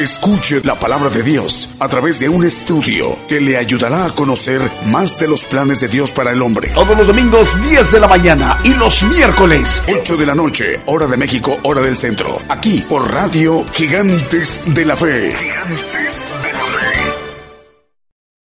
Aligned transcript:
Escuche 0.00 0.62
la 0.64 0.78
palabra 0.78 1.10
de 1.10 1.22
Dios 1.22 1.74
a 1.78 1.86
través 1.86 2.18
de 2.20 2.26
un 2.30 2.42
estudio 2.42 3.18
que 3.28 3.38
le 3.38 3.58
ayudará 3.58 4.06
a 4.06 4.10
conocer 4.10 4.62
más 4.86 5.20
de 5.20 5.28
los 5.28 5.44
planes 5.44 5.82
de 5.82 5.88
Dios 5.88 6.10
para 6.10 6.30
el 6.30 6.40
hombre. 6.40 6.70
Todos 6.74 6.96
los 6.96 7.08
domingos 7.08 7.54
10 7.60 7.92
de 7.92 8.00
la 8.00 8.08
mañana 8.08 8.58
y 8.64 8.72
los 8.76 9.02
miércoles 9.02 9.82
8 9.94 10.16
de 10.16 10.24
la 10.24 10.34
noche, 10.34 10.80
hora 10.86 11.06
de 11.06 11.18
México, 11.18 11.58
hora 11.64 11.82
del 11.82 11.94
centro. 11.94 12.38
Aquí 12.48 12.82
por 12.88 13.12
Radio 13.12 13.62
Gigantes 13.74 14.62
de 14.74 14.86
la 14.86 14.96
Fe. 14.96 15.36
Gigantes 15.36 16.22
de 16.44 16.52
la 16.54 16.64
Fe. 16.64 16.96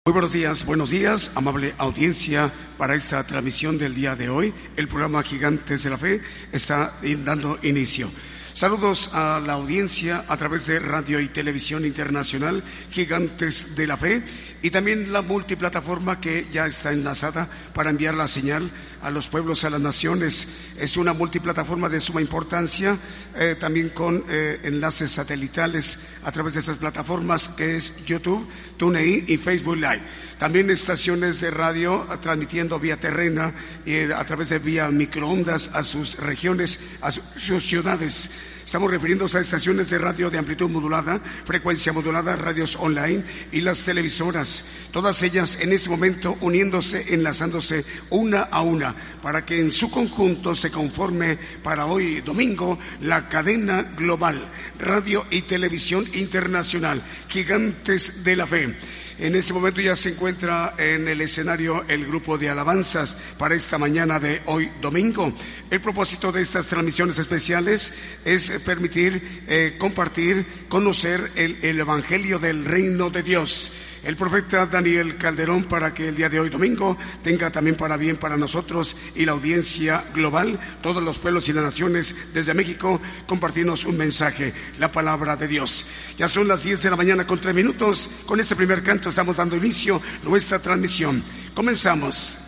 Muy 0.07 0.13
buenos 0.13 0.33
días, 0.33 0.67
buenos 0.67 0.91
días, 0.91 1.31
amable 1.37 1.73
audiencia 1.79 2.53
para 2.77 2.97
esta 2.97 3.25
transmisión 3.25 3.79
del 3.79 3.95
día 3.95 4.17
de 4.17 4.29
hoy. 4.29 4.53
El 4.75 4.89
programa 4.89 5.23
Gigantes 5.23 5.85
de 5.85 5.91
la 5.91 5.99
Fe 5.99 6.21
está 6.51 6.99
dando 7.25 7.61
inicio. 7.63 8.11
Saludos 8.55 9.11
a 9.13 9.41
la 9.41 9.55
audiencia 9.55 10.27
a 10.29 10.37
través 10.37 10.69
de 10.69 10.79
Radio 10.79 11.19
y 11.19 11.27
Televisión 11.27 11.85
Internacional, 11.85 12.63
Gigantes 12.89 13.75
de 13.75 13.89
la 13.89 13.97
Fe, 13.97 14.23
y 14.63 14.71
también 14.71 15.13
la 15.13 15.23
multiplataforma 15.23 16.21
que 16.21 16.47
ya 16.53 16.65
está 16.65 16.93
enlazada 16.93 17.49
para 17.75 17.91
enviar 17.91 18.15
la 18.15 18.29
señal 18.29 18.71
a 19.05 19.11
los 19.11 19.29
pueblos, 19.29 19.65
a 19.65 19.71
las 19.71 19.81
naciones. 19.81 20.49
Es 20.79 20.97
una 20.97 21.13
multiplataforma 21.13 21.89
de 21.89 22.01
suma 22.01 22.21
importancia, 22.23 22.99
eh, 23.37 23.55
también 23.61 23.91
con 23.91 24.25
eh, 24.29 24.61
enlaces 24.65 25.13
satelitales 25.13 25.99
a 26.25 26.33
través 26.33 26.55
de 26.55 26.61
esas 26.61 26.79
plataformas 26.79 27.51
que 27.51 27.77
es 27.77 27.95
YouTube, 28.07 28.49
TuneIn 28.79 29.27
y 29.29 29.37
Facebook 29.37 29.77
Live. 29.77 30.03
También 30.39 30.71
estaciones 30.71 31.41
de 31.41 31.51
radio 31.51 32.07
transmitiendo 32.21 32.81
vía 32.81 32.99
terrena 32.99 33.55
y 33.85 33.93
eh, 33.93 34.15
a 34.15 34.25
través 34.25 34.49
de 34.49 34.59
vía 34.59 34.91
microondas 34.91 35.71
a 35.75 35.85
sus 35.85 36.17
regiones, 36.17 36.81
a 37.03 37.11
sus 37.11 37.67
ciudades. 37.67 38.31
Estamos 38.75 38.91
refiriéndonos 38.91 39.37
a 39.37 39.41
estaciones 39.41 39.89
de 39.89 39.99
radio 39.99 40.31
de 40.31 40.39
amplitud 40.39 40.69
modulada, 40.69 41.21
frecuencia 41.45 41.93
modulada, 41.93 42.35
radios 42.35 42.75
online 42.75 43.23
y 43.53 43.61
las 43.61 43.85
televisoras. 43.85 44.65
Todas 44.91 45.23
ellas 45.23 45.59
en 45.61 45.73
ese 45.73 45.89
momento 45.89 46.37
uniéndose, 46.41 47.15
enlazándose 47.15 47.85
una 48.11 48.43
a 48.43 48.63
una, 48.63 48.97
para 49.23 49.45
que 49.45 49.61
en 49.61 49.71
su 49.71 49.93
conjunto 49.93 50.57
se 50.57 50.73
conforme 50.73 51.39
para 51.63 51.87
hoy 51.87 52.21
domingo 52.23 52.77
la 53.01 53.29
cadena 53.29 53.85
global, 53.97 54.45
radio 54.77 55.25
y 55.31 55.43
televisión 55.43 56.05
internacional, 56.13 57.01
gigantes 57.29 58.25
de 58.25 58.35
la 58.35 58.49
fe. 58.49 58.77
En 59.19 59.37
este 59.37 59.53
momento 59.53 59.81
ya 59.81 59.95
se 59.95 60.11
encuentra 60.11 60.75
en 60.77 61.07
el 61.07 61.21
escenario 61.21 61.85
el 61.87 62.07
grupo 62.07 62.37
de 62.37 62.51
alabanzas 62.51 63.17
para 63.39 63.55
esta 63.55 63.79
mañana 63.79 64.19
de 64.19 64.43
hoy 64.47 64.73
domingo. 64.81 65.33
El 65.71 65.81
propósito 65.81 66.33
de 66.33 66.43
estas 66.43 66.67
transmisiones 66.67 67.19
especiales 67.21 67.93
es 68.25 68.51
permitir 68.65 69.45
eh, 69.47 69.77
compartir, 69.79 70.67
conocer 70.69 71.31
el, 71.37 71.59
el 71.63 71.79
Evangelio 71.79 72.41
del 72.41 72.65
Reino 72.65 73.09
de 73.09 73.23
Dios 73.23 73.71
el 74.05 74.17
profeta 74.17 74.67
Daniel 74.67 75.17
Calderón 75.17 75.65
para 75.65 75.95
que 75.95 76.09
el 76.09 76.17
día 76.17 76.29
de 76.29 76.39
hoy 76.39 76.51
domingo 76.51 76.97
tenga 77.23 77.51
también 77.51 77.77
para 77.77 77.97
bien 77.97 78.17
para 78.17 78.37
nosotros 78.37 78.97
y 79.15 79.25
la 79.25 79.33
audiencia 79.33 80.05
global, 80.15 80.61
todos 80.83 81.03
los 81.03 81.19
pueblos 81.19 81.49
y 81.49 81.53
las 81.53 81.65
naciones 81.65 82.15
desde 82.33 82.55
México, 82.55 83.01
compartirnos 83.27 83.85
un 83.85 83.97
mensaje, 83.97 84.53
la 84.79 84.93
palabra 84.93 85.37
de 85.37 85.49
Dios. 85.49 85.87
Ya 86.17 86.29
son 86.29 86.49
las 86.49 86.65
10 86.65 86.83
de 86.83 86.91
la 86.91 86.97
mañana 86.97 87.27
con 87.27 87.41
tres 87.41 87.55
minutos. 87.55 88.11
Con 88.27 88.41
este 88.41 88.57
primer 88.57 88.83
canto 88.83 89.09
estamos 89.09 89.37
dando 89.37 89.57
inicio 89.57 89.97
a 89.97 90.29
nuestra 90.29 90.59
transmisión. 90.59 91.23
Comenzamos. 91.55 92.44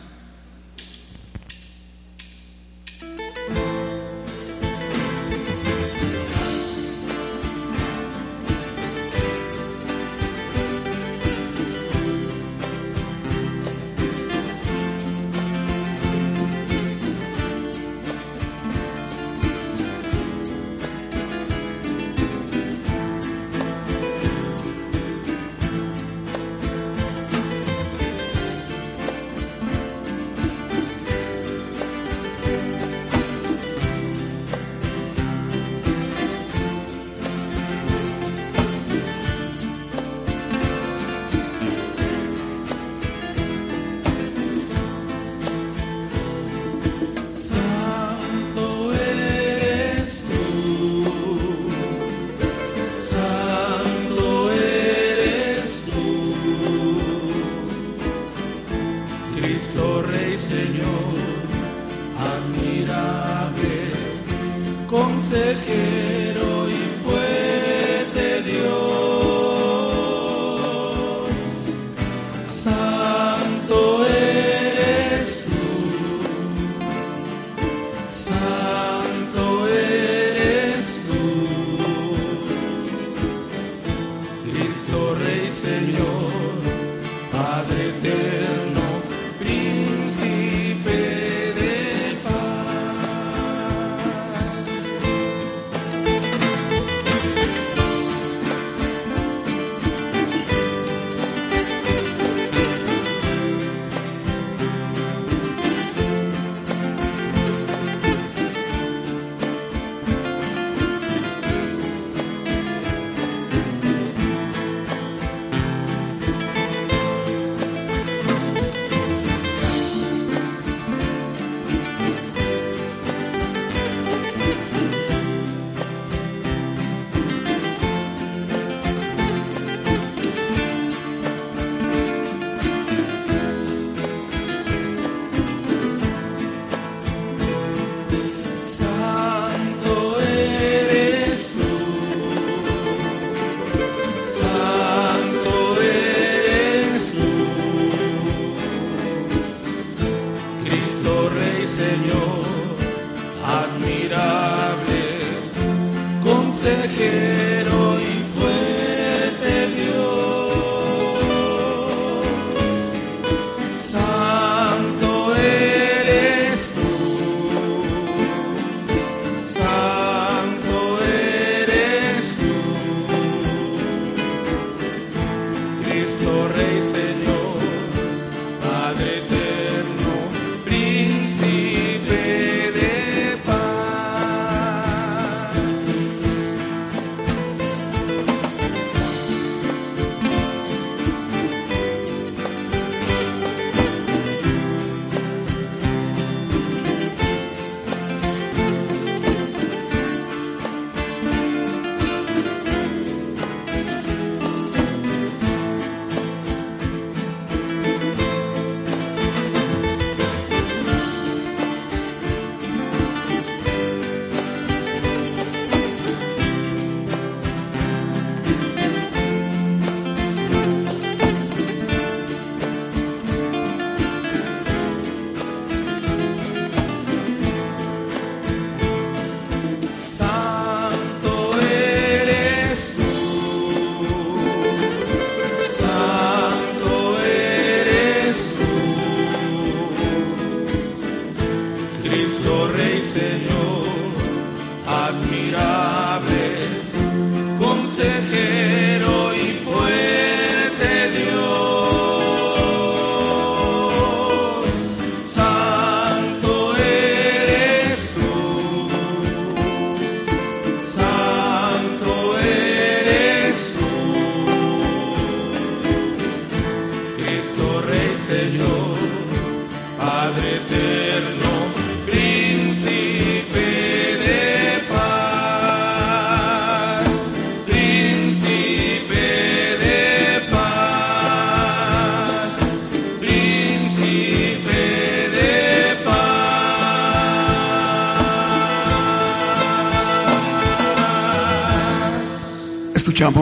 connected. 88.00 88.35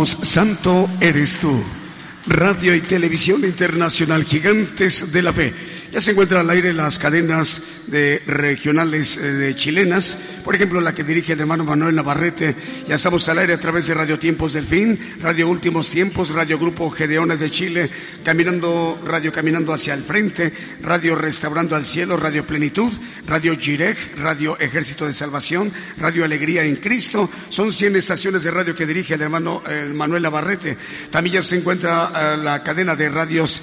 Santo 0.07 0.89
eres 1.01 1.39
tú. 1.39 1.63
Radio 2.27 2.75
y 2.75 2.81
Televisión 2.81 3.45
Internacional 3.45 4.25
Gigantes 4.25 5.13
de 5.13 5.23
la 5.23 5.33
Fe. 5.33 5.53
Ya 5.93 6.01
se 6.01 6.11
encuentran 6.11 6.41
al 6.41 6.51
aire 6.51 6.73
las 6.73 6.99
cadenas 6.99 7.63
de 7.87 8.21
regionales 8.27 9.17
eh, 9.17 9.21
de 9.21 9.55
chilenas, 9.55 10.19
por 10.45 10.57
ejemplo 10.57 10.81
la 10.81 10.93
que 10.93 11.05
dirige 11.05 11.35
el 11.35 11.41
hermano 11.41 11.65
Manuel 11.65 11.95
Navarrete. 11.95 12.57
Ya 12.89 12.97
estamos 12.97 13.29
al 13.29 13.39
aire 13.39 13.53
a 13.53 13.61
través 13.61 13.87
de 13.87 13.95
Radio 13.95 14.19
Tiempos 14.19 14.55
del 14.55 14.67
Fin, 14.67 14.99
Radio 15.21 15.49
Últimos 15.49 15.89
Tiempos, 15.91 16.31
Radio 16.31 16.59
Grupo 16.59 16.91
Gedeones 16.91 17.41
de 17.41 17.51
Chile, 17.51 17.91
Caminando, 18.25 18.99
Radio 19.05 19.31
Caminando 19.33 19.73
hacia 19.73 19.95
el 19.95 20.03
Frente, 20.03 20.53
Radio 20.81 21.15
Restaurando 21.15 21.77
al 21.77 21.85
Cielo, 21.85 22.17
Radio 22.17 22.47
Plenitud, 22.47 22.93
Radio 23.27 23.57
Gireg, 23.57 23.97
Radio 24.17 24.59
Ejército 24.59 25.07
de 25.07 25.13
Salvación, 25.13 25.71
Radio 25.99 26.25
Alegría 26.25 26.65
en 26.65 26.77
Cristo. 26.77 27.31
Son 27.51 27.73
100 27.73 27.97
estaciones 27.97 28.43
de 28.43 28.51
radio 28.51 28.75
que 28.75 28.87
dirige 28.87 29.15
el 29.15 29.23
hermano 29.23 29.63
eh, 29.69 29.91
Manuel 29.95 30.23
Navarrete. 30.23 30.77
También 31.11 31.35
ya 31.35 31.43
se 31.43 31.57
encuentra 31.57 32.11
eh, 32.15 32.37
la 32.39 32.63
cadena 32.63 32.97
de 32.97 33.09
radios 33.09 33.61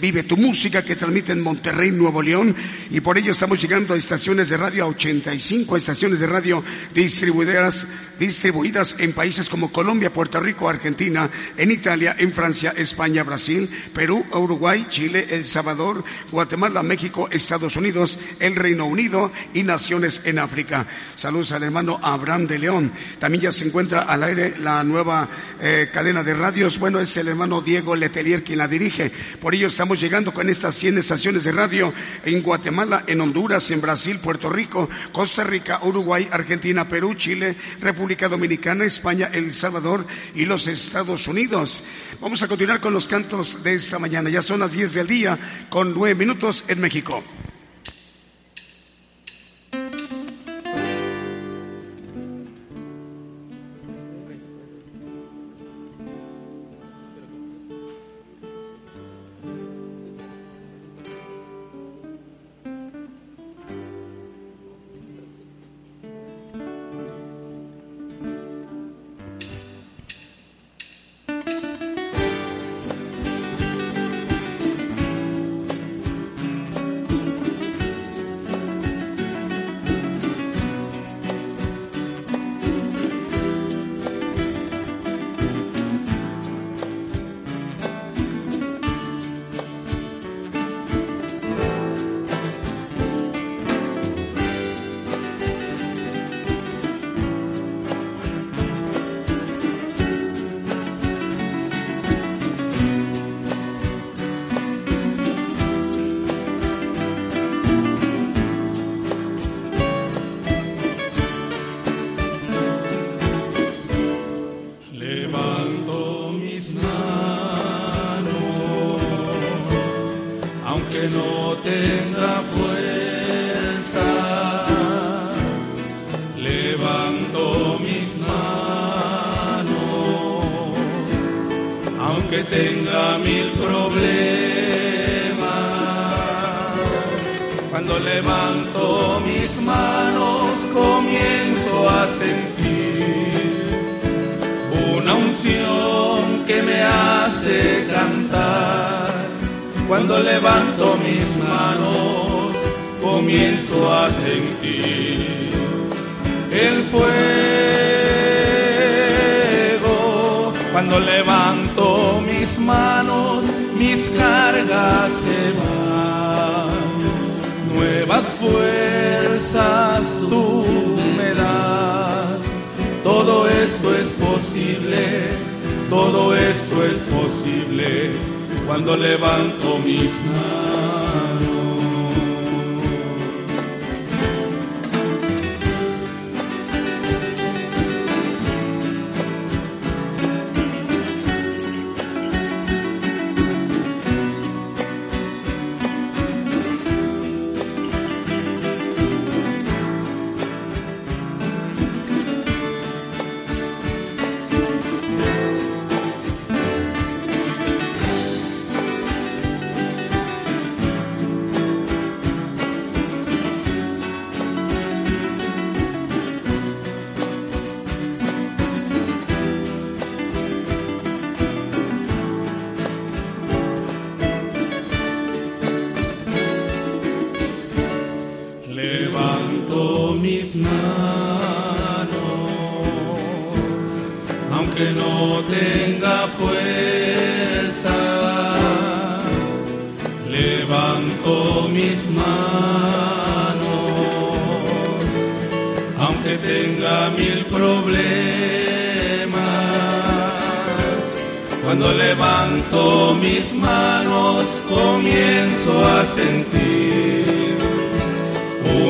Vive 0.00 0.22
tu 0.22 0.36
Música 0.36 0.84
que 0.84 0.96
transmite 0.96 1.32
en 1.32 1.40
Monterrey, 1.40 1.90
Nuevo 1.90 2.22
León, 2.22 2.54
y 2.90 3.00
por 3.00 3.18
ello 3.18 3.32
estamos 3.32 3.60
llegando 3.60 3.94
a 3.94 3.96
estaciones 3.96 4.48
de 4.48 4.56
radio, 4.56 4.84
a 4.84 4.88
85 4.88 5.76
estaciones 5.76 6.20
de 6.20 6.26
radio 6.26 6.64
distribuidas, 6.94 7.86
distribuidas 8.18 8.96
en 8.98 9.12
países 9.12 9.48
como 9.48 9.72
Colombia, 9.72 10.12
Puerto 10.12 10.40
Rico, 10.40 10.68
Argentina, 10.68 11.28
en 11.56 11.72
Italia, 11.72 12.14
en 12.18 12.32
Francia, 12.32 12.72
España, 12.76 13.23
Brasil, 13.24 13.68
Perú, 13.92 14.24
Uruguay, 14.32 14.86
Chile, 14.88 15.26
El 15.30 15.44
Salvador, 15.44 16.04
Guatemala, 16.30 16.82
México, 16.82 17.28
Estados 17.30 17.76
Unidos, 17.76 18.18
el 18.40 18.56
Reino 18.56 18.86
Unido 18.86 19.32
y 19.52 19.62
naciones 19.62 20.22
en 20.24 20.38
África. 20.38 20.86
Saludos 21.14 21.52
al 21.52 21.62
hermano 21.62 21.98
Abraham 22.02 22.46
de 22.46 22.58
León. 22.58 22.92
También 23.18 23.42
ya 23.42 23.52
se 23.52 23.66
encuentra 23.66 24.02
al 24.02 24.22
aire 24.22 24.54
la 24.58 24.84
nueva 24.84 25.28
eh, 25.60 25.90
cadena 25.92 26.22
de 26.22 26.34
radios. 26.34 26.78
Bueno, 26.78 27.00
es 27.00 27.16
el 27.16 27.28
hermano 27.28 27.60
Diego 27.60 27.96
Letelier 27.96 28.44
quien 28.44 28.58
la 28.58 28.68
dirige. 28.68 29.10
Por 29.40 29.54
ello 29.54 29.66
estamos 29.66 30.00
llegando 30.00 30.32
con 30.32 30.48
estas 30.48 30.74
100 30.74 30.98
estaciones 30.98 31.44
de 31.44 31.52
radio 31.52 31.92
en 32.24 32.42
Guatemala, 32.42 33.04
en 33.06 33.20
Honduras, 33.20 33.70
en 33.70 33.80
Brasil, 33.80 34.18
Puerto 34.20 34.48
Rico, 34.48 34.88
Costa 35.12 35.44
Rica, 35.44 35.80
Uruguay, 35.82 36.28
Argentina, 36.30 36.88
Perú, 36.88 37.14
Chile, 37.14 37.56
República 37.80 38.28
Dominicana, 38.28 38.84
España, 38.84 39.30
El 39.32 39.52
Salvador 39.52 40.06
y 40.34 40.44
los 40.44 40.66
Estados 40.66 41.28
Unidos. 41.28 41.84
Vamos 42.20 42.42
a 42.42 42.48
continuar 42.48 42.80
con 42.80 42.92
los 42.92 43.06
cantos 43.14 43.62
de 43.62 43.74
esta 43.74 44.00
mañana. 44.00 44.28
Ya 44.28 44.42
son 44.42 44.58
las 44.58 44.72
10 44.72 44.92
del 44.92 45.06
día 45.06 45.38
con 45.70 45.94
nueve 45.94 46.16
minutos 46.16 46.64
en 46.66 46.80
México. 46.80 47.22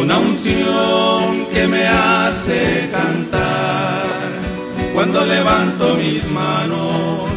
Una 0.05 0.19
unción 0.19 1.47
que 1.53 1.67
me 1.67 1.87
hace 1.87 2.89
cantar. 2.93 4.05
Cuando 4.95 5.25
levanto 5.25 5.95
mis 5.95 6.31
manos, 6.31 7.31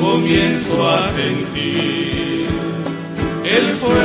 comienzo 0.00 0.88
a 0.88 1.08
sentir 1.10 2.48
el 3.44 3.66
fuego. 3.82 4.02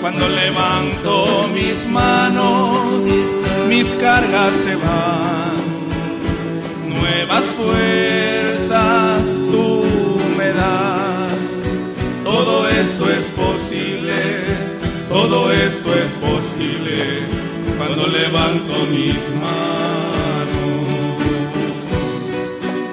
Cuando 0.00 0.28
levanto 0.28 1.48
mis 1.54 1.86
manos, 1.86 3.02
mis 3.68 3.86
cargas 4.00 4.49
cuando 18.00 18.18
levanto 18.18 18.74
mis 18.86 19.14
manos. 19.34 20.56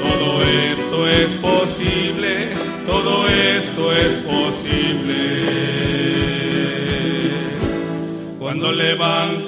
Todo 0.01 0.41
esto 0.43 1.07
es 1.07 1.29
posible, 1.35 2.49
todo 2.85 3.27
esto 3.29 3.93
es 3.93 4.23
posible. 4.23 5.17
Cuando 8.37 8.71
levanto 8.73 9.46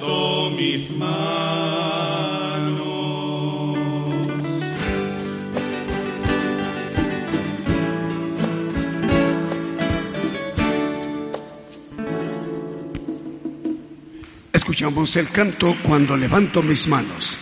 Escuchamos 14.79 15.17
el 15.17 15.29
canto 15.29 15.75
Cuando 15.83 16.15
levanto 16.15 16.63
mis 16.63 16.87
manos. 16.87 17.37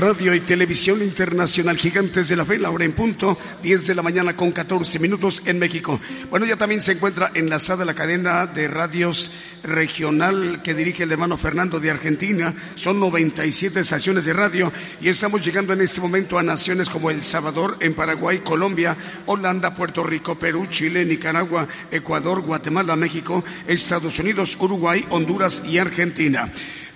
Radio 0.00 0.34
y 0.34 0.40
Televisión 0.40 1.02
Internacional 1.02 1.76
Gigantes 1.76 2.30
de 2.30 2.34
la 2.34 2.46
Fe, 2.46 2.58
la 2.58 2.70
hora 2.70 2.86
en 2.86 2.94
punto, 2.94 3.36
10 3.62 3.86
de 3.86 3.94
la 3.94 4.00
mañana 4.00 4.34
con 4.34 4.50
14 4.50 4.98
minutos 4.98 5.42
en 5.44 5.58
México. 5.58 6.00
Bueno, 6.30 6.46
ya 6.46 6.56
también 6.56 6.80
se 6.80 6.92
encuentra 6.92 7.30
enlazada 7.34 7.84
la 7.84 7.92
cadena 7.92 8.46
de 8.46 8.66
radios 8.66 9.30
regional 9.62 10.62
que 10.64 10.72
dirige 10.72 11.02
el 11.02 11.12
hermano 11.12 11.36
Fernando 11.36 11.78
de 11.78 11.90
Argentina. 11.90 12.54
Son 12.76 12.98
97 12.98 13.80
estaciones 13.80 14.24
de 14.24 14.32
radio 14.32 14.72
y 15.02 15.10
estamos 15.10 15.44
llegando 15.44 15.74
en 15.74 15.82
este 15.82 16.00
momento 16.00 16.38
a 16.38 16.42
naciones 16.42 16.88
como 16.88 17.10
El 17.10 17.20
Salvador, 17.20 17.76
en 17.80 17.92
Paraguay, 17.92 18.38
Colombia, 18.38 18.96
Holanda, 19.26 19.74
Puerto 19.74 20.02
Rico, 20.02 20.38
Perú, 20.38 20.66
Chile, 20.70 21.04
Nicaragua, 21.04 21.68
Ecuador, 21.90 22.40
Guatemala, 22.40 22.96
México, 22.96 23.44
Estados 23.66 24.18
Unidos, 24.18 24.56
Uruguay, 24.58 25.04
Honduras 25.10 25.62
y 25.68 25.76
Argentina. 25.76 26.50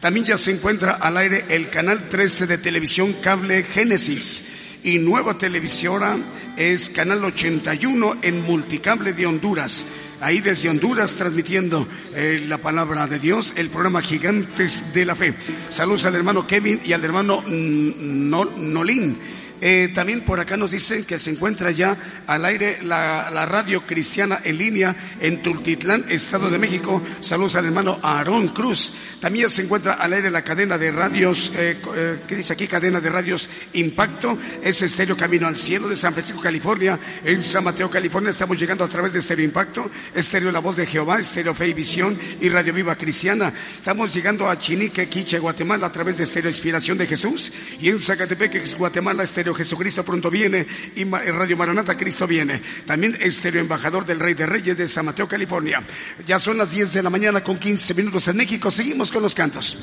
También 0.05 0.27
ya 0.27 0.37
se 0.37 0.51
encuentra 0.51 0.93
al 0.93 1.17
aire 1.17 1.47
el 1.49 1.71
canal 1.71 2.11
13 2.11 2.47
de 2.47 2.59
televisión 2.59 3.15
cable 3.23 3.63
Génesis 3.63 4.45
y 4.83 4.99
nueva 4.99 5.39
televisora 5.39 6.19
es 6.59 6.91
canal 6.91 7.25
81 7.25 8.17
en 8.21 8.43
multicable 8.43 9.15
de 9.15 9.25
Honduras. 9.25 9.87
Ahí 10.21 10.41
desde 10.41 10.69
Honduras 10.69 11.15
transmitiendo 11.15 11.89
eh, 12.15 12.45
la 12.47 12.59
palabra 12.59 13.07
de 13.07 13.19
Dios, 13.19 13.55
el 13.57 13.71
programa 13.71 14.03
Gigantes 14.03 14.93
de 14.93 15.07
la 15.07 15.15
Fe. 15.15 15.33
Saludos 15.71 16.05
al 16.05 16.17
hermano 16.17 16.47
Kevin 16.47 16.83
y 16.85 16.93
al 16.93 17.03
hermano 17.03 17.43
Nolín 17.49 19.19
eh, 19.67 19.89
también 19.95 20.21
por 20.21 20.39
acá 20.41 20.59
nos 20.59 20.73
dicen 20.73 21.05
que 21.05 21.19
se 21.19 21.31
encuentra 21.31 21.71
ya 21.71 21.97
al 22.27 22.45
aire 22.45 22.81
la, 22.83 23.47
radio 23.47 23.87
cristiana 23.87 24.43
en 24.45 24.59
línea 24.59 24.95
en 25.21 25.41
Tultitlán, 25.41 26.05
Estado 26.11 26.51
de 26.51 26.59
México. 26.59 27.03
Saludos 27.21 27.57
al 27.57 27.65
hermano 27.65 27.99
Aarón 28.03 28.49
Cruz. 28.49 28.93
También 29.21 29.49
se 29.49 29.63
encuentra 29.63 29.95
al 29.95 30.13
aire 30.13 30.31
la 30.31 30.45
cadena 30.45 30.77
de 30.77 30.93
radios, 30.93 31.51
eh, 31.57 31.79
eh, 31.97 32.21
¿qué 32.29 32.37
dice 32.37 32.53
aquí? 32.53 32.67
Cadena 32.67 33.01
de 33.01 33.09
radios 33.09 33.49
Impacto. 33.73 34.39
Es 34.63 34.83
Estéreo 34.83 35.17
Camino 35.17 35.47
al 35.47 35.57
Cielo 35.57 35.89
de 35.89 35.97
San 35.97 36.13
Francisco, 36.13 36.43
California. 36.43 37.01
En 37.25 37.43
San 37.43 37.65
Mateo, 37.65 37.89
California 37.89 38.33
estamos 38.33 38.59
llegando 38.59 38.85
a 38.85 38.89
través 38.89 39.15
de 39.15 39.21
Estéreo 39.21 39.47
Impacto, 39.47 39.91
Estéreo 40.15 40.53
La 40.53 40.59
Voz 40.59 40.77
de 40.77 40.85
Jehová, 40.85 41.21
Estéreo 41.21 41.55
Fe 41.55 41.69
y 41.69 41.73
Visión 41.73 42.19
y 42.39 42.51
Radio 42.51 42.75
Viva 42.75 42.97
Cristiana. 42.97 43.51
Estamos 43.79 44.13
llegando 44.13 44.47
a 44.47 44.59
Chinique, 44.59 45.09
Quiche, 45.09 45.39
Guatemala 45.39 45.87
a 45.87 45.93
través 45.93 46.19
de 46.19 46.25
Estéreo 46.25 46.51
Inspiración 46.51 46.99
de 46.99 47.07
Jesús 47.07 47.51
y 47.81 47.89
en 47.89 47.99
Zacatepec, 47.99 48.77
Guatemala, 48.77 49.23
Estéreo 49.23 49.54
Jesucristo 49.55 50.05
pronto 50.05 50.31
viene 50.31 50.67
y 50.95 51.05
Radio 51.05 51.57
Maranata 51.57 51.97
Cristo 51.97 52.27
viene. 52.27 52.61
También 52.87 53.17
estéreo 53.21 53.61
embajador 53.61 54.05
del 54.05 54.21
Rey 54.21 54.35
de 54.35 54.47
Reyes 54.47 54.77
de 54.77 54.89
San 54.89 55.07
Mateo, 55.07 55.29
California. 55.29 55.87
Ya 56.27 56.39
son 56.39 56.59
las 56.59 56.71
10 56.71 56.93
de 56.93 57.03
la 57.03 57.11
mañana 57.11 57.43
con 57.43 57.59
15 57.59 57.95
minutos 57.95 58.29
en 58.29 58.37
México. 58.37 58.71
Seguimos 58.71 59.11
con 59.11 59.23
los 59.23 59.35
cantos. 59.35 59.77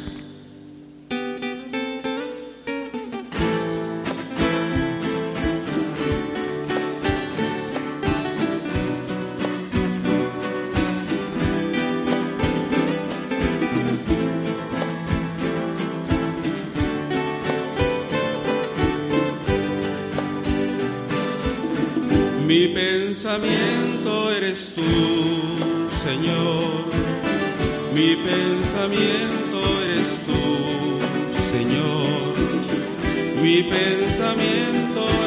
Pensamiento 23.39 24.31
eres 24.33 24.73
tú, 24.75 24.81
Señor. 26.03 26.83
Mi 27.93 28.15
pensamiento 28.15 29.81
eres 29.83 30.07
tú, 30.27 30.99
Señor. 31.53 32.33
Mi 33.41 33.63
pensamiento 33.63 35.20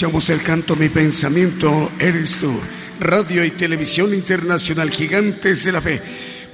escuchamos 0.00 0.30
el 0.30 0.42
canto 0.42 0.76
Mi 0.76 0.88
pensamiento 0.88 1.92
eres 1.98 2.38
tú. 2.40 2.50
Radio 3.00 3.44
y 3.44 3.50
Televisión 3.50 4.14
Internacional, 4.14 4.90
Gigantes 4.90 5.64
de 5.64 5.72
la 5.72 5.82
Fe. 5.82 6.00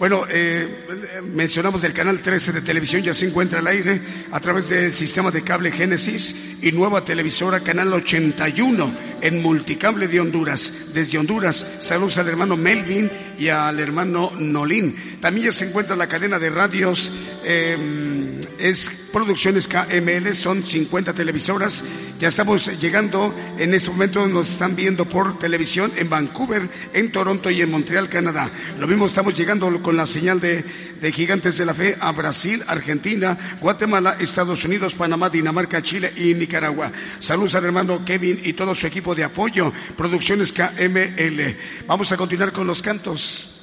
Bueno, 0.01 0.25
eh, 0.29 1.23
mencionamos 1.33 1.85
el 1.85 1.93
canal 1.93 2.21
13 2.21 2.53
de 2.53 2.61
televisión, 2.61 3.05
ya 3.05 3.15
se 3.15 3.27
encuentra 3.27 3.61
al 3.61 3.69
aire 3.69 4.03
a 4.33 4.41
través 4.41 4.69
del 4.69 4.93
sistema 4.93 5.31
de 5.31 5.43
cable 5.43 5.71
Génesis 5.71 6.35
y 6.61 6.73
nueva 6.73 7.05
televisora, 7.05 7.61
canal 7.61 7.93
81 7.93 8.97
en 9.23 9.41
Multicable 9.41 10.09
de 10.09 10.19
Honduras. 10.19 10.89
Desde 10.93 11.17
Honduras, 11.17 11.65
saludos 11.79 12.19
al 12.19 12.29
hermano 12.29 12.57
Melvin 12.57 13.09
y 13.39 13.49
al 13.49 13.79
hermano 13.79 14.33
Nolín. 14.37 14.97
También 15.21 15.47
ya 15.47 15.53
se 15.53 15.69
encuentra 15.69 15.95
la 15.95 16.09
cadena 16.09 16.41
de 16.41 16.51
radios, 16.51 17.13
eh, 17.45 18.41
es 18.59 18.91
Producciones 19.16 19.66
KML, 19.66 20.35
son 20.35 20.62
50 20.62 21.14
televisoras. 21.14 21.83
Ya 22.18 22.29
estamos 22.29 22.66
llegando, 22.79 23.35
en 23.57 23.72
ese 23.72 23.90
momento 23.90 24.26
nos 24.26 24.50
están 24.50 24.76
viendo 24.76 25.07
por 25.07 25.38
televisión 25.38 25.90
en 25.96 26.11
Vancouver, 26.11 26.68
en 26.92 27.11
Toronto 27.11 27.48
y 27.48 27.62
en 27.62 27.70
Montreal, 27.70 28.11
Canadá. 28.11 28.52
Lo 28.79 28.87
mismo 28.87 29.07
estamos 29.07 29.33
llegando 29.33 29.83
con 29.83 29.96
la 29.96 30.05
señal 30.05 30.38
de, 30.38 30.66
Gigantes 31.14 31.57
de 31.57 31.64
la 31.64 31.72
Fe 31.72 31.96
a 31.98 32.12
Brasil, 32.12 32.62
Argentina, 32.66 33.38
Guatemala, 33.59 34.18
Estados 34.20 34.62
Unidos, 34.66 34.94
Panamá, 34.94 35.31
Dinamarca, 35.31 35.81
Chile 35.81 36.12
y 36.14 36.35
Nicaragua. 36.35 36.92
Saludos 37.18 37.55
al 37.55 37.64
hermano 37.64 38.05
Kevin 38.05 38.42
y 38.44 38.52
todo 38.52 38.74
su 38.74 38.87
equipo 38.87 39.14
de 39.14 39.24
apoyo, 39.24 39.72
Producciones 39.96 40.52
KML. 40.52 41.57
Vamos 41.87 42.12
a 42.12 42.18
continuar 42.18 42.52
con 42.52 42.66
los 42.66 42.83
cantos. 42.83 43.56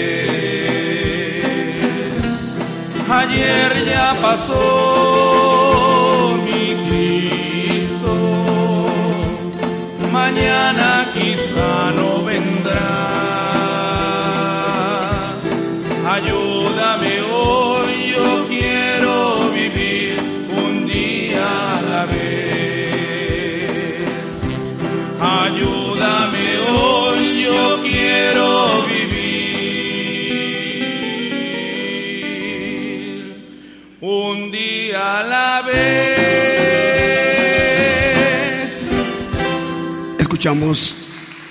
Ayer 3.10 3.86
ya 3.86 4.16
pasó 4.22 5.13
Escuchamos 40.44 40.94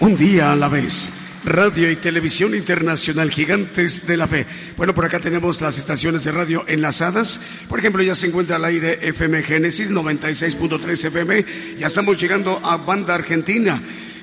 un 0.01 0.19
día 0.19 0.53
a 0.53 0.55
la 0.55 0.69
vez. 0.69 1.11
Radio 1.47 1.91
y 1.91 1.97
Televisión 1.97 2.55
Internacional 2.55 3.31
Gigantes 3.31 4.07
de 4.07 4.19
la 4.19 4.29
Fe. 4.29 4.45
Bueno, 4.77 4.95
por 4.95 5.07
acá 5.07 5.19
tenemos 5.19 5.63
las 5.63 5.79
estaciones 5.79 6.25
de 6.25 6.33
radio 6.33 6.67
enlazadas. 6.69 7.41
Por 7.71 7.79
ejemplo, 7.79 8.03
ya 8.03 8.15
se 8.15 8.27
encuentra 8.27 8.57
al 8.57 8.67
aire 8.67 8.99
FM 9.01 9.45
Génesis 9.45 9.91
96.3 9.91 11.07
FM. 11.07 11.47
Ya 11.79 11.87
estamos 11.87 12.21
llegando 12.21 12.61
a 12.63 12.77
Banda 12.77 13.15
Argentina. 13.15 13.83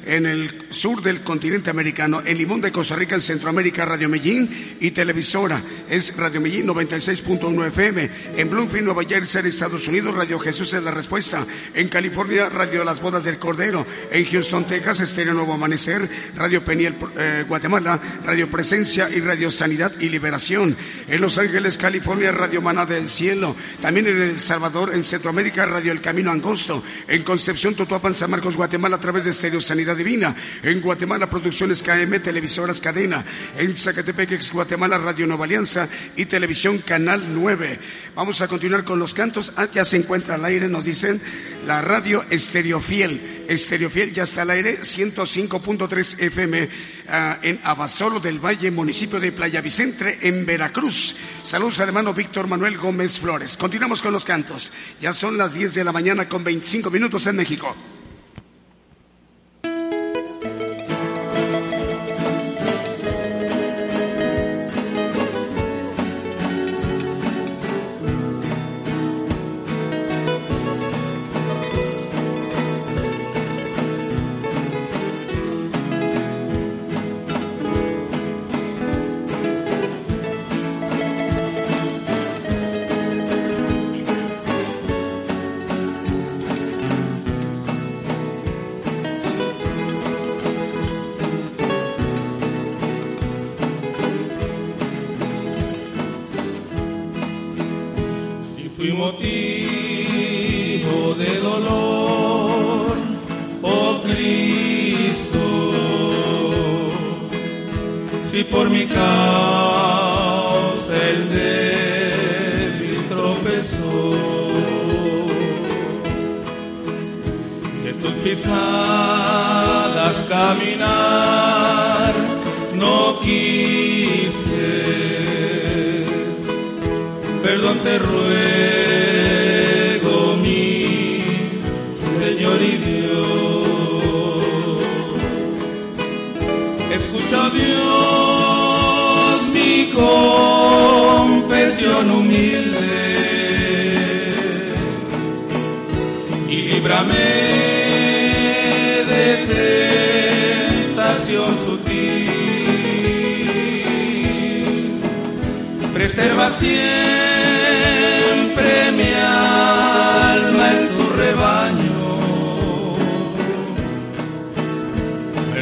En 0.09 0.25
el 0.25 0.65
sur 0.71 1.03
del 1.03 1.21
continente 1.21 1.69
americano, 1.69 2.23
en 2.25 2.35
Limón 2.35 2.61
de 2.61 2.71
Costa 2.71 2.95
Rica, 2.95 3.13
en 3.13 3.21
Centroamérica, 3.21 3.85
Radio 3.85 4.09
Medellín 4.09 4.49
y 4.79 4.89
televisora 4.89 5.61
es 5.87 6.17
Radio 6.17 6.41
Medellín 6.41 6.65
96.1 6.65 7.67
FM. 7.67 8.09
En 8.35 8.49
Bloomfield, 8.49 8.85
Nueva 8.85 9.03
Jersey, 9.03 9.45
Estados 9.45 9.87
Unidos, 9.87 10.15
Radio 10.15 10.39
Jesús 10.39 10.73
es 10.73 10.81
la 10.81 10.89
respuesta. 10.89 11.45
En 11.75 11.89
California, 11.89 12.49
Radio 12.49 12.83
Las 12.83 13.01
Bodas 13.01 13.23
del 13.23 13.37
Cordero. 13.37 13.85
En 14.11 14.25
Houston, 14.25 14.65
Texas, 14.65 15.01
Estéreo 15.01 15.35
Nuevo 15.35 15.53
Amanecer, 15.53 16.09
Radio 16.35 16.65
Peniel, 16.65 16.95
eh, 17.15 17.45
Guatemala, 17.47 18.01
Radio 18.25 18.49
Presencia 18.49 19.11
y 19.11 19.19
Radio 19.19 19.51
Sanidad 19.51 19.91
y 19.99 20.09
Liberación. 20.09 20.75
En 21.07 21.21
Los 21.21 21.37
Ángeles, 21.37 21.77
California, 21.77 22.31
Radio 22.31 22.63
Maná 22.63 22.87
del 22.87 23.07
Cielo. 23.07 23.55
También 23.79 24.07
en 24.07 24.19
El 24.23 24.39
Salvador, 24.39 24.91
en 24.91 25.03
Centroamérica, 25.03 25.67
Radio 25.67 25.91
El 25.91 26.01
Camino 26.01 26.31
Angosto. 26.31 26.81
En 27.07 27.21
Concepción, 27.21 27.75
Totoapan, 27.75 28.15
San 28.15 28.31
Marcos, 28.31 28.57
Guatemala, 28.57 28.95
a 28.95 28.99
través 28.99 29.25
de 29.25 29.29
Estéreo 29.29 29.61
Sanidad 29.61 29.98
Divina. 29.99 30.35
En 30.63 30.81
Guatemala, 30.81 31.29
Producciones 31.29 31.83
KM, 31.83 32.19
Televisoras 32.21 32.81
Cadena. 32.81 33.23
En 33.57 33.75
Zacatepec, 33.75 34.51
Guatemala, 34.51 34.97
Radio 34.97 35.27
Nueva 35.27 35.45
Alianza 35.45 35.87
y 36.15 36.25
Televisión 36.25 36.79
Canal 36.79 37.25
9. 37.33 37.79
Vamos 38.15 38.41
a 38.41 38.47
continuar 38.47 38.83
con 38.83 38.97
los 38.97 39.13
cantos. 39.13 39.53
Ah, 39.55 39.67
ya 39.71 39.83
se 39.83 39.97
encuentra 39.97 40.35
al 40.35 40.45
aire, 40.45 40.69
nos 40.69 40.85
dicen, 40.85 41.21
la 41.67 41.81
radio 41.81 42.23
Estereofiel. 42.29 43.45
Estereofiel 43.47 44.13
ya 44.13 44.23
está 44.23 44.43
al 44.43 44.51
aire, 44.51 44.79
105.3 44.81 46.19
FM 46.19 46.69
ah, 47.09 47.39
en 47.41 47.59
Abasolo 47.63 48.19
del 48.19 48.39
Valle, 48.39 48.71
municipio 48.71 49.19
de 49.19 49.31
Playa 49.31 49.61
Vicente, 49.61 50.19
en 50.21 50.45
Veracruz. 50.45 51.15
Saludos 51.43 51.79
al 51.81 51.89
hermano 51.89 52.13
Víctor 52.13 52.47
Manuel 52.47 52.77
Gómez 52.77 53.19
Flores. 53.19 53.57
Continuamos 53.57 54.01
con 54.01 54.13
los 54.13 54.25
cantos. 54.25 54.71
Ya 55.01 55.13
son 55.13 55.37
las 55.37 55.53
10 55.53 55.73
de 55.73 55.83
la 55.83 55.91
mañana 55.91 56.29
con 56.29 56.43
25 56.43 56.89
minutos 56.89 57.27
en 57.27 57.35
México. 57.35 57.75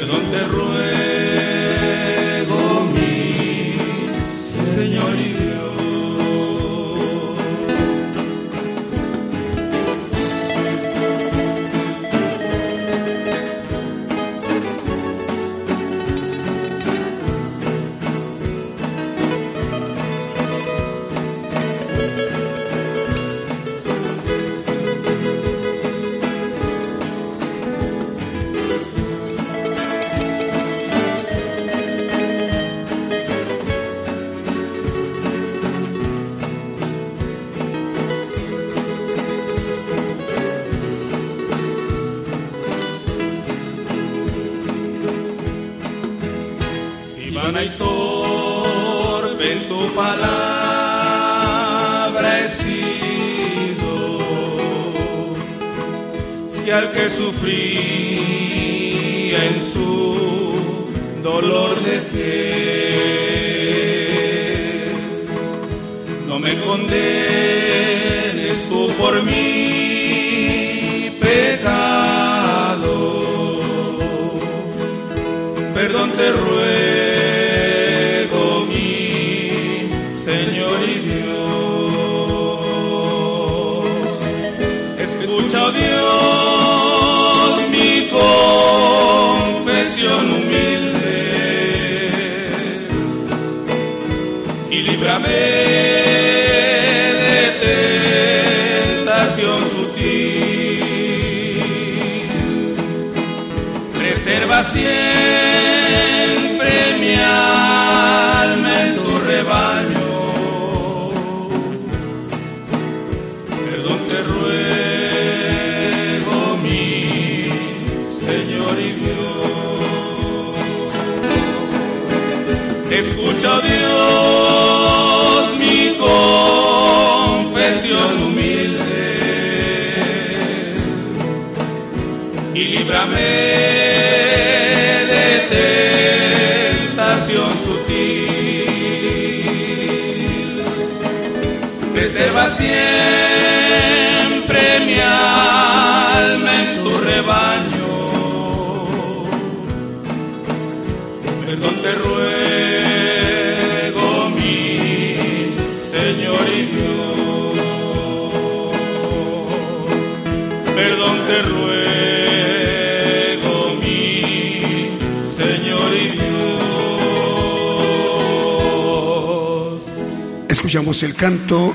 Perdón 0.08 0.32
te 0.32 1.07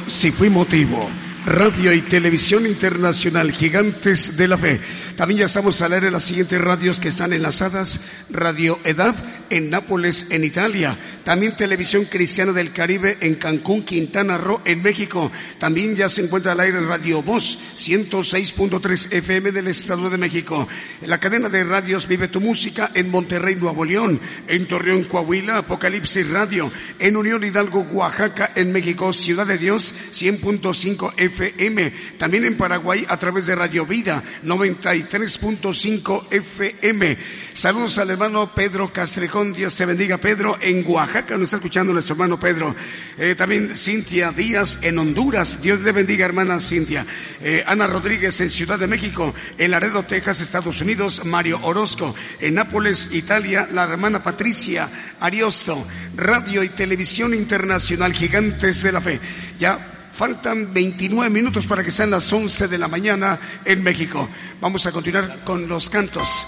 Si 0.06 0.30
fui 0.30 0.48
motivo. 0.48 1.10
Radio 1.44 1.92
y 1.92 2.00
Televisión 2.00 2.66
Internacional, 2.66 3.52
Gigantes 3.52 4.38
de 4.38 4.48
la 4.48 4.56
Fe. 4.56 4.80
También 5.14 5.40
ya 5.40 5.44
estamos 5.44 5.82
al 5.82 5.92
aire 5.92 6.10
las 6.10 6.22
siguientes 6.22 6.58
radios 6.58 7.00
que 7.00 7.08
están 7.08 7.34
enlazadas. 7.34 8.00
Radio 8.30 8.78
Edad 8.84 9.14
en 9.50 9.68
Nápoles, 9.68 10.26
en 10.30 10.44
Italia. 10.44 10.98
También 11.24 11.56
Televisión 11.56 12.06
Cristiana 12.06 12.52
del 12.52 12.72
Caribe 12.72 13.18
en 13.20 13.36
Cancún, 13.36 13.82
Quintana 13.82 14.38
Roo, 14.38 14.60
en 14.64 14.82
México. 14.82 15.30
También 15.58 15.94
ya 15.94 16.08
se 16.08 16.22
encuentra 16.22 16.52
al 16.52 16.60
aire 16.60 16.80
Radio 16.80 17.22
Voz 17.22 17.58
106.3 17.76 19.12
FM 19.12 19.52
del 19.52 19.68
Estado 19.68 20.10
de 20.10 20.18
México. 20.18 20.68
La 21.02 21.20
cadena 21.20 21.48
de 21.48 21.64
radios 21.64 22.08
Vive 22.08 22.28
tu 22.28 22.40
Música 22.40 22.90
en 22.94 23.10
Monterrey, 23.10 23.56
Nuevo 23.56 23.84
León. 23.84 24.20
En 24.48 24.66
Torreón, 24.66 25.04
Coahuila, 25.04 25.58
Apocalipsis 25.58 26.28
Radio. 26.30 26.72
En 26.98 27.16
Unión 27.16 27.44
Hidalgo, 27.44 27.80
Oaxaca, 27.82 28.52
en 28.54 28.72
México, 28.72 29.12
Ciudad 29.12 29.46
de 29.46 29.58
Dios 29.58 29.94
100.5 30.12 31.14
FM. 31.16 31.92
También 32.22 32.44
en 32.44 32.56
Paraguay 32.56 33.04
a 33.08 33.16
través 33.16 33.46
de 33.46 33.56
Radio 33.56 33.84
Vida 33.84 34.22
93.5 34.44 36.26
FM. 36.30 37.18
Saludos 37.52 37.98
al 37.98 38.10
hermano 38.10 38.54
Pedro 38.54 38.92
Castrejón. 38.92 39.52
Dios 39.52 39.76
te 39.76 39.84
bendiga, 39.86 40.18
Pedro. 40.18 40.56
En 40.60 40.84
Oaxaca 40.86 41.34
nos 41.34 41.48
está 41.48 41.56
escuchando 41.56 41.92
nuestro 41.92 42.12
hermano 42.12 42.38
Pedro. 42.38 42.76
Eh, 43.18 43.34
también 43.34 43.74
Cintia 43.74 44.30
Díaz 44.30 44.78
en 44.82 44.98
Honduras. 44.98 45.60
Dios 45.60 45.80
le 45.80 45.90
bendiga, 45.90 46.24
hermana 46.24 46.60
Cintia. 46.60 47.04
Eh, 47.40 47.64
Ana 47.66 47.88
Rodríguez 47.88 48.40
en 48.40 48.50
Ciudad 48.50 48.78
de 48.78 48.86
México. 48.86 49.34
En 49.58 49.72
Laredo, 49.72 50.04
Texas, 50.04 50.40
Estados 50.40 50.80
Unidos. 50.80 51.24
Mario 51.24 51.58
Orozco. 51.62 52.14
En 52.38 52.54
Nápoles, 52.54 53.08
Italia. 53.10 53.68
La 53.68 53.82
hermana 53.82 54.22
Patricia 54.22 54.88
Ariosto. 55.18 55.84
Radio 56.14 56.62
y 56.62 56.68
Televisión 56.68 57.34
Internacional. 57.34 58.12
Gigantes 58.12 58.80
de 58.84 58.92
la 58.92 59.00
Fe. 59.00 59.20
Ya 59.58 59.91
Faltan 60.12 60.72
29 60.74 61.30
minutos 61.30 61.66
para 61.66 61.82
que 61.82 61.90
sean 61.90 62.10
las 62.10 62.30
11 62.30 62.68
de 62.68 62.78
la 62.78 62.86
mañana 62.86 63.40
en 63.64 63.82
México. 63.82 64.28
Vamos 64.60 64.86
a 64.86 64.92
continuar 64.92 65.42
con 65.42 65.66
los 65.68 65.88
cantos. 65.88 66.46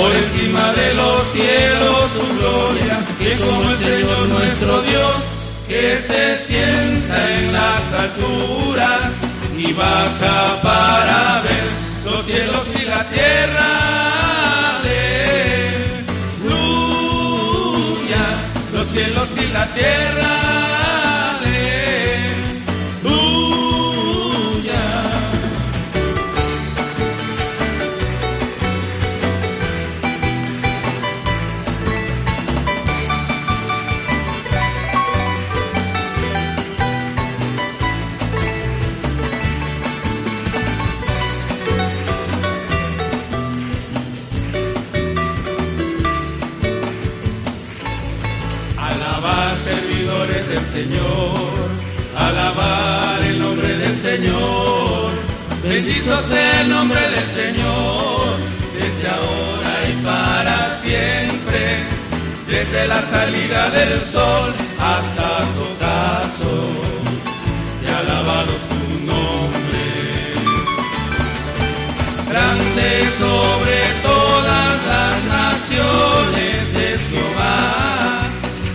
Por 0.00 0.16
encima 0.16 0.72
de 0.72 0.94
los 0.94 1.30
cielos 1.32 2.10
su 2.16 2.24
gloria, 2.38 2.96
que 3.18 3.36
como 3.36 3.70
el 3.70 3.76
Señor 3.76 4.28
nuestro 4.28 4.82
Dios, 4.82 5.16
que 5.68 6.00
se 6.08 6.24
sienta 6.46 7.16
en 7.38 7.52
las 7.52 7.92
alturas 7.92 9.10
y 9.56 9.72
baja 9.74 10.62
para 10.62 11.42
ver 11.42 11.66
los 12.06 12.24
cielos 12.24 12.66
y 12.80 12.84
la 12.86 13.04
tierra. 13.10 13.68
Aleluya, 14.80 15.44
los 18.72 18.88
cielos 18.88 19.28
y 19.36 19.46
la 19.52 19.66
tierra. 19.74 20.69
Bendito 55.82 56.22
sea 56.24 56.60
el 56.60 56.68
nombre 56.68 57.00
del 57.00 57.28
Señor, 57.28 58.36
desde 58.74 59.08
ahora 59.08 59.88
y 59.88 60.04
para 60.04 60.78
siempre, 60.82 61.62
desde 62.46 62.86
la 62.86 63.00
salida 63.00 63.70
del 63.70 63.98
sol 64.04 64.52
hasta 64.78 65.28
su 65.54 65.62
ocaso, 65.72 66.68
se 67.80 67.90
ha 67.90 67.98
alabado 68.00 68.52
su 68.68 69.06
nombre. 69.06 69.86
Grande 72.28 73.08
sobre 73.18 73.78
todas 74.02 74.86
las 74.86 75.24
naciones 75.38 76.74
es 76.74 77.00
Jehová 77.08 78.28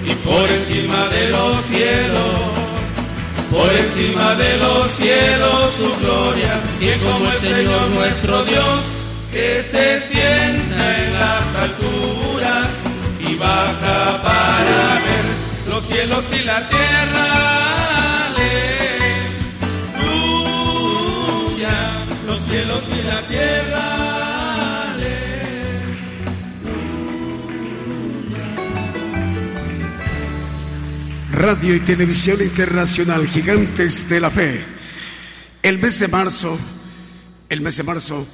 y 0.07 0.13
por 0.27 0.49
encima 0.49 1.05
de 1.09 1.29
los 1.29 1.65
cielos, 1.65 2.49
por 3.51 3.71
encima 3.71 4.33
de 4.33 4.57
los 4.57 4.94
cielos 5.05 5.73
su 5.77 5.89
gloria, 6.01 6.53
y 6.79 6.89
como 7.03 7.31
el 7.31 7.37
Señor 7.37 7.89
nuestro 7.89 8.43
Dios, 8.43 8.79
que 9.31 9.63
se 9.63 10.01
sienta 10.01 11.03
en 11.03 11.13
las 11.13 11.55
alturas 11.55 12.67
y 13.19 13.35
baja 13.35 14.23
para 14.23 14.99
ver 15.05 15.25
los 15.69 15.85
cielos 15.85 16.25
y 16.31 16.39
la 16.43 16.67
tierra. 16.69 17.25
Aleluya, 19.95 20.35
los 22.25 22.39
cielos 22.49 22.83
y 22.97 23.01
la 23.03 23.21
tierra. 23.27 23.91
Radio 31.31 31.75
y 31.75 31.79
Televisión 31.81 32.41
Internacional, 32.41 33.27
Gigantes 33.27 34.07
de 34.09 34.19
la 34.21 34.29
Fe. 34.31 34.75
El 35.65 35.79
mes 35.79 35.97
de 35.97 36.07
marzo, 36.07 36.59
el 37.49 37.61
mes 37.61 37.77
de 37.77 37.81
marzo 37.81 38.27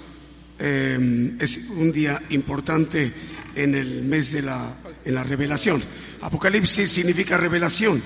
eh, 0.59 1.37
es 1.39 1.59
un 1.69 1.89
día 1.93 2.21
importante 2.31 3.13
en 3.55 3.73
el 3.73 4.03
mes 4.03 4.33
de 4.33 4.41
la, 4.41 4.75
en 5.05 5.15
la 5.15 5.23
revelación. 5.23 5.81
Apocalipsis 6.19 6.91
significa 6.91 7.37
revelación. 7.37 8.03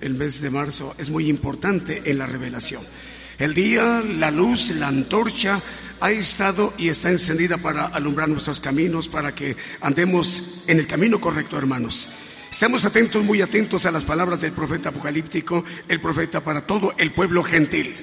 El 0.00 0.14
mes 0.14 0.40
de 0.40 0.50
marzo 0.50 0.94
es 0.96 1.10
muy 1.10 1.28
importante 1.28 2.08
en 2.08 2.18
la 2.18 2.26
revelación. 2.26 2.84
El 3.36 3.52
día, 3.52 4.00
la 4.00 4.30
luz, 4.30 4.70
la 4.70 4.86
antorcha 4.86 5.60
ha 5.98 6.12
estado 6.12 6.72
y 6.78 6.88
está 6.88 7.10
encendida 7.10 7.58
para 7.58 7.86
alumbrar 7.86 8.28
nuestros 8.28 8.60
caminos, 8.60 9.08
para 9.08 9.34
que 9.34 9.56
andemos 9.80 10.62
en 10.68 10.78
el 10.78 10.86
camino 10.86 11.20
correcto, 11.20 11.58
hermanos. 11.58 12.08
Estamos 12.52 12.84
atentos, 12.84 13.24
muy 13.24 13.42
atentos 13.42 13.86
a 13.86 13.90
las 13.90 14.04
palabras 14.04 14.40
del 14.40 14.52
profeta 14.52 14.90
apocalíptico, 14.90 15.64
el 15.88 16.00
profeta 16.00 16.44
para 16.44 16.64
todo 16.64 16.92
el 16.96 17.12
pueblo 17.12 17.42
gentil. 17.42 17.96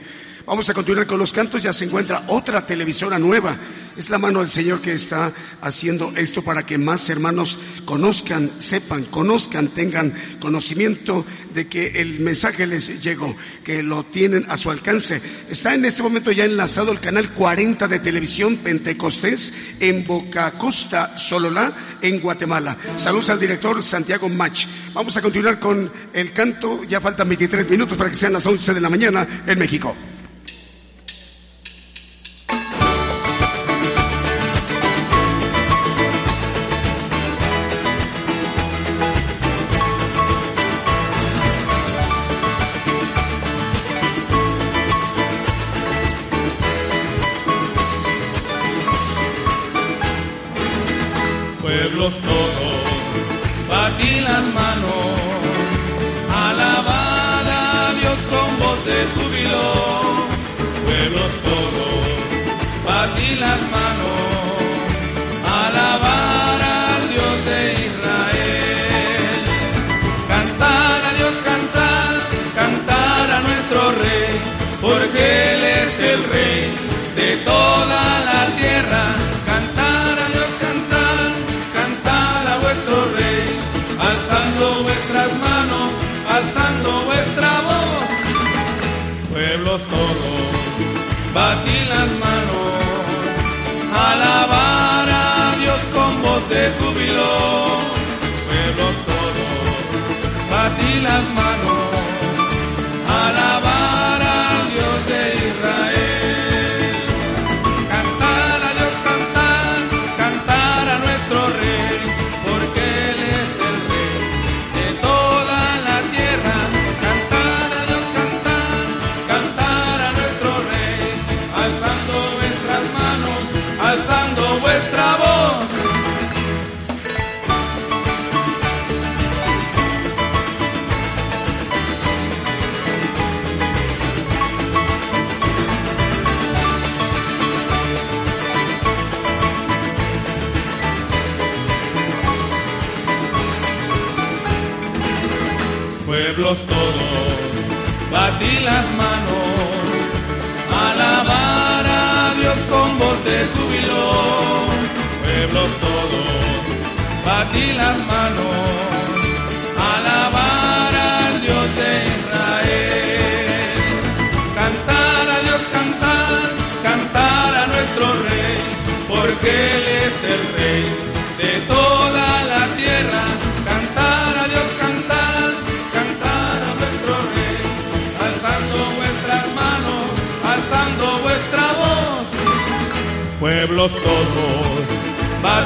Vamos 0.46 0.70
a 0.70 0.74
continuar 0.74 1.06
con 1.06 1.20
los 1.20 1.32
cantos, 1.32 1.62
ya 1.62 1.74
se 1.74 1.86
encuentra 1.86 2.24
otra 2.28 2.66
televisora 2.66 3.20
nueva. 3.20 3.58
Es 3.98 4.10
la 4.10 4.18
mano 4.18 4.40
del 4.40 4.48
Señor 4.48 4.82
que 4.82 4.94
está 4.94 5.34
haciendo 5.62 6.14
esto 6.16 6.42
para 6.42 6.66
que 6.66 6.78
más 6.78 7.10
hermanos 7.10 7.60
conozcan, 7.86 8.52
sepan, 8.58 9.04
conozcan, 9.06 9.68
tengan 9.70 10.14
conocimiento 10.40 11.26
de 11.54 11.68
que 11.68 11.88
el 12.02 12.22
mensaje 12.22 12.66
les 12.66 13.02
llegó, 13.02 13.36
que 13.64 13.84
lo 13.84 14.06
tienen 14.06 14.46
a 14.50 14.58
su 14.58 14.72
alcance. 14.72 15.22
Está 15.50 15.76
en 15.76 15.86
este 15.86 16.02
momento 16.02 16.32
ya 16.32 16.46
enlazado 16.46 16.92
el 16.92 17.00
canal 17.00 17.34
40 17.34 17.88
de 17.88 18.00
televisión 18.00 18.58
Pentecostés 18.58 19.54
en 19.80 20.06
Boca 20.06 20.58
Costa, 20.58 21.18
Sololá, 21.18 21.74
en 22.02 22.20
Guatemala. 22.22 22.78
Saludos 22.96 23.30
al 23.30 23.40
director 23.40 23.84
Santiago 23.84 24.30
Mach. 24.30 24.66
Vamos 24.94 25.16
a 25.18 25.22
continuar 25.22 25.60
con 25.60 25.92
el 26.14 26.32
canto, 26.32 26.84
ya 26.86 27.02
faltan 27.02 27.28
23 27.28 27.70
minutos 27.70 27.98
para 27.98 28.10
que 28.10 28.16
sean 28.16 28.34
las 28.34 28.46
11 28.46 28.74
de 28.74 28.82
la 28.82 28.90
mañana 28.90 29.44
en 29.46 29.60
México. 29.60 29.96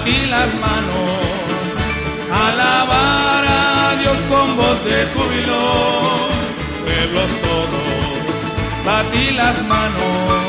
Batí 0.03 0.25
las 0.27 0.53
manos, 0.55 1.11
alabar 2.45 3.45
a 3.47 3.95
Dios 4.01 4.17
con 4.29 4.57
voz 4.57 4.83
de 4.83 5.05
júbilo. 5.13 5.61
Pueblos 6.83 7.31
todos, 7.41 8.85
batí 8.85 9.31
las 9.31 9.57
manos, 9.65 10.42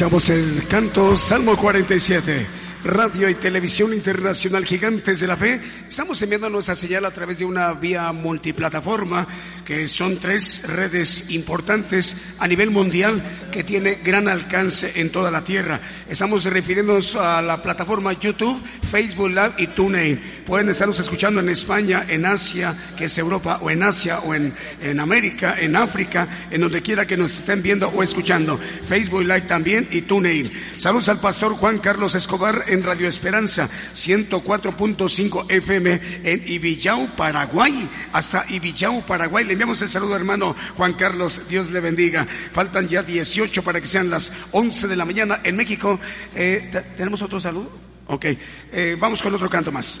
Escuchamos 0.00 0.30
el 0.30 0.66
canto 0.66 1.14
Salmo 1.14 1.54
47. 1.58 2.46
Radio 2.84 3.28
y 3.28 3.34
Televisión 3.34 3.92
Internacional 3.92 4.64
Gigantes 4.64 5.20
de 5.20 5.26
la 5.26 5.36
Fe. 5.36 5.60
Estamos 5.86 6.22
enviando 6.22 6.48
nuestra 6.48 6.74
señal 6.74 7.04
a 7.04 7.10
través 7.10 7.38
de 7.38 7.44
una 7.44 7.74
vía 7.74 8.10
multiplataforma, 8.12 9.28
que 9.62 9.86
son 9.86 10.16
tres 10.16 10.62
redes 10.66 11.28
importantes 11.28 12.16
a 12.38 12.48
nivel 12.48 12.70
mundial 12.70 13.22
que 13.52 13.62
tiene 13.62 13.96
gran 13.96 14.28
alcance 14.28 14.92
en 14.94 15.12
toda 15.12 15.30
la 15.30 15.44
tierra. 15.44 15.82
Estamos 16.10 16.42
refiriéndonos 16.42 17.14
a 17.14 17.40
la 17.40 17.62
plataforma 17.62 18.12
YouTube, 18.14 18.60
Facebook 18.90 19.28
Live 19.28 19.52
y 19.58 19.68
TuneIn. 19.68 20.20
Pueden 20.44 20.68
estarnos 20.68 20.98
escuchando 20.98 21.38
en 21.38 21.48
España, 21.48 22.04
en 22.08 22.26
Asia, 22.26 22.76
que 22.98 23.04
es 23.04 23.16
Europa, 23.16 23.60
o 23.62 23.70
en 23.70 23.84
Asia, 23.84 24.18
o 24.18 24.34
en, 24.34 24.52
en 24.82 24.98
América, 24.98 25.54
en 25.56 25.76
África, 25.76 26.48
en 26.50 26.62
donde 26.62 26.82
quiera 26.82 27.06
que 27.06 27.16
nos 27.16 27.38
estén 27.38 27.62
viendo 27.62 27.86
o 27.90 28.02
escuchando. 28.02 28.58
Facebook 28.58 29.22
Live 29.22 29.42
también 29.42 29.86
y 29.92 30.02
TuneIn. 30.02 30.50
Saludos 30.78 31.08
al 31.10 31.20
pastor 31.20 31.52
Juan 31.54 31.78
Carlos 31.78 32.16
Escobar 32.16 32.64
en 32.66 32.82
Radio 32.82 33.06
Esperanza, 33.06 33.68
104.5 33.94 35.46
FM 35.48 36.00
en 36.24 36.42
Ibillau, 36.44 37.14
Paraguay, 37.14 37.88
hasta 38.12 38.46
Ibillau, 38.48 39.06
Paraguay. 39.06 39.44
Le 39.44 39.52
enviamos 39.52 39.80
el 39.82 39.88
saludo, 39.88 40.16
hermano 40.16 40.56
Juan 40.76 40.94
Carlos, 40.94 41.42
Dios 41.48 41.70
le 41.70 41.78
bendiga. 41.78 42.26
Faltan 42.26 42.88
ya 42.88 43.04
18 43.04 43.62
para 43.62 43.80
que 43.80 43.86
sean 43.86 44.10
las 44.10 44.32
11 44.50 44.88
de 44.88 44.96
la 44.96 45.04
mañana 45.04 45.40
en 45.44 45.54
México. 45.54 45.99
Eh, 46.34 46.68
¿te- 46.72 46.80
¿Tenemos 46.96 47.22
otro 47.22 47.40
saludo? 47.40 47.70
Ok, 48.06 48.26
eh, 48.72 48.96
vamos 48.98 49.22
con 49.22 49.34
otro 49.34 49.48
canto 49.48 49.70
más. 49.70 50.00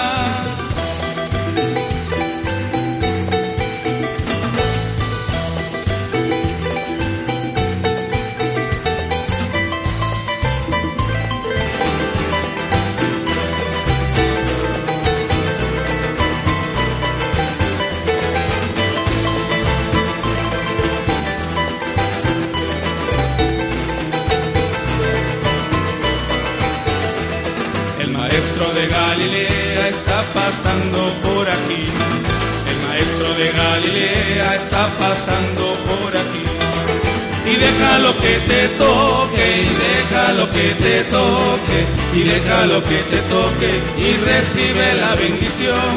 Deja 37.61 37.99
lo 37.99 38.17
que 38.17 38.35
te 38.51 38.67
toque, 38.77 39.45
y 39.61 39.73
deja 39.85 40.33
lo 40.33 40.49
que 40.49 40.67
te 40.83 41.03
toque, 41.05 41.79
y 42.13 42.23
deja 42.23 42.65
lo 42.65 42.83
que 42.83 42.99
te 43.11 43.19
toque, 43.35 43.71
y 43.97 44.09
recibe 44.29 44.93
la 44.95 45.15
bendición. 45.15 45.93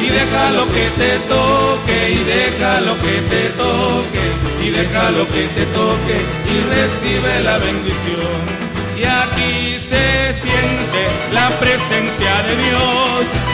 Y 0.00 0.06
deja 0.06 0.50
lo 0.50 0.66
que 0.74 0.86
te 1.00 1.12
toque, 1.34 1.98
y 2.10 2.20
deja 2.24 2.80
lo 2.80 2.98
que 2.98 3.16
te 3.32 3.42
toque, 3.64 4.24
y 4.64 4.70
deja 4.70 5.10
lo 5.10 5.26
que 5.28 5.44
te 5.56 5.64
toque, 5.66 6.16
y 6.52 6.56
recibe 6.74 7.40
la 7.42 7.58
bendición. 7.58 8.40
Y 9.00 9.04
aquí 9.04 9.78
se 9.90 10.34
siente 10.42 11.02
la 11.32 11.48
presencia 11.58 12.34
de 12.46 12.56
Dios, 12.64 13.24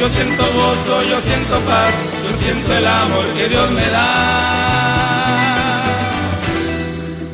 yo 0.00 0.08
siento 0.08 0.42
gozo, 0.52 1.02
yo 1.04 1.20
siento 1.20 1.60
paz, 1.60 1.94
yo 2.24 2.36
siento 2.38 2.74
el 2.74 2.86
amor 2.86 3.26
que 3.34 3.48
Dios 3.48 3.70
me 3.70 3.88
da 3.88 4.81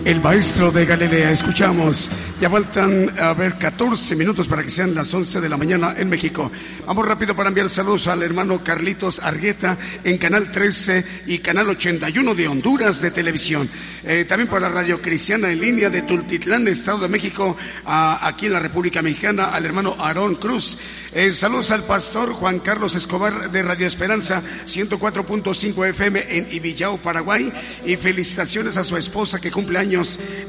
el 0.05 0.21
maestro 0.21 0.71
de 0.71 0.87
Galilea. 0.87 1.31
Escuchamos, 1.31 2.11
ya 2.41 2.49
faltan 2.49 3.15
a 3.19 3.35
ver 3.35 3.59
14 3.59 4.17
minutos 4.17 4.49
para 4.49 4.63
que 4.63 4.71
sean 4.71 4.95
las 4.95 5.13
11 5.13 5.41
de 5.41 5.49
la 5.49 5.57
mañana 5.57 5.95
en 5.97 6.09
México. 6.09 6.51
Vamos 6.87 7.07
rápido 7.07 7.37
para 7.37 7.49
enviar 7.49 7.69
saludos 7.69 8.07
al 8.07 8.23
hermano 8.23 8.63
Carlitos 8.65 9.21
Argueta 9.21 9.77
en 10.05 10.19
Canal 10.19 10.51
13 10.51 11.05
y 11.27 11.39
Canal 11.39 11.69
81 11.69 12.35
de 12.35 12.49
Honduras 12.49 13.03
de 13.03 13.11
televisión. 13.11 13.69
Eh, 14.05 14.25
también 14.25 14.49
para 14.49 14.69
la 14.69 14.75
Radio 14.75 15.03
Cristiana 15.03 15.51
en 15.51 15.61
línea 15.61 15.91
de 15.91 16.03
Tultitlán, 16.03 16.69
Estado 16.69 17.01
de 17.01 17.09
México, 17.09 17.57
aquí 17.85 18.47
en 18.47 18.53
la 18.53 18.61
República 18.61 19.03
Mexicana, 19.03 19.47
al 19.47 19.67
hermano 19.67 19.97
Aarón 19.99 20.37
Cruz. 20.37 20.79
Eh, 21.13 21.33
saludos 21.33 21.71
al 21.71 21.85
pastor 21.85 22.33
Juan 22.33 22.61
Carlos 22.61 22.95
Escobar 22.95 23.51
de 23.51 23.63
Radio 23.63 23.87
Esperanza 23.87 24.43
104.5 24.67 25.87
FM 25.89 26.27
en 26.29 26.49
Ibillao, 26.51 26.99
Paraguay. 26.99 27.53
Y 27.85 27.97
felicitaciones 27.97 28.77
a 28.77 28.85
su 28.85 28.97
esposa 28.97 29.41
que 29.41 29.51
cumple 29.51 29.79
años 29.79 29.98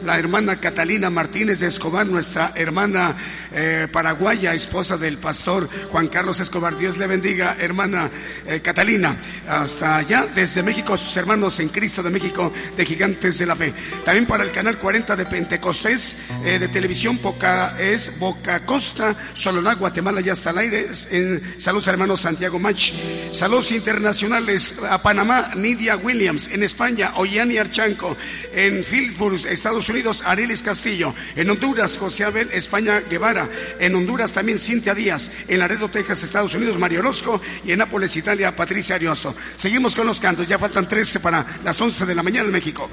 la 0.03 0.19
hermana 0.19 0.59
Catalina 0.59 1.09
Martínez 1.09 1.59
de 1.59 1.67
Escobar, 1.67 2.05
nuestra 2.05 2.53
hermana 2.55 3.17
eh, 3.51 3.87
paraguaya, 3.91 4.53
esposa 4.53 4.97
del 4.97 5.17
pastor 5.17 5.67
Juan 5.91 6.07
Carlos 6.07 6.39
Escobar. 6.39 6.77
Dios 6.77 6.97
le 6.97 7.07
bendiga, 7.07 7.57
hermana 7.59 8.11
eh, 8.45 8.61
Catalina. 8.61 9.19
Hasta 9.47 9.97
allá, 9.97 10.27
desde 10.27 10.61
México, 10.61 10.95
sus 10.97 11.15
hermanos 11.17 11.59
en 11.59 11.69
Cristo 11.69 12.03
de 12.03 12.11
México, 12.11 12.53
de 12.77 12.85
Gigantes 12.85 13.39
de 13.39 13.45
la 13.45 13.55
Fe. 13.55 13.73
También 14.05 14.27
para 14.27 14.43
el 14.43 14.51
canal 14.51 14.77
40 14.77 15.15
de 15.15 15.25
Pentecostés 15.25 16.15
eh, 16.45 16.59
de 16.59 16.67
televisión, 16.67 17.19
Boca, 17.21 17.75
es 17.79 18.11
Boca 18.19 18.65
Costa, 18.65 19.15
Soloná, 19.33 19.73
Guatemala, 19.73 20.21
ya 20.21 20.33
está 20.33 20.51
al 20.51 20.59
aire. 20.59 20.89
saludos 21.57 21.87
hermanos 21.87 22.21
Santiago 22.21 22.59
Mach. 22.59 22.91
Saludos 23.31 23.71
internacionales 23.71 24.75
a 24.89 25.01
Panamá, 25.01 25.51
Nidia 25.55 25.95
Williams. 25.95 26.49
En 26.49 26.61
España, 26.61 27.13
Oyani 27.15 27.57
Archanco. 27.57 28.15
En 28.53 28.83
Estados 29.33 29.89
Unidos, 29.89 30.23
Arelis 30.25 30.61
Castillo. 30.61 31.13
En 31.35 31.49
Honduras, 31.49 31.97
José 31.97 32.25
Abel 32.25 32.49
España 32.51 32.99
Guevara. 33.01 33.49
En 33.79 33.95
Honduras 33.95 34.33
también 34.33 34.59
Cintia 34.59 34.93
Díaz. 34.93 35.31
En 35.47 35.59
Laredo, 35.59 35.89
Texas, 35.89 36.23
Estados 36.23 36.53
Unidos, 36.55 36.77
Mario 36.77 36.99
Orozco. 36.99 37.41
Y 37.65 37.71
en 37.71 37.79
Nápoles, 37.79 38.15
Italia, 38.15 38.55
Patricia 38.55 38.95
Ariosto. 38.95 39.35
Seguimos 39.55 39.95
con 39.95 40.07
los 40.07 40.19
cantos. 40.19 40.47
Ya 40.47 40.57
faltan 40.57 40.87
13 40.87 41.19
para 41.19 41.59
las 41.63 41.79
11 41.79 42.05
de 42.05 42.15
la 42.15 42.23
mañana 42.23 42.47
en 42.47 42.53
México. 42.53 42.89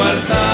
guardar. 0.00 0.49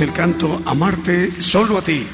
El 0.00 0.12
canto 0.12 0.60
Amarte 0.66 1.40
solo 1.40 1.78
a 1.78 1.82
ti. 1.82 2.04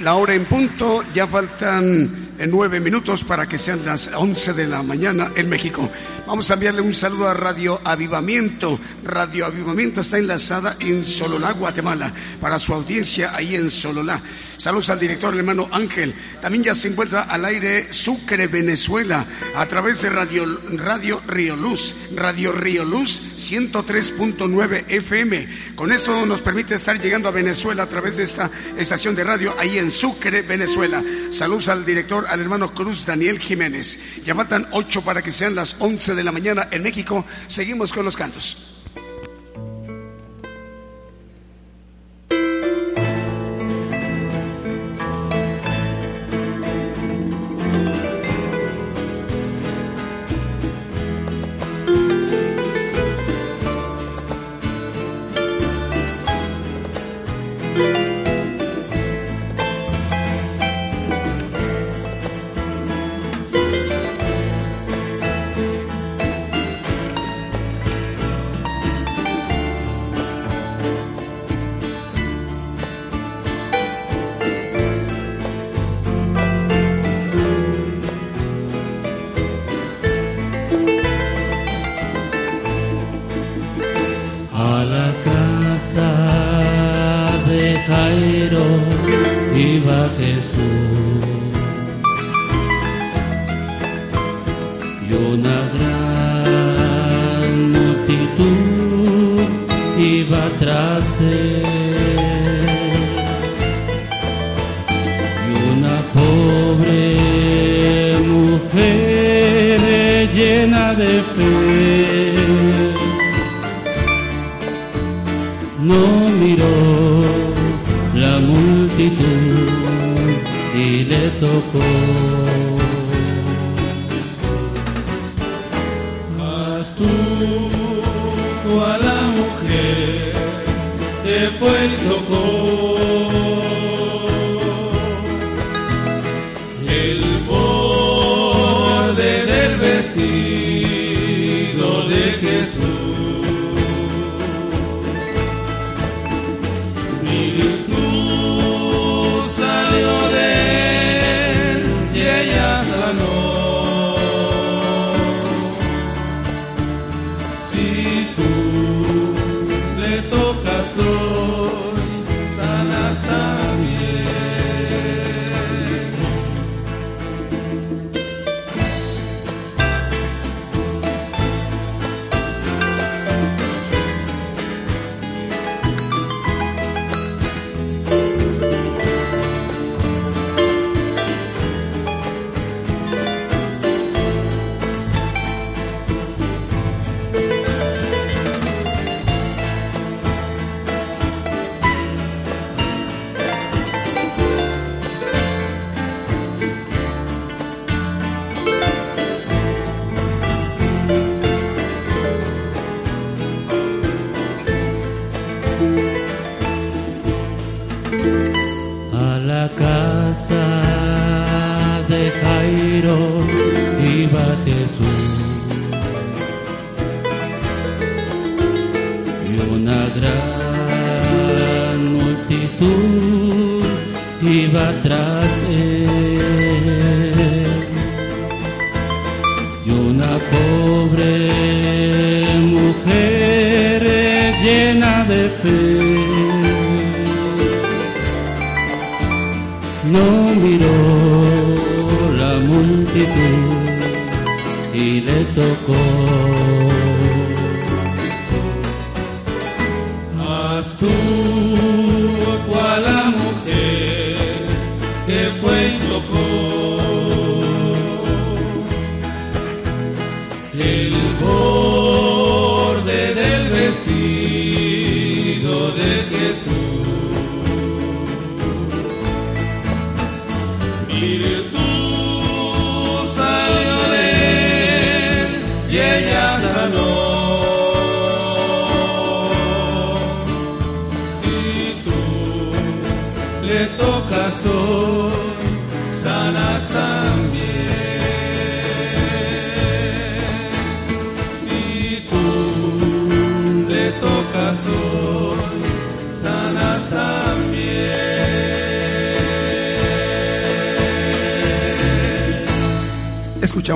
La 0.00 0.16
hora 0.16 0.34
en 0.34 0.44
punto, 0.44 1.04
ya 1.14 1.28
faltan 1.28 2.32
eh, 2.36 2.46
nueve 2.48 2.80
minutos 2.80 3.22
para 3.22 3.46
que 3.46 3.58
sean 3.58 3.84
las 3.84 4.10
once 4.16 4.52
de 4.52 4.66
la 4.66 4.82
mañana 4.82 5.30
en 5.36 5.48
México. 5.48 5.88
Vamos 6.26 6.50
a 6.50 6.54
enviarle 6.54 6.80
un 6.80 6.92
saludo 6.92 7.28
a 7.28 7.34
Radio 7.34 7.80
Avivamiento. 7.84 8.80
Radio 9.04 9.46
Avivamiento 9.46 10.00
está 10.00 10.18
enlazada 10.18 10.76
en 10.78 11.04
Sololá, 11.04 11.52
Guatemala, 11.52 12.12
para 12.40 12.58
su 12.58 12.72
audiencia 12.72 13.34
ahí 13.34 13.56
en 13.56 13.70
Sololá. 13.70 14.22
Saludos 14.56 14.90
al 14.90 15.00
director, 15.00 15.36
hermano 15.36 15.68
Ángel. 15.72 16.14
También 16.40 16.64
ya 16.64 16.74
se 16.74 16.88
encuentra 16.88 17.22
al 17.22 17.44
aire 17.44 17.92
Sucre, 17.92 18.46
Venezuela, 18.46 19.26
a 19.56 19.66
través 19.66 20.02
de 20.02 20.10
Radio, 20.10 20.60
Radio 20.76 21.20
Río 21.26 21.56
Luz, 21.56 21.94
Radio 22.14 22.52
Río 22.52 22.84
Luz 22.84 23.20
103.9 23.36 24.84
FM. 24.86 25.74
Con 25.74 25.90
eso 25.90 26.24
nos 26.26 26.42
permite 26.42 26.76
estar 26.76 27.00
llegando 27.00 27.28
a 27.28 27.32
Venezuela 27.32 27.82
a 27.82 27.88
través 27.88 28.16
de 28.16 28.22
esta 28.22 28.50
estación 28.76 29.14
de 29.14 29.24
radio 29.24 29.54
ahí 29.58 29.78
en 29.78 29.90
Sucre, 29.90 30.42
Venezuela. 30.42 31.02
Saludos 31.30 31.68
al 31.68 31.84
director, 31.84 32.26
al 32.28 32.40
hermano 32.40 32.72
Cruz 32.74 33.04
Daniel 33.04 33.40
Jiménez. 33.40 33.98
Ya 34.24 34.34
faltan 34.34 34.68
ocho 34.70 35.02
para 35.02 35.22
que 35.22 35.30
sean 35.30 35.54
las 35.54 35.76
once 35.80 36.14
de 36.14 36.22
la 36.22 36.32
mañana 36.32 36.68
en 36.70 36.82
México. 36.82 37.24
Seguimos 37.48 37.92
con 37.92 38.04
los 38.04 38.16
cantos. 38.16 38.71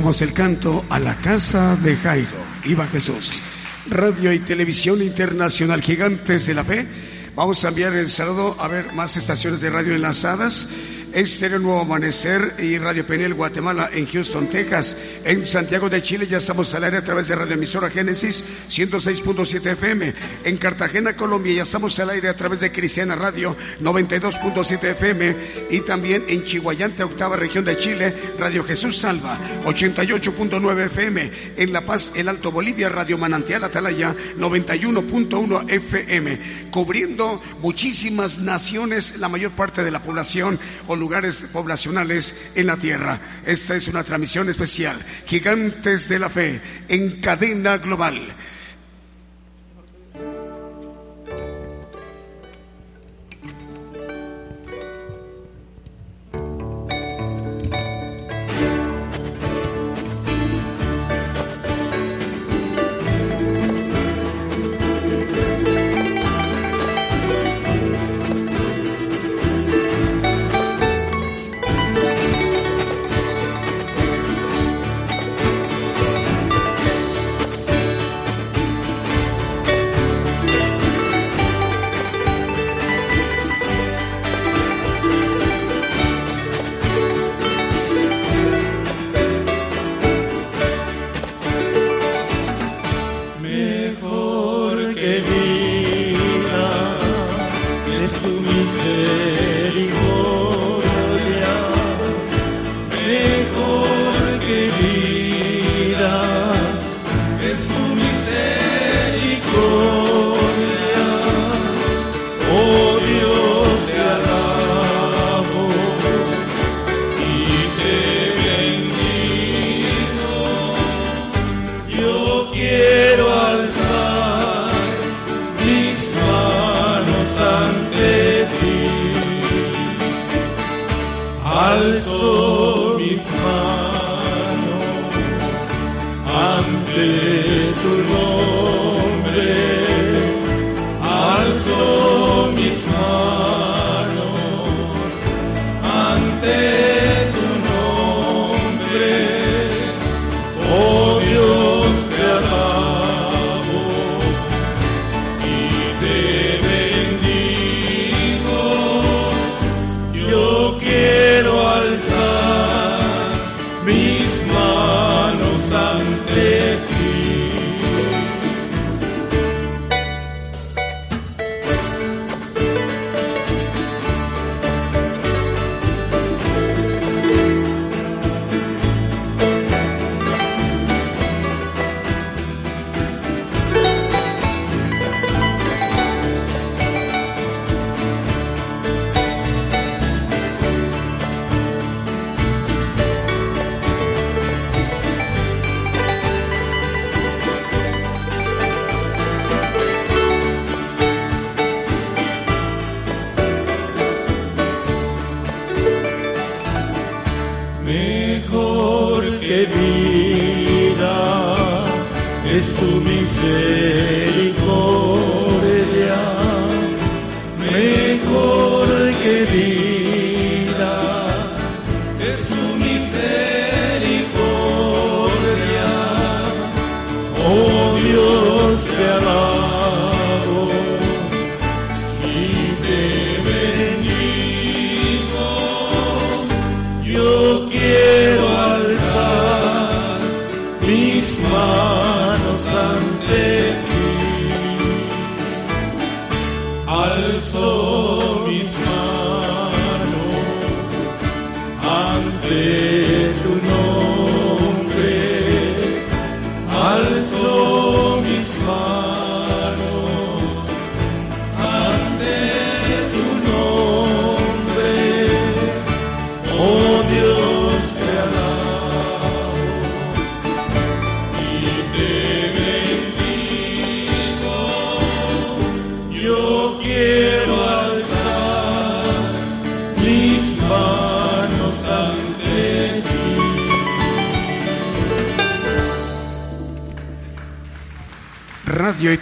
El 0.07 0.33
canto 0.33 0.85
a 0.89 1.01
la 1.01 1.17
casa 1.17 1.75
de 1.83 1.97
Jairo. 1.97 2.39
Iba 2.65 2.87
Jesús. 2.87 3.43
Radio 3.91 4.33
y 4.33 4.39
Televisión 4.39 5.03
Internacional 5.03 5.83
Gigantes 5.83 6.47
de 6.47 6.55
la 6.55 6.63
Fe. 6.63 6.87
Vamos 7.35 7.65
a 7.65 7.69
enviar 7.69 7.93
el 7.93 8.09
saludo 8.09 8.57
a 8.61 8.69
ver 8.69 8.93
más 8.93 9.17
estaciones 9.17 9.61
de 9.61 9.69
radio 9.69 9.97
enlazadas. 9.97 10.69
Estéreo 11.13 11.59
Nuevo 11.59 11.81
Amanecer 11.81 12.55
y 12.59 12.79
Radio 12.79 13.05
Penel 13.05 13.35
Guatemala 13.35 13.91
en 13.93 14.07
Houston, 14.07 14.49
Texas. 14.49 14.97
En 15.25 15.45
Santiago 15.45 15.89
de 15.89 16.03
Chile 16.03 16.29
ya 16.29 16.39
estamos 16.39 16.73
al 16.75 16.85
aire 16.85 16.99
a 16.99 17.05
través 17.05 17.27
de 17.27 17.35
Radio 17.35 17.55
Emisora 17.55 17.91
Génesis 17.91 18.45
106.7 18.71 19.73
FM. 19.73 20.15
En 20.47 20.59
Cartagena, 20.59 21.17
Colombia 21.17 21.55
ya 21.55 21.63
estamos 21.65 21.99
al 21.99 22.11
aire 22.11 22.29
a 22.29 22.37
través 22.37 22.61
de 22.61 22.71
Cristiana 22.71 23.17
Radio 23.17 23.57
92.7 23.81 24.91
FM. 24.93 25.37
Y 25.71 25.81
también 25.81 26.25
en 26.29 26.45
Chihuayante, 26.45 27.03
octava 27.03 27.35
región 27.35 27.65
de 27.65 27.77
Chile, 27.77 28.15
Radio 28.39 28.63
Jesús 28.63 28.97
Salva 28.97 29.41
88.9 29.65 30.87
FM. 30.87 31.33
En 31.57 31.73
La 31.73 31.85
Paz, 31.85 32.13
el 32.15 32.29
Alto 32.29 32.53
Bolivia, 32.53 32.89
Radio 32.89 33.19
Manantial 33.19 33.65
Atalaya 33.65 34.15
91.1 34.39 35.69
FM. 35.69 36.41
Cubriendo 36.71 37.43
muchísimas 37.61 38.39
naciones, 38.39 39.17
la 39.19 39.29
mayor 39.29 39.51
parte 39.51 39.83
de 39.83 39.91
la 39.91 40.01
población 40.01 40.61
o 40.87 40.95
lugares 40.95 41.45
poblacionales 41.53 42.53
en 42.55 42.69
la 42.69 42.77
tierra. 42.77 43.21
Esta 43.45 43.75
es 43.75 43.89
una 43.89 44.05
transmisión 44.05 44.49
especial. 44.49 45.05
Gigantes 45.27 46.09
de 46.09 46.21
la 46.21 46.31
Fe 46.31 46.61
en 46.87 47.21
cadena 47.21 47.79
global. 47.79 48.37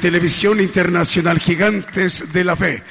Televisión 0.04 0.60
Internacional 0.60 1.38
Gigantes 1.38 2.30
de 2.30 2.44
la 2.44 2.56
Fe. 2.56 2.82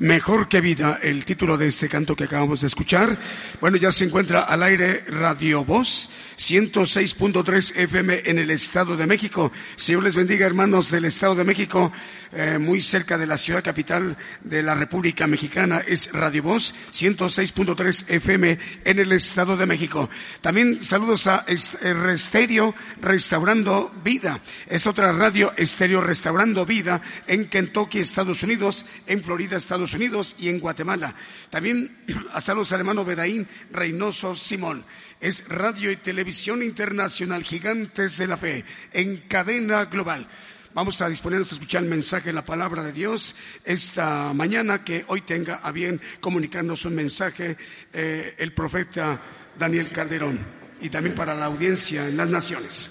Mejor 0.00 0.48
que 0.48 0.60
vida, 0.60 0.98
el 1.00 1.24
título 1.24 1.56
de 1.56 1.68
este 1.68 1.88
canto 1.88 2.16
que 2.16 2.24
acabamos 2.24 2.62
de 2.62 2.66
escuchar. 2.66 3.16
Bueno, 3.60 3.76
ya 3.76 3.92
se 3.92 4.04
encuentra 4.04 4.40
al 4.40 4.64
aire 4.64 5.04
Radio 5.06 5.64
Voz 5.64 6.10
106.3 6.36 7.76
FM 7.76 8.22
en 8.26 8.38
el 8.38 8.50
Estado 8.50 8.96
de 8.96 9.06
México. 9.06 9.50
Señor 9.74 10.02
les 10.02 10.14
bendiga, 10.14 10.46
hermanos 10.46 10.90
del 10.90 11.06
Estado 11.06 11.34
de 11.34 11.44
México, 11.44 11.92
eh, 12.32 12.58
muy 12.58 12.82
cerca 12.82 13.16
de 13.16 13.26
la 13.26 13.38
ciudad 13.38 13.64
capital 13.64 14.16
de 14.44 14.62
la 14.62 14.74
República 14.74 15.26
Mexicana. 15.26 15.82
Es 15.86 16.12
Radio 16.12 16.42
Voz 16.42 16.74
106.3 16.92 18.04
FM 18.08 18.58
en 18.84 18.98
el 18.98 19.12
Estado 19.12 19.56
de 19.56 19.66
México. 19.66 20.10
También 20.42 20.82
saludos 20.82 21.26
a 21.26 21.46
Estéreo 21.48 22.74
Restaurando 23.00 23.92
Vida. 24.04 24.40
Es 24.66 24.86
otra 24.86 25.12
radio 25.12 25.54
Estéreo 25.56 26.02
Restaurando 26.02 26.66
Vida 26.66 27.00
en 27.26 27.46
Kentucky, 27.46 28.00
Estados 28.00 28.42
Unidos, 28.42 28.84
en 29.06 29.24
Florida, 29.24 29.56
Estados 29.56 29.94
Unidos 29.94 30.36
y 30.38 30.50
en 30.50 30.60
Guatemala. 30.60 31.14
También 31.48 31.96
a 32.34 32.40
saludos 32.42 32.72
al 32.72 32.80
hermano 32.80 33.04
Bedaín 33.04 33.48
Reynoso 33.70 34.34
Simón 34.34 34.84
es 35.20 35.48
Radio 35.48 35.90
y 35.90 35.96
Televisión 35.96 36.25
Internacional 36.26 37.44
Gigantes 37.44 38.18
de 38.18 38.26
la 38.26 38.36
Fe 38.36 38.64
en 38.92 39.18
cadena 39.28 39.84
global. 39.84 40.26
Vamos 40.74 41.00
a 41.00 41.08
disponernos 41.08 41.52
a 41.52 41.54
escuchar 41.54 41.84
el 41.84 41.88
mensaje 41.88 42.26
de 42.26 42.32
la 42.32 42.44
palabra 42.44 42.82
de 42.82 42.92
Dios 42.92 43.36
esta 43.64 44.32
mañana, 44.34 44.82
que 44.82 45.04
hoy 45.06 45.20
tenga 45.20 45.60
a 45.62 45.70
bien 45.70 46.00
comunicarnos 46.20 46.84
un 46.84 46.96
mensaje 46.96 47.56
eh, 47.92 48.34
el 48.38 48.52
profeta 48.52 49.20
Daniel 49.56 49.92
Calderón 49.92 50.40
y 50.80 50.88
también 50.88 51.14
para 51.14 51.32
la 51.32 51.44
audiencia 51.44 52.08
en 52.08 52.16
las 52.16 52.28
naciones. 52.28 52.90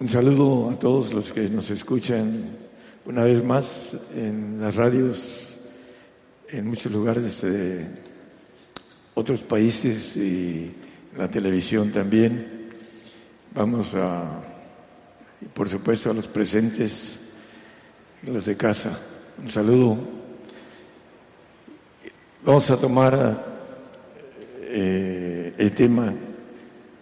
Un 0.00 0.08
saludo 0.08 0.70
a 0.70 0.78
todos 0.78 1.12
los 1.12 1.30
que 1.30 1.42
nos 1.50 1.68
escuchan 1.70 2.56
una 3.04 3.24
vez 3.24 3.44
más 3.44 3.94
en 4.16 4.62
las 4.62 4.74
radios, 4.74 5.58
en 6.48 6.68
muchos 6.68 6.90
lugares 6.90 7.42
de 7.42 7.86
otros 9.12 9.40
países 9.40 10.16
y 10.16 10.74
la 11.16 11.28
televisión 11.28 11.92
también. 11.92 12.68
Vamos 13.54 13.94
a, 13.94 14.42
por 15.52 15.68
supuesto, 15.68 16.10
a 16.10 16.14
los 16.14 16.26
presentes, 16.26 17.18
los 18.22 18.44
de 18.46 18.56
casa. 18.56 19.00
Un 19.40 19.50
saludo. 19.50 19.96
Vamos 22.44 22.70
a 22.70 22.76
tomar 22.76 23.44
eh, 24.62 25.54
el 25.56 25.72
tema, 25.72 26.12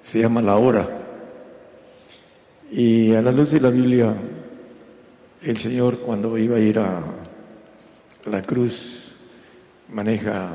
se 0.03 0.21
llama 0.21 0.43
la 0.43 0.57
hora. 0.57 0.89
Y 2.71 3.13
a 3.15 3.23
la 3.23 3.33
luz 3.33 3.51
de 3.51 3.61
la 3.61 3.71
Biblia, 3.71 4.15
el 5.43 5.57
Señor 5.57 5.99
cuando 5.99 6.39
iba 6.39 6.57
a 6.57 6.61
ir 6.61 6.79
a 6.79 7.03
la 8.27 8.43
cruz 8.43 9.15
maneja 9.89 10.49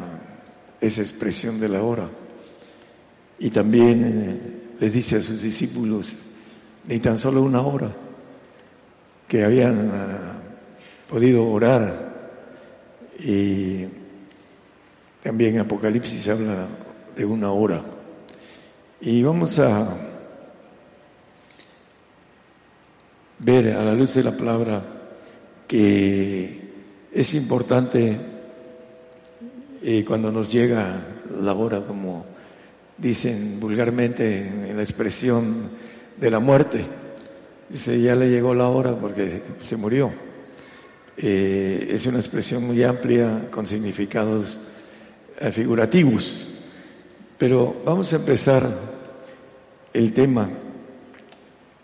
esa 0.80 1.01
expresión 1.01 1.60
de 1.60 1.70
la 1.70 1.82
hora. 1.82 2.08
Y 3.40 3.50
también 3.50 4.04
eh, 4.04 4.40
les 4.80 4.94
dice 4.94 5.18
a 5.18 5.22
sus 5.22 5.42
discípulos, 5.42 6.14
ni 6.88 7.00
tan 7.00 7.18
solo 7.18 7.44
una 7.44 7.62
hora, 7.62 7.92
que 9.28 9.44
habían 9.44 9.92
ah, 9.94 10.34
podido 11.10 11.46
orar. 11.48 12.08
Y 13.20 13.86
también 15.22 15.60
Apocalipsis 15.60 16.28
habla 16.30 16.68
de 17.16 17.26
una 17.26 17.52
hora. 17.52 17.82
Y 19.02 19.22
vamos 19.22 19.60
a 19.60 19.96
ver 23.40 23.76
a 23.76 23.84
la 23.84 23.94
luz 23.94 24.16
de 24.16 24.24
la 24.24 24.36
palabra 24.36 24.84
que 25.68 26.62
es 27.12 27.34
importante 27.36 28.18
eh, 29.82 30.04
cuando 30.06 30.32
nos 30.32 30.52
llega 30.52 31.02
la 31.42 31.54
hora 31.54 31.86
como 31.86 32.26
dicen 32.98 33.60
vulgarmente 33.60 34.39
en 34.39 34.76
la 34.76 34.84
expresión 34.84 35.70
de 36.18 36.32
la 36.32 36.39
muerte. 36.39 36.86
Dice, 37.70 38.00
ya 38.00 38.16
le 38.16 38.30
llegó 38.30 38.54
la 38.54 38.68
hora 38.68 38.95
porque 38.95 39.41
se 39.64 39.76
murió. 39.76 40.12
Eh, 41.18 41.89
es 41.91 42.06
una 42.06 42.20
expresión 42.20 42.66
muy 42.66 42.84
amplia 42.84 43.48
con 43.50 43.66
significados 43.66 44.60
eh, 45.39 45.52
figurativos. 45.52 46.52
Pero 47.38 47.82
vamos 47.84 48.12
a 48.14 48.18
empezar 48.18 48.70
el 49.93 50.14
tema 50.14 50.50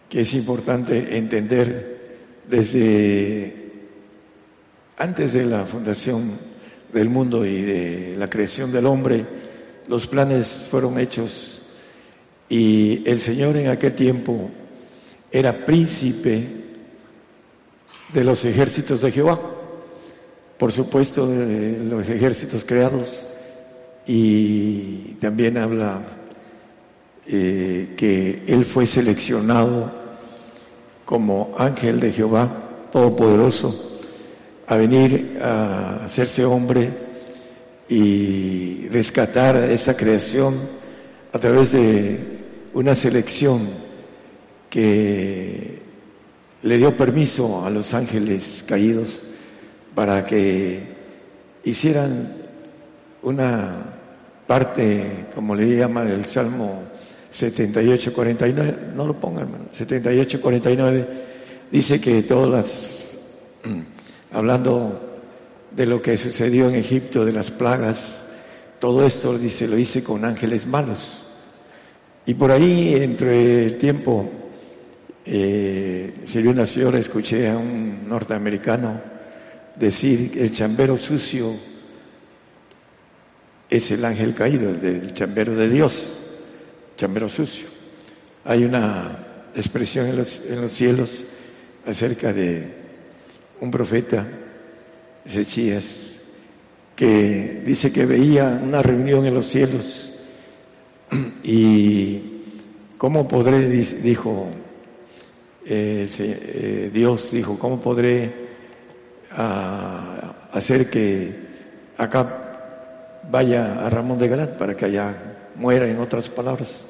que 0.09 0.21
es 0.21 0.33
importante 0.33 1.17
entender 1.17 1.93
desde 2.47 3.71
antes 4.97 5.33
de 5.33 5.45
la 5.45 5.65
fundación 5.65 6.31
del 6.93 7.09
mundo 7.09 7.45
y 7.45 7.61
de 7.61 8.15
la 8.17 8.29
creación 8.29 8.71
del 8.71 8.85
hombre, 8.85 9.25
los 9.87 10.07
planes 10.07 10.65
fueron 10.69 10.99
hechos 10.99 11.61
y 12.49 13.07
el 13.09 13.19
Señor 13.19 13.57
en 13.57 13.69
aquel 13.69 13.93
tiempo 13.93 14.49
era 15.31 15.65
príncipe 15.65 16.47
de 18.13 18.23
los 18.23 18.45
ejércitos 18.45 19.01
de 19.01 19.11
Jehová, 19.11 19.39
por 20.57 20.71
supuesto 20.71 21.27
de 21.27 21.79
los 21.79 22.07
ejércitos 22.07 22.63
creados. 22.63 23.25
Y 24.05 25.15
también 25.19 25.57
habla 25.57 26.01
eh, 27.25 27.93
que 27.97 28.43
él 28.47 28.65
fue 28.65 28.85
seleccionado 28.85 29.91
como 31.05 31.53
ángel 31.57 31.99
de 31.99 32.11
Jehová 32.11 32.49
Todopoderoso 32.91 33.99
a 34.67 34.77
venir 34.77 35.39
a 35.41 36.05
hacerse 36.05 36.45
hombre 36.45 37.02
y 37.87 38.87
rescatar 38.89 39.55
esa 39.57 39.95
creación 39.95 40.55
a 41.31 41.39
través 41.39 41.71
de 41.71 42.17
una 42.73 42.95
selección 42.95 43.69
que 44.69 45.81
le 46.63 46.77
dio 46.77 46.95
permiso 46.95 47.65
a 47.65 47.69
los 47.69 47.93
ángeles 47.93 48.63
caídos 48.67 49.21
para 49.93 50.23
que 50.23 50.81
hicieran 51.63 52.35
una 53.21 53.85
parte, 54.47 55.27
como 55.35 55.55
le 55.55 55.77
llama 55.77 56.03
el 56.03 56.25
Salmo 56.25 56.83
78-49, 57.31 58.93
no 58.95 59.07
lo 59.07 59.19
pongan, 59.19 59.69
78-49, 59.71 61.07
dice 61.71 61.99
que 61.99 62.23
todas 62.23 62.49
las, 62.49 63.17
hablando 64.31 65.12
de 65.75 65.85
lo 65.85 66.01
que 66.01 66.17
sucedió 66.17 66.69
en 66.69 66.75
Egipto, 66.75 67.25
de 67.25 67.31
las 67.31 67.51
plagas, 67.51 68.23
todo 68.79 69.05
esto 69.05 69.37
dice, 69.37 69.67
lo 69.67 69.77
hice 69.77 70.03
con 70.03 70.25
ángeles 70.25 70.65
malos. 70.65 71.25
Y 72.25 72.33
por 72.35 72.51
ahí, 72.51 72.95
entre 72.95 73.65
el 73.65 73.77
tiempo, 73.77 74.29
eh, 75.25 76.13
una 76.45 76.65
señora, 76.65 76.99
escuché 76.99 77.49
a 77.49 77.57
un 77.57 78.07
norteamericano 78.07 79.01
decir 79.75 80.33
el 80.35 80.51
chambero 80.51 80.97
sucio 80.97 81.55
es 83.69 83.89
el 83.89 84.05
ángel 84.05 84.35
caído, 84.35 84.69
el 84.69 84.81
del 84.81 85.13
chambero 85.13 85.55
de 85.55 85.69
Dios, 85.69 86.19
chambero 86.95 87.27
sucio. 87.27 87.67
Hay 88.45 88.63
una 88.63 89.49
expresión 89.55 90.07
en 90.07 90.17
los, 90.17 90.41
en 90.45 90.61
los 90.61 90.71
cielos 90.71 91.23
acerca 91.85 92.31
de 92.31 92.67
un 93.61 93.71
profeta 93.71 94.27
Ezechías, 95.25 96.21
que 96.95 97.61
dice 97.65 97.91
que 97.91 98.05
veía 98.05 98.61
una 98.63 98.81
reunión 98.81 99.25
en 99.25 99.33
los 99.33 99.47
cielos 99.47 100.13
y 101.43 102.19
cómo 102.97 103.27
podré, 103.27 103.67
dijo 103.67 104.49
eh, 105.65 106.09
eh, 106.19 106.91
Dios, 106.93 107.31
dijo, 107.31 107.57
cómo 107.57 107.79
podré 107.79 108.31
ah, 109.31 110.33
hacer 110.51 110.89
que 110.89 111.33
acá 111.97 113.21
vaya 113.29 113.85
a 113.85 113.89
Ramón 113.89 114.19
de 114.19 114.27
Galat 114.27 114.57
para 114.57 114.75
que 114.75 114.85
allá 114.85 115.15
muera, 115.55 115.89
en 115.89 115.99
otras 115.99 116.29
palabras. 116.29 116.87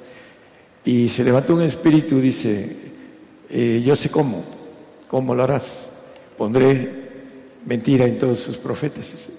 Y 0.83 1.07
se 1.09 1.23
levantó 1.23 1.53
un 1.53 1.61
espíritu, 1.61 2.19
dice, 2.19 2.75
eh, 3.49 3.81
yo 3.85 3.95
sé 3.95 4.09
cómo, 4.09 4.43
cómo 5.07 5.35
lo 5.35 5.43
harás. 5.43 5.89
Pondré 6.37 7.02
mentira 7.65 8.05
en 8.05 8.17
todos 8.17 8.39
sus 8.39 8.57
profetas. 8.57 9.29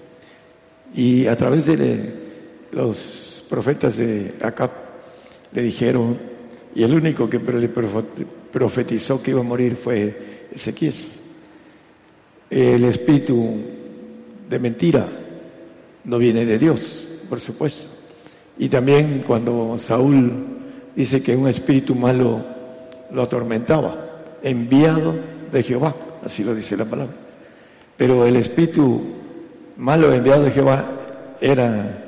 Y 0.93 1.25
a 1.27 1.35
través 1.35 1.65
de 1.65 2.13
los 2.71 3.45
profetas 3.49 3.97
de 3.97 4.35
Acap 4.41 4.71
le 5.51 5.61
dijeron, 5.61 6.17
y 6.73 6.83
el 6.83 6.93
único 6.93 7.29
que 7.29 7.39
le 7.39 7.69
profetizó 7.69 9.21
que 9.21 9.31
iba 9.31 9.39
a 9.39 9.43
morir 9.43 9.75
fue 9.75 10.47
Ezequiel. 10.53 10.93
El 12.49 12.83
espíritu 12.83 13.57
de 14.49 14.59
mentira 14.59 15.07
no 16.03 16.17
viene 16.17 16.45
de 16.45 16.59
Dios, 16.59 17.07
por 17.29 17.39
supuesto. 17.39 17.87
Y 18.57 18.69
también 18.69 19.23
cuando 19.25 19.77
Saúl 19.79 20.31
dice 20.95 21.21
que 21.21 21.35
un 21.35 21.47
espíritu 21.47 21.95
malo 21.95 22.43
lo 23.11 23.21
atormentaba, 23.21 24.37
enviado 24.43 25.15
de 25.51 25.63
Jehová, 25.63 25.95
así 26.23 26.43
lo 26.43 26.53
dice 26.53 26.77
la 26.77 26.85
palabra. 26.85 27.24
Pero 27.97 28.25
el 28.25 28.35
espíritu 28.35 29.01
malo 29.77 30.13
enviado 30.13 30.43
de 30.43 30.51
Jehová 30.51 30.85
era 31.39 32.03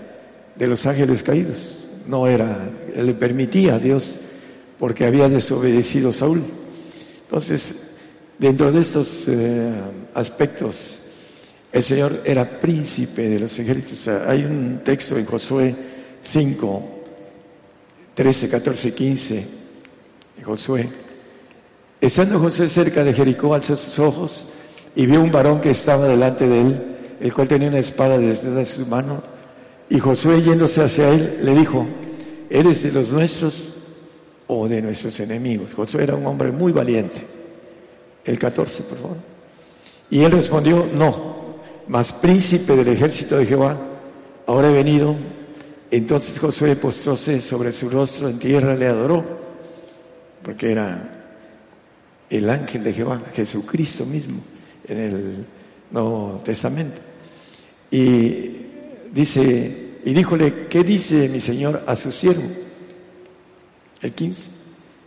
de 0.55 0.67
los 0.67 0.85
ángeles 0.85 1.23
caídos, 1.23 1.85
no 2.07 2.27
era, 2.27 2.69
le 2.95 3.13
permitía 3.13 3.75
a 3.75 3.79
Dios 3.79 4.19
porque 4.79 5.05
había 5.05 5.29
desobedecido 5.29 6.11
Saúl. 6.11 6.43
Entonces, 7.23 7.75
dentro 8.37 8.71
de 8.71 8.81
estos 8.81 9.25
eh, 9.27 9.71
aspectos, 10.13 10.99
el 11.71 11.83
Señor 11.83 12.21
era 12.25 12.59
príncipe 12.59 13.27
de 13.27 13.39
los 13.39 13.57
ejércitos. 13.59 14.07
Hay 14.27 14.43
un 14.43 14.81
texto 14.83 15.17
en 15.17 15.25
Josué 15.25 15.75
5, 16.21 17.03
13, 18.13 18.49
14, 18.49 18.93
15, 18.93 19.47
Josué. 20.43 20.89
Estando 21.99 22.39
José 22.39 22.67
cerca 22.69 23.03
de 23.03 23.13
Jericó, 23.13 23.53
alzó 23.53 23.75
sus 23.75 23.99
ojos 23.99 24.47
y 24.97 25.05
vio 25.05 25.21
un 25.21 25.31
varón 25.31 25.61
que 25.61 25.69
estaba 25.69 26.07
delante 26.07 26.47
de 26.47 26.59
él, 26.59 26.81
el 27.19 27.31
cual 27.31 27.47
tenía 27.47 27.69
una 27.69 27.77
espada 27.77 28.17
desde 28.17 28.65
su 28.65 28.83
mano. 28.87 29.21
Y 29.91 29.99
Josué, 29.99 30.41
yéndose 30.41 30.81
hacia 30.81 31.09
él, 31.09 31.37
le 31.43 31.53
dijo, 31.53 31.85
¿eres 32.49 32.81
de 32.81 32.91
los 32.91 33.11
nuestros 33.11 33.75
o 34.47 34.67
de 34.67 34.81
nuestros 34.81 35.19
enemigos? 35.19 35.71
Josué 35.75 36.01
era 36.01 36.15
un 36.15 36.25
hombre 36.25 36.51
muy 36.51 36.71
valiente. 36.71 37.21
El 38.25 38.39
14, 38.39 38.83
por 38.85 38.97
favor. 38.97 39.17
Y 40.09 40.23
él 40.23 40.31
respondió, 40.31 40.89
no, 40.91 41.57
mas 41.87 42.11
príncipe 42.13 42.75
del 42.75 42.87
ejército 42.87 43.37
de 43.37 43.45
Jehová, 43.45 43.77
ahora 44.47 44.71
he 44.71 44.73
venido. 44.73 45.15
Entonces 45.91 46.39
Josué 46.39 46.75
postróse 46.75 47.39
sobre 47.41 47.71
su 47.71 47.87
rostro 47.87 48.29
en 48.29 48.39
tierra, 48.39 48.75
le 48.75 48.87
adoró, 48.87 49.23
porque 50.41 50.71
era 50.71 51.27
el 52.31 52.49
ángel 52.49 52.83
de 52.83 52.93
Jehová, 52.93 53.21
Jesucristo 53.35 54.03
mismo, 54.03 54.41
en 54.87 54.97
el 54.97 55.45
Nuevo 55.91 56.41
Testamento. 56.43 57.01
Y 57.91 58.51
dice, 59.11 59.99
y 60.03 60.13
díjole, 60.13 60.67
¿qué 60.69 60.83
dice 60.83 61.29
mi 61.29 61.39
Señor 61.39 61.83
a 61.87 61.95
su 61.95 62.11
siervo? 62.11 62.49
El 64.01 64.13
15. 64.13 64.49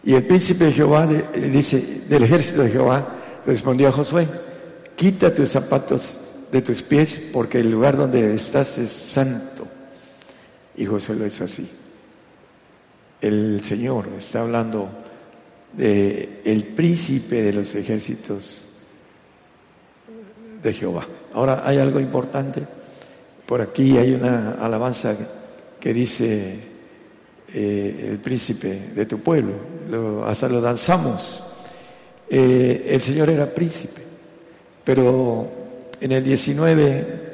Y 0.04 0.14
el 0.14 0.24
príncipe 0.24 0.66
de 0.66 0.72
Jehová, 0.72 1.06
dice, 1.06 2.02
del 2.08 2.22
ejército 2.22 2.62
de 2.62 2.70
Jehová, 2.70 3.16
respondió 3.46 3.88
a 3.88 3.92
Josué, 3.92 4.28
quita 4.96 5.34
tus 5.34 5.50
zapatos 5.50 6.18
de 6.50 6.62
tus 6.62 6.82
pies 6.82 7.20
porque 7.32 7.60
el 7.60 7.70
lugar 7.70 7.96
donde 7.96 8.34
estás 8.34 8.78
es 8.78 8.90
santo. 8.90 9.66
Y 10.76 10.86
José 10.86 11.14
lo 11.14 11.26
es 11.26 11.40
así. 11.40 11.68
El 13.20 13.62
Señor 13.62 14.08
está 14.18 14.40
hablando 14.40 14.88
de 15.74 16.40
el 16.44 16.64
príncipe 16.64 17.42
de 17.42 17.52
los 17.52 17.74
ejércitos 17.74 18.69
de 20.62 20.72
Jehová. 20.72 21.06
Ahora 21.32 21.62
hay 21.64 21.78
algo 21.78 22.00
importante. 22.00 22.62
Por 23.46 23.60
aquí 23.60 23.96
hay 23.98 24.12
una 24.12 24.52
alabanza 24.52 25.16
que 25.78 25.94
dice 25.94 26.58
eh, 27.52 28.06
el 28.10 28.18
príncipe 28.18 28.90
de 28.94 29.06
tu 29.06 29.20
pueblo. 29.20 29.54
Lo, 29.90 30.24
hasta 30.24 30.48
lo 30.48 30.60
danzamos. 30.60 31.42
Eh, 32.28 32.86
el 32.88 33.02
Señor 33.02 33.28
era 33.30 33.52
príncipe, 33.52 34.02
pero 34.84 35.50
en 36.00 36.12
el 36.12 36.22
19 36.22 37.30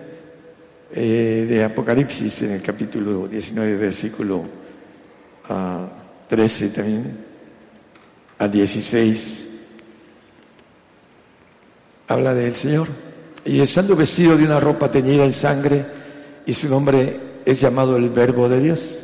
eh, 0.94 1.46
de 1.46 1.64
Apocalipsis, 1.64 2.42
en 2.42 2.52
el 2.52 2.62
capítulo 2.62 3.28
19, 3.28 3.76
versículo 3.76 4.42
13 6.28 6.64
ah, 6.64 6.74
también, 6.74 7.18
al 8.38 8.50
16, 8.50 9.46
habla 12.08 12.32
del 12.32 12.54
Señor. 12.54 13.05
Y 13.46 13.60
estando 13.60 13.96
vestido 13.96 14.36
de 14.36 14.44
una 14.44 14.60
ropa 14.60 14.90
teñida 14.90 15.24
en 15.24 15.32
sangre, 15.32 15.84
y 16.44 16.52
su 16.52 16.68
nombre 16.68 17.16
es 17.44 17.60
llamado 17.60 17.96
el 17.96 18.10
Verbo 18.10 18.48
de 18.48 18.60
Dios. 18.60 18.98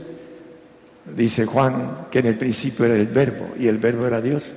Dice 1.17 1.47
Juan 1.47 2.09
que 2.11 2.19
en 2.19 2.27
el 2.27 2.37
principio 2.37 2.85
era 2.85 2.97
el 2.97 3.07
Verbo, 3.07 3.51
y 3.59 3.69
el 3.69 3.79
Verbo 3.79 4.07
era 4.07 4.21
Dios, 4.21 4.57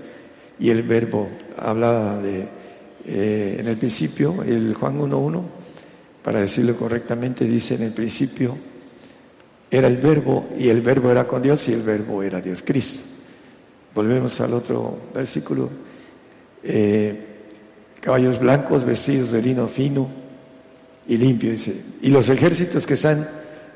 y 0.59 0.69
el 0.69 0.83
Verbo 0.83 1.29
hablaba 1.57 2.17
de 2.17 2.47
eh, 3.07 3.57
en 3.59 3.67
el 3.67 3.77
principio, 3.77 4.43
el 4.43 4.73
Juan 4.73 4.99
1.1, 4.99 5.41
para 6.23 6.39
decirlo 6.39 6.75
correctamente, 6.75 7.45
dice 7.45 7.75
en 7.75 7.83
el 7.83 7.91
principio 7.91 8.57
era 9.69 9.87
el 9.87 9.97
verbo 9.97 10.49
y 10.57 10.69
el 10.69 10.81
verbo 10.81 11.11
era 11.11 11.25
con 11.25 11.41
Dios 11.41 11.67
y 11.67 11.73
el 11.73 11.83
verbo 11.83 12.23
era 12.23 12.39
Dios 12.39 12.63
Cristo. 12.65 13.03
Volvemos 13.93 14.39
al 14.41 14.53
otro 14.53 14.97
versículo. 15.13 15.69
Eh, 16.63 17.24
caballos 18.05 18.39
blancos 18.39 18.85
vestidos 18.85 19.31
de 19.31 19.41
lino 19.41 19.67
fino 19.67 20.07
y 21.07 21.17
limpio, 21.17 21.51
dice. 21.51 21.75
Y 22.01 22.09
los 22.09 22.29
ejércitos 22.29 22.85
que 22.85 22.93
están 22.93 23.27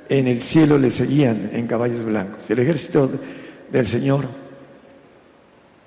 en 0.08 0.28
el 0.28 0.42
cielo 0.42 0.78
le 0.78 0.90
seguían 0.90 1.50
en 1.52 1.68
caballos 1.68 2.06
blancos. 2.06 2.50
El 2.50 2.60
ejército 2.60 3.12
del 3.70 3.86
Señor 3.86 4.26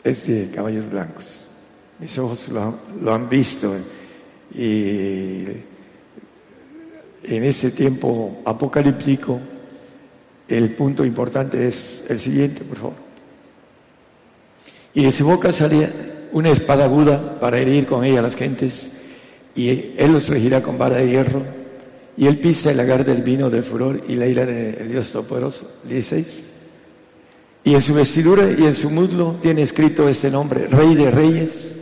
es 0.04 0.26
de 0.26 0.50
caballos 0.54 0.90
blancos 0.90 1.46
mis 2.02 2.18
ojos 2.18 2.48
lo, 2.48 3.14
han 3.14 3.28
visto 3.28 3.76
y 4.52 5.44
en 7.22 7.44
ese 7.44 7.70
tiempo 7.70 8.42
apocalíptico 8.44 9.40
el 10.48 10.74
punto 10.74 11.04
importante 11.04 11.64
es 11.68 12.02
el 12.08 12.18
siguiente, 12.18 12.64
por 12.64 12.76
favor. 12.76 12.96
Y 14.94 15.04
de 15.04 15.12
su 15.12 15.24
boca 15.24 15.52
salía 15.52 15.92
una 16.32 16.50
espada 16.50 16.84
aguda 16.84 17.38
para 17.40 17.58
herir 17.58 17.86
con 17.86 18.04
ella 18.04 18.20
a 18.20 18.22
las 18.22 18.36
gentes, 18.36 18.90
y 19.54 19.68
él 19.96 20.12
los 20.12 20.28
regirá 20.28 20.62
con 20.62 20.78
vara 20.78 20.96
de 20.96 21.08
hierro, 21.08 21.42
y 22.16 22.26
él 22.26 22.38
pisa 22.38 22.70
el 22.70 22.76
lagar 22.76 23.04
del 23.04 23.22
vino 23.22 23.48
del 23.48 23.62
furor 23.62 24.02
y 24.06 24.16
la 24.16 24.26
ira 24.26 24.44
del 24.44 24.88
Dios 24.90 25.10
Todopoderoso. 25.12 25.78
16. 25.84 26.48
Y 27.64 27.74
en 27.74 27.82
su 27.82 27.94
vestidura 27.94 28.50
y 28.50 28.66
en 28.66 28.74
su 28.74 28.90
muslo 28.90 29.36
tiene 29.40 29.62
escrito 29.62 30.08
este 30.08 30.30
nombre, 30.30 30.66
Rey 30.66 30.94
de 30.94 31.10
Reyes 31.10 31.76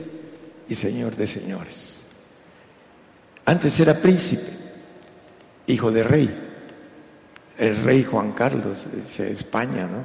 y 0.68 0.74
Señor 0.74 1.16
de 1.16 1.26
señores. 1.26 2.02
Antes 3.44 3.80
era 3.80 4.00
príncipe, 4.00 4.52
hijo 5.66 5.90
de 5.90 6.02
rey, 6.02 6.30
el 7.58 7.76
rey 7.82 8.04
Juan 8.04 8.32
Carlos 8.32 8.78
de 8.92 9.32
España, 9.32 9.88
¿no? 9.88 10.04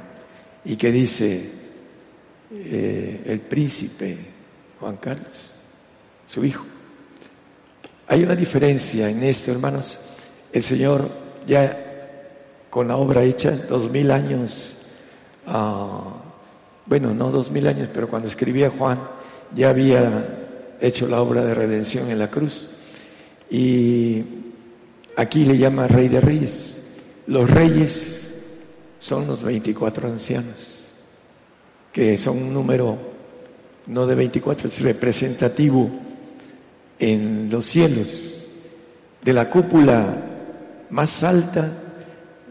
¿Y 0.64 0.76
qué 0.76 0.90
dice 0.90 1.50
eh, 2.50 3.22
el 3.24 3.40
príncipe 3.40 4.16
Juan 4.80 4.96
Carlos? 4.96 5.52
Su 6.26 6.44
hijo. 6.44 6.64
Hay 8.08 8.22
una 8.22 8.36
diferencia 8.36 9.08
en 9.08 9.22
esto, 9.22 9.50
hermanos. 9.50 9.98
El 10.52 10.62
Señor 10.62 11.08
ya 11.46 11.82
con 12.70 12.88
la 12.88 12.96
obra 12.96 13.22
hecha, 13.22 13.52
dos 13.52 13.90
mil 13.90 14.10
años, 14.10 14.76
ah, 15.46 16.02
bueno, 16.84 17.14
no 17.14 17.30
dos 17.30 17.50
mil 17.50 17.66
años, 17.66 17.88
pero 17.92 18.08
cuando 18.08 18.28
escribía 18.28 18.70
Juan, 18.70 19.00
ya 19.54 19.70
había 19.70 20.76
hecho 20.80 21.08
la 21.08 21.22
obra 21.22 21.44
de 21.44 21.54
redención 21.54 22.10
en 22.10 22.18
la 22.18 22.30
cruz. 22.30 22.68
Y 23.50 24.24
aquí 25.16 25.44
le 25.44 25.56
llama 25.56 25.86
Rey 25.86 26.08
de 26.08 26.20
Reyes. 26.20 26.82
Los 27.26 27.50
reyes 27.50 28.34
son 29.00 29.26
los 29.26 29.42
24 29.42 30.08
ancianos, 30.08 30.84
que 31.92 32.18
son 32.18 32.38
un 32.38 32.52
número 32.52 33.15
no 33.86 34.06
de 34.06 34.14
24, 34.14 34.68
es 34.68 34.80
representativo 34.80 35.90
en 36.98 37.48
los 37.50 37.66
cielos 37.66 38.46
de 39.22 39.32
la 39.32 39.50
cúpula 39.50 40.22
más 40.90 41.22
alta 41.22 41.72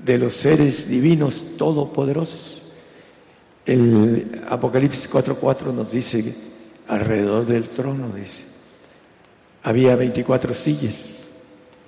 de 0.04 0.18
los 0.18 0.34
seres 0.34 0.88
divinos 0.88 1.58
todopoderosos. 1.58 2.62
El 3.66 4.44
Apocalipsis 4.48 5.10
4.4 5.10 5.74
nos 5.74 5.92
dice 5.92 6.36
alrededor 6.88 7.46
del 7.46 7.68
trono, 7.70 8.10
dice. 8.16 8.46
Había 9.64 9.96
24 9.96 10.54
sillas, 10.54 11.24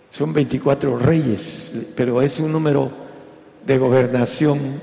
son 0.09 0.33
24 0.33 0.97
reyes, 0.97 1.73
pero 1.95 2.21
es 2.21 2.39
un 2.39 2.51
número 2.51 2.91
de 3.65 3.77
gobernación 3.77 4.81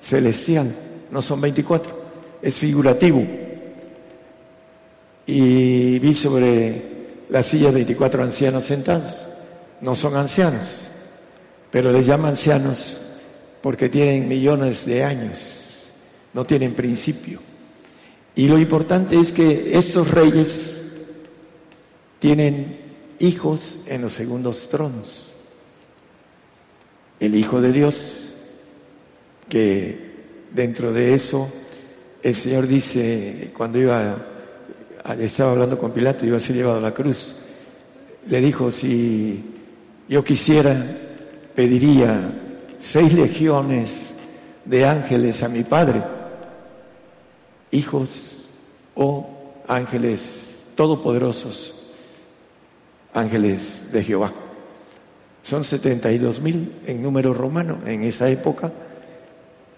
celestial, 0.00 0.74
no 1.10 1.20
son 1.20 1.40
24, 1.40 2.00
es 2.40 2.56
figurativo. 2.56 3.49
Y 5.26 5.98
vi 5.98 6.14
sobre 6.14 6.82
la 7.28 7.42
silla 7.42 7.70
24 7.70 8.22
ancianos 8.22 8.64
sentados. 8.64 9.28
No 9.80 9.94
son 9.94 10.16
ancianos, 10.16 10.82
pero 11.70 11.92
les 11.92 12.06
llaman 12.06 12.30
ancianos 12.30 13.00
porque 13.62 13.88
tienen 13.88 14.28
millones 14.28 14.84
de 14.86 15.04
años, 15.04 15.90
no 16.32 16.44
tienen 16.44 16.74
principio. 16.74 17.40
Y 18.34 18.48
lo 18.48 18.58
importante 18.58 19.18
es 19.18 19.32
que 19.32 19.76
estos 19.76 20.10
reyes 20.10 20.82
tienen 22.18 22.78
hijos 23.18 23.78
en 23.86 24.02
los 24.02 24.12
segundos 24.12 24.68
tronos. 24.68 25.30
El 27.18 27.34
Hijo 27.34 27.60
de 27.60 27.72
Dios, 27.72 28.34
que 29.48 30.10
dentro 30.52 30.92
de 30.92 31.14
eso 31.14 31.52
el 32.22 32.34
Señor 32.34 32.66
dice, 32.66 33.50
cuando 33.56 33.78
iba, 33.78 34.29
estaba 35.18 35.52
hablando 35.52 35.78
con 35.78 35.92
Pilato, 35.92 36.26
iba 36.26 36.36
a 36.36 36.40
ser 36.40 36.56
llevado 36.56 36.78
a 36.78 36.82
la 36.82 36.92
cruz, 36.92 37.36
le 38.26 38.40
dijo, 38.40 38.70
si 38.70 39.44
yo 40.08 40.22
quisiera, 40.22 40.84
pediría 41.54 42.32
seis 42.78 43.12
legiones 43.14 44.14
de 44.64 44.86
ángeles 44.86 45.42
a 45.42 45.48
mi 45.48 45.62
Padre, 45.62 46.02
hijos 47.70 48.48
o 48.94 49.28
ángeles 49.66 50.64
todopoderosos, 50.74 51.74
ángeles 53.14 53.90
de 53.92 54.04
Jehová. 54.04 54.32
Son 55.42 55.64
72 55.64 56.40
mil 56.40 56.80
en 56.86 57.02
número 57.02 57.32
romano 57.32 57.78
en 57.86 58.02
esa 58.02 58.28
época, 58.28 58.72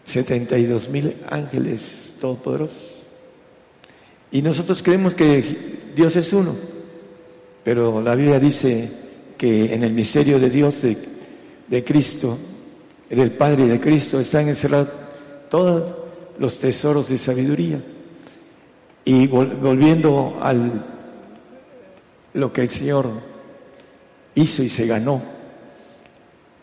72 0.04 0.88
mil 0.88 1.16
ángeles 1.30 2.16
todopoderosos. 2.20 2.91
Y 4.32 4.40
nosotros 4.40 4.82
creemos 4.82 5.12
que 5.14 5.92
Dios 5.94 6.16
es 6.16 6.32
uno, 6.32 6.56
pero 7.62 8.00
la 8.00 8.14
Biblia 8.14 8.40
dice 8.40 8.90
que 9.36 9.74
en 9.74 9.84
el 9.84 9.92
misterio 9.92 10.40
de 10.40 10.48
Dios, 10.48 10.80
de, 11.68 11.84
Cristo, 11.84 12.38
del 13.10 13.32
Padre 13.32 13.66
y 13.66 13.68
de 13.68 13.78
Cristo, 13.78 14.18
están 14.18 14.48
encerrados 14.48 14.88
todos 15.50 15.94
los 16.38 16.58
tesoros 16.58 17.10
de 17.10 17.18
sabiduría. 17.18 17.78
Y 19.04 19.26
volviendo 19.26 20.38
al 20.40 20.86
lo 22.32 22.52
que 22.54 22.62
el 22.62 22.70
Señor 22.70 23.10
hizo 24.34 24.62
y 24.62 24.68
se 24.70 24.86
ganó, 24.86 25.20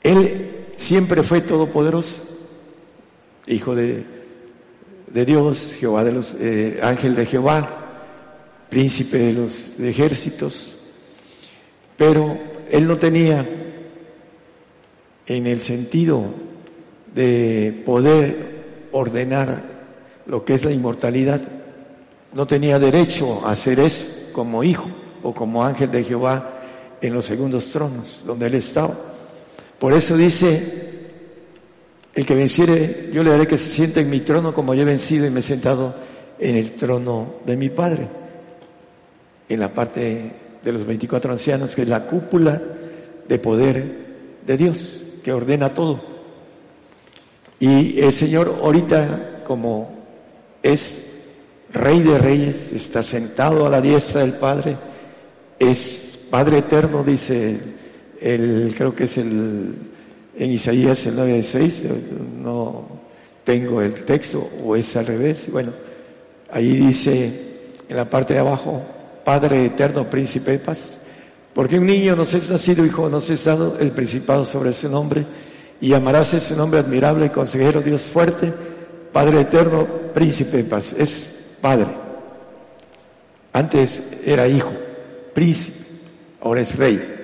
Él 0.01 0.65
siempre 0.75 1.21
fue 1.21 1.41
todopoderoso, 1.41 2.23
hijo 3.45 3.75
de, 3.75 4.18
de 5.13 5.25
Dios, 5.25 5.75
Jehová 5.79 6.03
de 6.03 6.11
los 6.11 6.35
eh, 6.39 6.79
ángel 6.81 7.15
de 7.15 7.25
Jehová, 7.25 7.67
príncipe 8.69 9.17
de 9.17 9.33
los 9.33 9.79
ejércitos, 9.79 10.75
pero 11.97 12.37
él 12.69 12.87
no 12.87 12.97
tenía 12.97 13.47
en 15.25 15.47
el 15.47 15.61
sentido 15.61 16.25
de 17.13 17.83
poder 17.85 18.89
ordenar 18.91 19.61
lo 20.25 20.45
que 20.45 20.53
es 20.53 20.63
la 20.63 20.71
inmortalidad, 20.71 21.41
no 22.33 22.45
tenía 22.45 22.77
derecho 22.77 23.45
a 23.45 23.51
hacer 23.51 23.79
eso 23.79 24.05
como 24.33 24.63
hijo 24.63 24.87
o 25.23 25.33
como 25.33 25.65
ángel 25.65 25.91
de 25.91 26.03
Jehová 26.03 26.59
en 27.01 27.13
los 27.13 27.25
segundos 27.25 27.71
tronos 27.71 28.21
donde 28.25 28.47
él 28.47 28.55
estaba. 28.55 28.95
Por 29.79 29.93
eso 29.93 30.15
dice, 30.15 30.88
el 32.19 32.25
que 32.25 32.35
venciere, 32.35 33.09
yo 33.13 33.23
le 33.23 33.31
haré 33.31 33.47
que 33.47 33.57
se 33.57 33.69
siente 33.69 34.01
en 34.01 34.09
mi 34.09 34.19
trono 34.19 34.53
como 34.53 34.73
yo 34.73 34.81
he 34.81 34.85
vencido 34.85 35.25
y 35.25 35.29
me 35.29 35.39
he 35.39 35.43
sentado 35.43 35.95
en 36.37 36.57
el 36.57 36.73
trono 36.73 37.35
de 37.45 37.55
mi 37.55 37.69
Padre. 37.69 38.09
En 39.47 39.57
la 39.61 39.73
parte 39.73 40.31
de 40.61 40.71
los 40.73 40.85
24 40.85 41.31
ancianos, 41.31 41.73
que 41.73 41.83
es 41.83 41.87
la 41.87 42.05
cúpula 42.07 42.61
de 43.25 43.39
poder 43.39 43.85
de 44.45 44.57
Dios, 44.57 45.01
que 45.23 45.31
ordena 45.31 45.73
todo. 45.73 46.01
Y 47.57 48.01
el 48.01 48.11
Señor 48.11 48.59
ahorita, 48.63 49.43
como 49.47 49.89
es 50.61 51.01
Rey 51.71 52.01
de 52.01 52.17
Reyes, 52.17 52.73
está 52.73 53.01
sentado 53.01 53.65
a 53.65 53.69
la 53.69 53.79
diestra 53.79 54.19
del 54.19 54.33
Padre, 54.33 54.75
es 55.57 56.19
Padre 56.29 56.57
Eterno, 56.57 57.01
dice 57.01 57.61
el, 58.19 58.73
creo 58.75 58.93
que 58.93 59.05
es 59.05 59.17
el, 59.17 59.73
en 60.39 60.51
Isaías 60.51 61.05
el 61.05 61.17
9.6, 61.17 61.83
no 62.41 62.87
tengo 63.43 63.81
el 63.81 63.93
texto, 64.05 64.49
o 64.63 64.75
es 64.75 64.95
al 64.95 65.05
revés, 65.05 65.51
bueno, 65.51 65.71
ahí 66.49 66.73
dice 66.77 67.31
en 67.87 67.95
la 67.95 68.09
parte 68.09 68.33
de 68.33 68.39
abajo, 68.39 68.81
Padre 69.23 69.65
Eterno, 69.65 70.09
Príncipe 70.09 70.51
de 70.51 70.59
Paz, 70.59 70.97
porque 71.53 71.77
un 71.77 71.85
niño 71.85 72.15
nos 72.15 72.33
es 72.33 72.49
nacido, 72.49 72.85
hijo 72.85 73.09
nos 73.09 73.29
es 73.29 73.43
dado 73.43 73.77
el 73.79 73.91
principado 73.91 74.45
sobre 74.45 74.73
su 74.73 74.89
nombre, 74.89 75.25
y 75.81 75.93
amarás 75.93 76.33
ese 76.33 76.55
nombre 76.55 76.79
admirable, 76.79 77.31
consejero, 77.31 77.81
Dios 77.81 78.03
fuerte, 78.03 78.53
Padre 79.11 79.41
Eterno, 79.41 79.85
Príncipe 80.13 80.57
de 80.57 80.63
Paz, 80.63 80.93
es 80.97 81.35
Padre. 81.61 81.87
Antes 83.51 84.01
era 84.23 84.47
hijo 84.47 84.71
príncipe, 85.33 85.77
ahora 86.41 86.61
es 86.61 86.75
rey, 86.75 87.18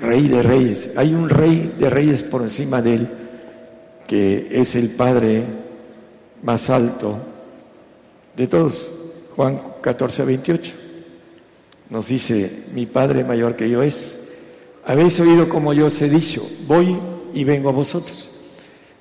rey 0.00 0.28
de 0.28 0.42
reyes. 0.42 0.90
Hay 0.96 1.14
un 1.14 1.28
rey 1.28 1.74
de 1.78 1.90
reyes 1.90 2.22
por 2.22 2.42
encima 2.42 2.82
de 2.82 2.94
él, 2.94 3.08
que 4.06 4.48
es 4.50 4.74
el 4.74 4.90
Padre 4.90 5.44
más 6.42 6.70
alto 6.70 7.18
de 8.36 8.46
todos. 8.46 8.90
Juan 9.36 9.62
14, 9.80 10.24
28 10.24 10.72
nos 11.90 12.08
dice, 12.08 12.64
mi 12.72 12.86
Padre 12.86 13.24
mayor 13.24 13.56
que 13.56 13.68
yo 13.68 13.82
es. 13.82 14.16
Habéis 14.84 15.18
oído 15.20 15.48
como 15.48 15.72
yo 15.72 15.86
os 15.86 16.00
he 16.00 16.08
dicho, 16.08 16.48
voy 16.66 16.98
y 17.34 17.44
vengo 17.44 17.68
a 17.68 17.72
vosotros. 17.72 18.30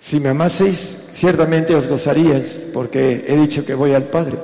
Si 0.01 0.19
me 0.19 0.29
amaseis, 0.29 0.97
ciertamente 1.11 1.75
os 1.75 1.87
gozaríais, 1.87 2.67
porque 2.73 3.25
he 3.27 3.35
dicho 3.35 3.65
que 3.65 3.75
voy 3.75 3.93
al 3.93 4.05
Padre, 4.05 4.37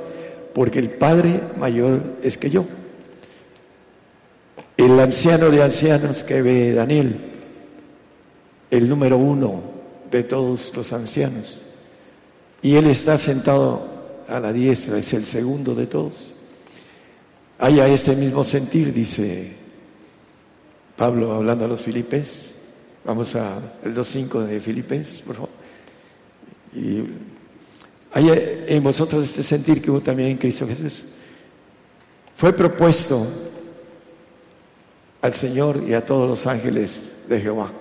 porque 0.53 0.79
el 0.79 0.89
Padre 0.89 1.41
mayor 1.57 2.01
es 2.21 2.37
que 2.37 2.49
yo 2.49 2.65
el 4.77 4.99
anciano 4.99 5.49
de 5.49 5.63
ancianos 5.63 6.23
que 6.23 6.41
ve 6.41 6.73
Daniel, 6.73 7.17
el 8.69 8.89
número 8.89 9.17
uno 9.17 9.63
de 10.11 10.23
todos 10.23 10.71
los 10.75 10.91
ancianos. 10.93 11.61
Y 12.61 12.75
él 12.75 12.87
está 12.87 13.17
sentado 13.17 13.87
a 14.27 14.39
la 14.39 14.51
diestra, 14.51 14.97
es 14.97 15.13
el 15.13 15.25
segundo 15.25 15.75
de 15.75 15.87
todos. 15.87 16.13
Haya 17.59 17.87
ese 17.87 18.15
mismo 18.15 18.43
sentir, 18.43 18.91
dice 18.91 19.53
Pablo 20.95 21.33
hablando 21.33 21.65
a 21.65 21.67
los 21.67 21.81
filipenses. 21.81 22.55
Vamos 23.05 23.35
al 23.35 23.61
2.5 23.83 24.45
de 24.45 24.59
Filipenses, 24.59 25.21
por 25.21 25.35
favor. 25.35 25.49
Y 26.73 27.03
hay 28.11 28.63
en 28.67 28.83
vosotros 28.83 29.25
este 29.25 29.43
sentir 29.43 29.81
que 29.81 29.91
hubo 29.91 30.01
también 30.01 30.31
en 30.31 30.37
Cristo 30.37 30.67
Jesús. 30.67 31.05
Fue 32.35 32.51
propuesto 32.51 33.27
al 35.25 35.33
Señor 35.33 35.83
y 35.87 35.93
a 35.93 36.05
todos 36.05 36.29
los 36.29 36.45
ángeles 36.45 37.01
de 37.27 37.41
Jehová. 37.41 37.71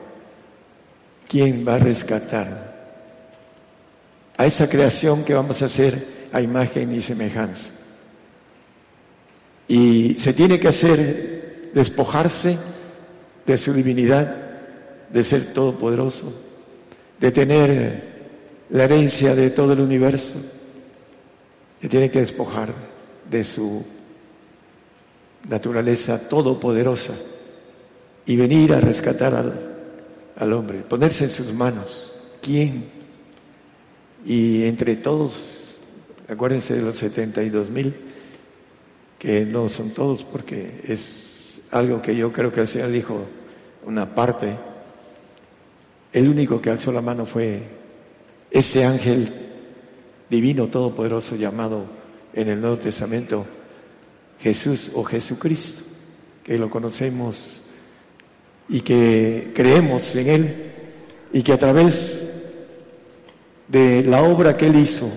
¿Quién 1.28 1.64
va 1.66 1.74
a 1.74 1.78
rescatar 1.78 2.74
a 4.36 4.46
esa 4.46 4.68
creación 4.68 5.24
que 5.24 5.34
vamos 5.34 5.60
a 5.60 5.66
hacer 5.66 6.28
a 6.32 6.40
imagen 6.40 6.94
y 6.94 7.02
semejanza? 7.02 7.70
Y 9.68 10.14
se 10.18 10.32
tiene 10.32 10.58
que 10.58 10.68
hacer 10.68 11.70
despojarse 11.74 12.58
de 13.44 13.58
su 13.58 13.74
divinidad, 13.74 14.36
de 15.10 15.22
ser 15.24 15.52
todopoderoso, 15.52 16.32
de 17.20 17.30
tener 17.30 18.14
la 18.70 18.84
herencia 18.84 19.34
de 19.34 19.50
todo 19.50 19.74
el 19.74 19.80
universo. 19.80 20.34
Se 21.80 21.88
tiene 21.88 22.10
que 22.10 22.20
despojar 22.20 22.72
de 23.30 23.44
su 23.44 23.84
naturaleza 25.46 26.26
todopoderosa 26.26 27.14
y 28.26 28.36
venir 28.36 28.72
a 28.72 28.80
rescatar 28.80 29.34
al, 30.36 30.52
hombre, 30.52 30.80
ponerse 30.80 31.24
en 31.24 31.30
sus 31.30 31.52
manos. 31.52 32.12
¿Quién? 32.40 32.84
Y 34.24 34.64
entre 34.64 34.96
todos, 34.96 35.76
acuérdense 36.28 36.74
de 36.74 36.82
los 36.82 36.96
72 36.96 37.70
mil, 37.70 37.94
que 39.18 39.44
no 39.44 39.68
son 39.68 39.90
todos 39.90 40.24
porque 40.24 40.80
es 40.86 41.60
algo 41.70 42.00
que 42.00 42.16
yo 42.16 42.32
creo 42.32 42.52
que 42.52 42.62
el 42.62 42.68
Señor 42.68 42.90
dijo 42.90 43.26
una 43.84 44.14
parte. 44.14 44.56
El 46.12 46.28
único 46.28 46.60
que 46.60 46.70
alzó 46.70 46.92
la 46.92 47.00
mano 47.00 47.26
fue 47.26 47.62
ese 48.50 48.84
ángel 48.84 49.32
divino 50.30 50.68
todopoderoso 50.68 51.36
llamado 51.36 51.86
en 52.32 52.48
el 52.48 52.60
Nuevo 52.60 52.76
Testamento 52.76 53.44
Jesús 54.40 54.90
o 54.94 55.04
Jesucristo, 55.04 55.82
que 56.42 56.58
lo 56.58 56.70
conocemos 56.70 57.63
y 58.68 58.80
que 58.80 59.52
creemos 59.54 60.14
en 60.14 60.28
Él 60.28 60.72
y 61.32 61.42
que 61.42 61.52
a 61.52 61.58
través 61.58 62.24
de 63.68 64.02
la 64.04 64.22
obra 64.22 64.56
que 64.56 64.66
Él 64.66 64.76
hizo 64.76 65.10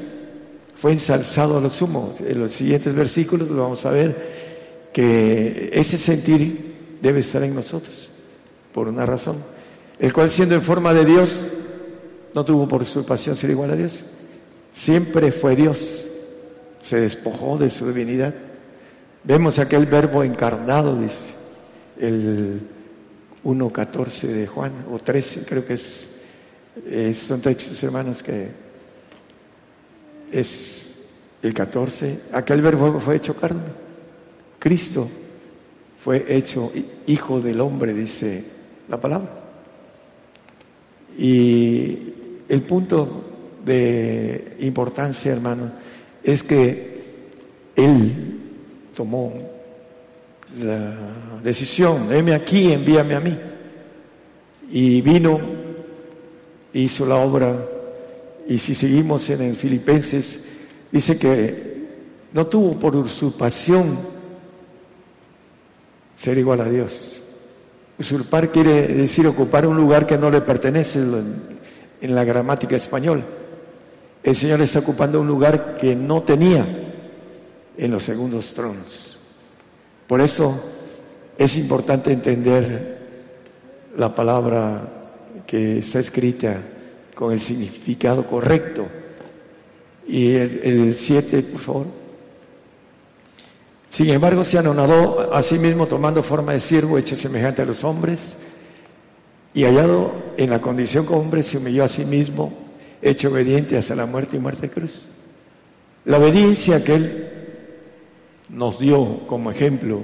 fue 0.76 0.92
ensalzado 0.92 1.58
a 1.58 1.62
lo 1.62 1.70
sumo. 1.70 2.14
En 2.20 2.40
los 2.40 2.54
siguientes 2.54 2.94
versículos 2.94 3.50
lo 3.50 3.64
vamos 3.64 3.86
a 3.86 3.92
ver 3.92 4.90
que 4.94 5.70
ese 5.74 5.98
sentir 5.98 6.98
debe 7.02 7.22
estar 7.22 7.44
en 7.44 7.56
nosotros, 7.56 8.10
por 8.74 8.88
una 8.88 9.06
razón. 9.06 9.44
El 10.00 10.14
cual 10.14 10.30
siendo 10.30 10.56
en 10.56 10.62
forma 10.62 10.94
de 10.94 11.06
Dios, 11.06 11.38
no 12.34 12.46
tuvo 12.46 12.68
por 12.68 12.86
su 12.86 13.06
pasión 13.06 13.36
ser 13.36 13.50
igual 13.50 13.72
a 13.72 13.76
Dios. 13.76 14.06
Siempre 14.72 15.32
fue 15.32 15.56
Dios. 15.56 16.06
Se 16.84 17.00
despojó 17.00 17.58
de 17.58 17.70
su 17.70 17.88
divinidad. 17.88 18.34
Vemos 19.24 19.60
aquel 19.60 19.88
verbo 19.88 20.24
encarnado, 20.24 20.96
dice 21.00 21.36
el 22.00 22.62
1.14 23.48 24.28
de 24.28 24.46
Juan, 24.46 24.74
o 24.92 25.00
13, 25.00 25.46
creo 25.46 25.66
que 25.66 25.76
es, 25.76 26.10
son 27.16 27.40
textos 27.40 27.82
hermanos 27.82 28.22
que 28.22 28.50
es 30.30 30.90
el 31.42 31.54
14, 31.54 32.20
aquel 32.34 32.62
verbo 32.62 33.00
fue 33.00 33.16
hecho 33.16 33.38
carne. 33.38 33.88
Cristo 34.60 35.08
fue 36.04 36.26
hecho 36.28 36.74
hijo 37.06 37.40
del 37.40 37.62
hombre, 37.62 37.94
dice 37.94 38.44
la 38.90 39.00
palabra. 39.00 39.30
Y 41.18 42.14
el 42.50 42.62
punto 42.64 43.24
de 43.64 44.58
importancia, 44.60 45.32
hermano, 45.32 45.72
es 46.22 46.44
que 46.44 47.02
Él 47.78 48.40
tomó 48.94 49.57
la 50.60 50.94
decisión, 51.44 52.12
heme 52.12 52.34
aquí, 52.34 52.72
envíame 52.72 53.16
a 53.16 53.20
mí. 53.20 53.38
Y 54.70 55.02
vino, 55.02 55.40
hizo 56.74 57.06
la 57.06 57.16
obra, 57.16 57.56
y 58.48 58.58
si 58.58 58.76
seguimos 58.76 59.30
en 59.30 59.42
el 59.42 59.56
Filipenses, 59.56 60.40
dice 60.92 61.18
que 61.18 61.68
no 62.34 62.48
tuvo 62.48 62.78
por 62.80 62.96
usurpación 62.96 63.98
ser 66.18 66.38
igual 66.38 66.62
a 66.62 66.70
Dios. 66.70 67.22
Usurpar 68.00 68.52
quiere 68.52 68.88
decir 68.88 69.26
ocupar 69.28 69.66
un 69.68 69.78
lugar 69.78 70.06
que 70.06 70.18
no 70.18 70.30
le 70.30 70.42
pertenece 70.42 71.00
en 71.00 72.16
la 72.16 72.24
gramática 72.24 72.76
española. 72.76 73.24
El 74.24 74.36
Señor 74.36 74.62
está 74.62 74.80
ocupando 74.80 75.22
un 75.22 75.28
lugar 75.28 75.78
que 75.78 75.96
no 75.96 76.22
tenía 76.24 76.66
en 77.78 77.92
los 77.92 78.04
segundos 78.04 78.54
tronos. 78.54 79.17
Por 80.08 80.22
eso 80.22 80.60
es 81.38 81.58
importante 81.58 82.12
entender 82.12 82.98
la 83.98 84.14
palabra 84.16 84.82
que 85.46 85.80
está 85.80 86.00
escrita 86.00 86.62
con 87.14 87.34
el 87.34 87.40
significado 87.40 88.26
correcto. 88.26 88.88
Y 90.08 90.34
el 90.34 90.96
7, 90.96 91.44
por 91.44 91.62
favor. 91.62 91.86
Sin 93.90 94.10
embargo, 94.10 94.44
se 94.44 94.58
anonadó 94.58 95.34
a 95.34 95.42
sí 95.42 95.58
mismo 95.58 95.88
tomando 95.88 96.24
forma 96.24 96.54
de 96.54 96.60
siervo, 96.60 96.98
hecho 96.98 97.16
semejante 97.16 97.64
a 97.64 97.66
los 97.66 97.84
hombres, 97.84 98.38
y 99.54 99.64
hallado 99.64 100.14
en 100.38 100.52
la 100.52 100.62
condición 100.62 101.06
como 101.06 101.20
hombre, 101.20 101.44
se 101.44 101.58
humilló 101.58 101.84
a 101.84 101.90
sí 101.90 102.06
mismo, 102.06 102.54
hecho 103.02 103.30
obediente 103.30 103.78
hasta 103.78 103.96
la 103.96 104.06
muerte 104.06 104.38
y 104.38 104.40
muerte 104.40 104.68
de 104.68 104.70
cruz. 104.70 105.10
La 106.06 106.18
obediencia 106.18 106.84
que 106.84 106.94
Él 106.94 107.37
nos 108.50 108.80
dio 108.80 109.28
como 109.28 109.52
ejemplo, 109.52 110.04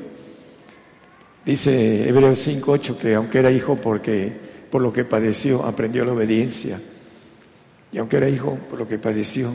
dice 1.45 2.07
Hebreos 2.07 2.47
5.8 2.47 2.97
que 2.97 3.15
aunque 3.15 3.39
era 3.39 3.51
hijo 3.51 3.75
porque 3.75 4.43
por 4.73 4.81
lo 4.81 4.91
que 4.91 5.05
padeció, 5.05 5.63
aprendió 5.63 6.03
la 6.03 6.13
obediencia. 6.13 6.81
Y 7.91 7.99
aunque 7.99 8.17
era 8.17 8.27
hijo, 8.27 8.57
por 8.71 8.79
lo 8.79 8.87
que 8.87 8.97
padeció, 8.97 9.51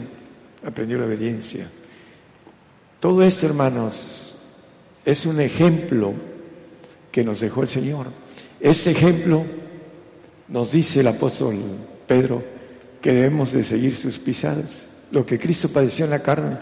aprendió 0.65 0.97
la 0.97 1.07
obediencia. 1.07 1.69
Todo 3.01 3.21
esto, 3.21 3.45
hermanos, 3.45 4.37
es 5.03 5.25
un 5.25 5.41
ejemplo 5.41 6.13
que 7.11 7.25
nos 7.25 7.41
dejó 7.41 7.63
el 7.63 7.67
Señor. 7.67 8.07
Ese 8.61 8.91
ejemplo 8.91 9.43
nos 10.47 10.71
dice 10.71 11.01
el 11.01 11.07
apóstol 11.07 11.57
Pedro 12.07 12.41
que 13.01 13.11
debemos 13.11 13.51
de 13.51 13.65
seguir 13.65 13.95
sus 13.95 14.19
pisadas. 14.19 14.85
Lo 15.11 15.25
que 15.25 15.37
Cristo 15.37 15.67
padeció 15.67 16.05
en 16.05 16.11
la 16.11 16.23
carne, 16.23 16.57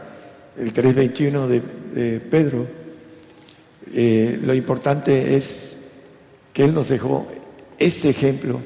el 0.58 0.74
3.21 0.74 1.48
de, 1.48 1.62
de 1.94 2.20
Pedro, 2.20 2.68
eh, 3.94 4.40
lo 4.42 4.54
importante 4.54 5.36
es 5.36 5.78
que 6.54 6.66
Él 6.66 6.74
nos 6.74 6.90
dejó 6.90 7.28
este 7.78 8.10
ejemplo 8.10 8.60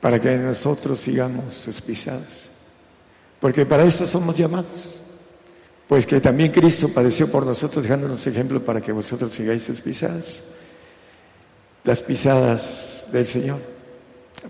para 0.00 0.18
que 0.18 0.36
nosotros 0.36 1.00
sigamos 1.00 1.54
sus 1.54 1.80
pisadas. 1.80 2.50
Porque 3.40 3.64
para 3.64 3.84
esto 3.84 4.06
somos 4.06 4.36
llamados. 4.36 4.98
Pues 5.88 6.06
que 6.06 6.20
también 6.20 6.52
Cristo 6.52 6.88
padeció 6.88 7.30
por 7.30 7.44
nosotros 7.44 7.82
dejándonos 7.82 8.24
ejemplo 8.26 8.64
para 8.64 8.80
que 8.80 8.92
vosotros 8.92 9.34
sigáis 9.34 9.64
sus 9.64 9.80
pisadas. 9.80 10.42
Las 11.84 12.00
pisadas 12.00 13.04
del 13.10 13.26
Señor. 13.26 13.58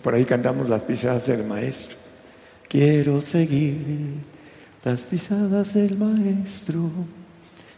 Por 0.02 0.14
ahí 0.14 0.24
cantamos 0.24 0.68
las 0.68 0.82
pisadas 0.82 1.26
del 1.26 1.44
Maestro. 1.44 1.96
Quiero 2.68 3.22
seguir 3.22 3.76
las 4.84 5.00
pisadas 5.02 5.74
del 5.74 5.98
Maestro, 5.98 6.90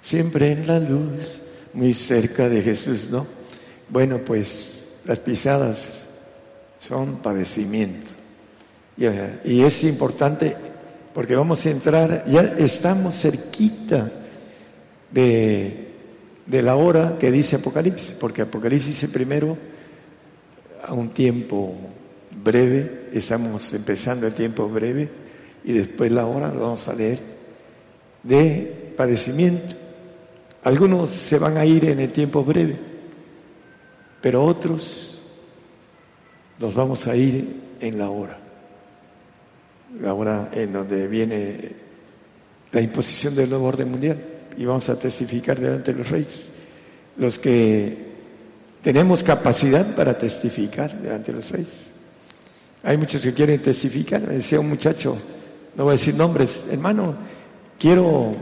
siempre 0.01 0.53
en 0.53 0.67
la 0.67 0.79
luz, 0.79 1.43
muy 1.75 1.95
cerca 1.95 2.49
de 2.49 2.63
Jesús, 2.63 3.09
¿no? 3.11 3.27
Bueno, 3.89 4.21
pues 4.25 4.87
las 5.05 5.19
pisadas 5.19 6.07
son 6.79 7.17
padecimiento. 7.17 8.11
Y, 8.97 9.63
es 9.63 9.85
importante 9.85 10.57
porque 11.13 11.35
vamos 11.35 11.65
a 11.67 11.71
entrar, 11.71 12.25
ya 12.27 12.43
estamos 12.59 13.17
cerquita 13.17 14.11
de, 15.11 15.89
de 16.47 16.63
la 16.63 16.77
hora 16.77 17.17
que 17.19 17.31
dice 17.33 17.57
Apocalipsis, 17.57 18.13
porque 18.13 18.43
Apocalipsis 18.43 18.89
dice 18.89 19.09
primero 19.09 19.57
a 20.87 20.93
un 20.93 21.11
tiempo 21.11 21.75
breve, 22.45 23.09
estamos 23.13 23.73
empezando 23.73 24.27
el 24.27 24.35
tiempo 24.35 24.69
breve 24.69 25.22
y 25.65 25.73
después 25.73 26.11
la 26.11 26.27
hora 26.27 26.49
lo 26.49 26.61
vamos 26.61 26.87
a 26.89 26.95
leer 26.95 27.21
de 28.23 28.93
padecimiento. 28.97 29.75
Algunos 30.65 31.11
se 31.11 31.39
van 31.39 31.57
a 31.57 31.65
ir 31.65 31.85
en 31.87 32.01
el 32.01 32.13
tiempo 32.13 32.45
breve, 32.45 32.79
pero 34.21 34.45
otros 34.45 35.21
nos 36.59 36.75
vamos 36.75 37.07
a 37.07 37.17
ir 37.17 37.63
en 37.81 37.99
la 37.99 38.11
hora, 38.11 38.39
la 40.01 40.15
hora 40.15 40.51
en 40.53 40.73
donde 40.73 41.09
viene 41.09 41.73
la 42.71 42.81
imposición 42.81 43.35
del 43.35 43.51
nuevo 43.51 43.67
orden 43.67 43.91
mundial 43.91 44.19
y 44.57 44.65
vamos 44.65 44.89
a 44.89 44.99
testificar 44.99 45.59
delante 45.59 45.93
de 45.93 45.99
los 45.99 46.09
reyes. 46.09 46.53
Los 47.17 47.39
que 47.39 48.13
tenemos 48.83 49.23
capacidad 49.23 49.95
para 49.95 50.17
testificar 50.17 51.01
delante 51.01 51.33
de 51.33 51.39
los 51.39 51.51
reyes. 51.51 51.93
Hay 52.83 52.97
muchos 52.97 53.23
que 53.23 53.33
quieren 53.33 53.61
testificar. 53.61 54.23
Me 54.23 54.35
decía 54.35 54.59
un 54.59 54.69
muchacho, 54.69 55.17
no 55.75 55.85
voy 55.85 55.93
a 55.93 55.93
decir 55.93 56.15
nombres, 56.15 56.67
hermano, 56.71 57.15
quiero, 57.79 58.33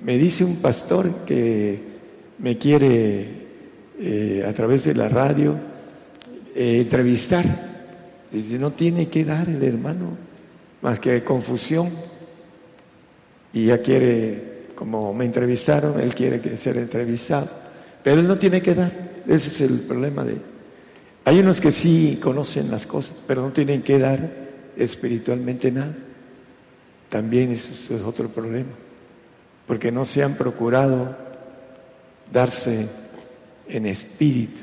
me 0.00 0.18
dice 0.18 0.44
un 0.44 0.56
pastor 0.56 1.24
que 1.24 1.80
me 2.38 2.58
quiere 2.58 3.42
eh, 3.98 4.44
a 4.46 4.52
través 4.52 4.84
de 4.84 4.94
la 4.94 5.08
radio 5.08 5.54
eh, 6.54 6.80
entrevistar. 6.80 7.44
Dice, 8.30 8.58
no 8.58 8.72
tiene 8.72 9.08
que 9.08 9.24
dar 9.24 9.48
el 9.48 9.62
hermano 9.62 10.16
más 10.80 10.98
que 10.98 11.22
confusión. 11.22 11.90
Y 13.52 13.66
ya 13.66 13.78
quiere, 13.78 14.68
como 14.74 15.12
me 15.12 15.26
entrevistaron, 15.26 16.00
él 16.00 16.14
quiere 16.14 16.56
ser 16.56 16.78
entrevistado. 16.78 17.48
Pero 18.02 18.20
él 18.20 18.26
no 18.26 18.38
tiene 18.38 18.62
que 18.62 18.74
dar. 18.74 18.92
Ese 19.26 19.48
es 19.48 19.60
el 19.60 19.80
problema 19.80 20.24
de 20.24 20.52
hay 21.24 21.38
unos 21.38 21.60
que 21.60 21.70
sí 21.70 22.18
conocen 22.20 22.70
las 22.70 22.86
cosas, 22.86 23.16
pero 23.26 23.42
no 23.42 23.52
tienen 23.52 23.82
que 23.82 23.98
dar 23.98 24.28
espiritualmente 24.76 25.70
nada. 25.70 25.94
También 27.12 27.52
eso 27.52 27.94
es 27.94 28.00
otro 28.00 28.30
problema, 28.30 28.70
porque 29.66 29.92
no 29.92 30.06
se 30.06 30.22
han 30.22 30.34
procurado 30.34 31.14
darse 32.32 32.88
en 33.68 33.84
espíritu. 33.84 34.56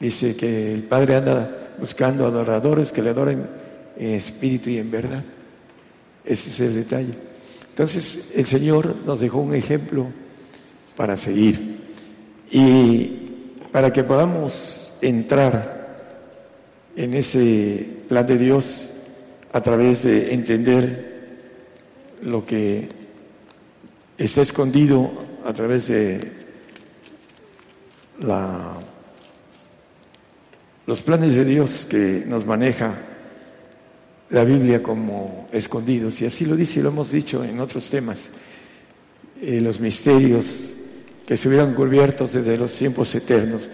Dice 0.00 0.34
que 0.34 0.72
el 0.72 0.84
Padre 0.84 1.16
anda 1.16 1.74
buscando 1.78 2.24
adoradores 2.24 2.90
que 2.90 3.02
le 3.02 3.10
adoren 3.10 3.46
en 3.98 4.12
espíritu 4.12 4.70
y 4.70 4.78
en 4.78 4.90
verdad. 4.90 5.22
Ese 6.24 6.48
es 6.48 6.60
el 6.60 6.74
detalle. 6.74 7.12
Entonces 7.68 8.30
el 8.34 8.46
Señor 8.46 8.96
nos 9.04 9.20
dejó 9.20 9.40
un 9.40 9.54
ejemplo 9.54 10.06
para 10.96 11.18
seguir 11.18 11.80
y 12.50 13.06
para 13.70 13.92
que 13.92 14.04
podamos 14.04 14.90
entrar 15.02 15.98
en 16.96 17.12
ese 17.12 18.04
plan 18.08 18.26
de 18.26 18.38
Dios 18.38 18.88
a 19.54 19.62
través 19.62 20.02
de 20.02 20.34
entender 20.34 21.14
lo 22.22 22.44
que 22.44 22.88
está 24.18 24.42
escondido 24.42 25.12
a 25.44 25.52
través 25.52 25.86
de 25.86 26.32
los 30.86 31.00
planes 31.02 31.36
de 31.36 31.44
Dios 31.44 31.86
que 31.88 32.24
nos 32.26 32.44
maneja 32.44 32.96
la 34.30 34.42
Biblia 34.42 34.82
como 34.82 35.48
escondidos, 35.52 36.20
y 36.20 36.26
así 36.26 36.44
lo 36.46 36.56
dice, 36.56 36.82
lo 36.82 36.88
hemos 36.88 37.12
dicho 37.12 37.44
en 37.44 37.60
otros 37.60 37.88
temas, 37.88 38.30
eh, 39.40 39.60
los 39.60 39.78
misterios 39.78 40.72
que 41.24 41.36
se 41.36 41.48
hubieran 41.48 41.74
cubiertos 41.74 42.32
desde 42.32 42.58
los 42.58 42.74
tiempos 42.74 43.14
eternos. 43.14 43.68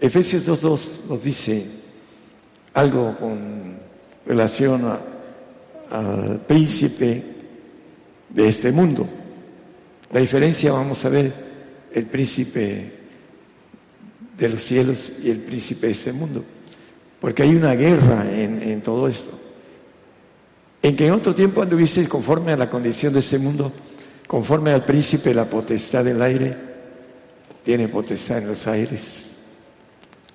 Efesios 0.00 0.48
2.2 0.48 1.06
nos 1.06 1.22
dice 1.22 1.66
algo 2.72 3.14
con 3.18 3.76
relación 4.24 5.17
al 5.90 6.40
príncipe 6.46 7.22
de 8.28 8.48
este 8.48 8.72
mundo. 8.72 9.06
La 10.12 10.20
diferencia, 10.20 10.72
vamos 10.72 11.04
a 11.04 11.08
ver, 11.08 11.32
el 11.92 12.06
príncipe 12.06 12.92
de 14.36 14.48
los 14.48 14.62
cielos 14.62 15.12
y 15.22 15.30
el 15.30 15.38
príncipe 15.38 15.86
de 15.86 15.92
este 15.92 16.12
mundo. 16.12 16.44
Porque 17.20 17.42
hay 17.42 17.54
una 17.54 17.74
guerra 17.74 18.24
en, 18.30 18.62
en 18.62 18.80
todo 18.80 19.08
esto. 19.08 19.38
En 20.80 20.94
que 20.94 21.06
en 21.06 21.12
otro 21.12 21.34
tiempo 21.34 21.62
anduviste 21.62 22.06
conforme 22.08 22.52
a 22.52 22.56
la 22.56 22.70
condición 22.70 23.12
de 23.12 23.18
este 23.18 23.38
mundo, 23.38 23.72
conforme 24.26 24.70
al 24.70 24.84
príncipe 24.84 25.34
la 25.34 25.50
potestad 25.50 26.04
del 26.04 26.22
aire, 26.22 26.56
tiene 27.64 27.88
potestad 27.88 28.38
en 28.38 28.48
los 28.48 28.66
aires. 28.66 29.36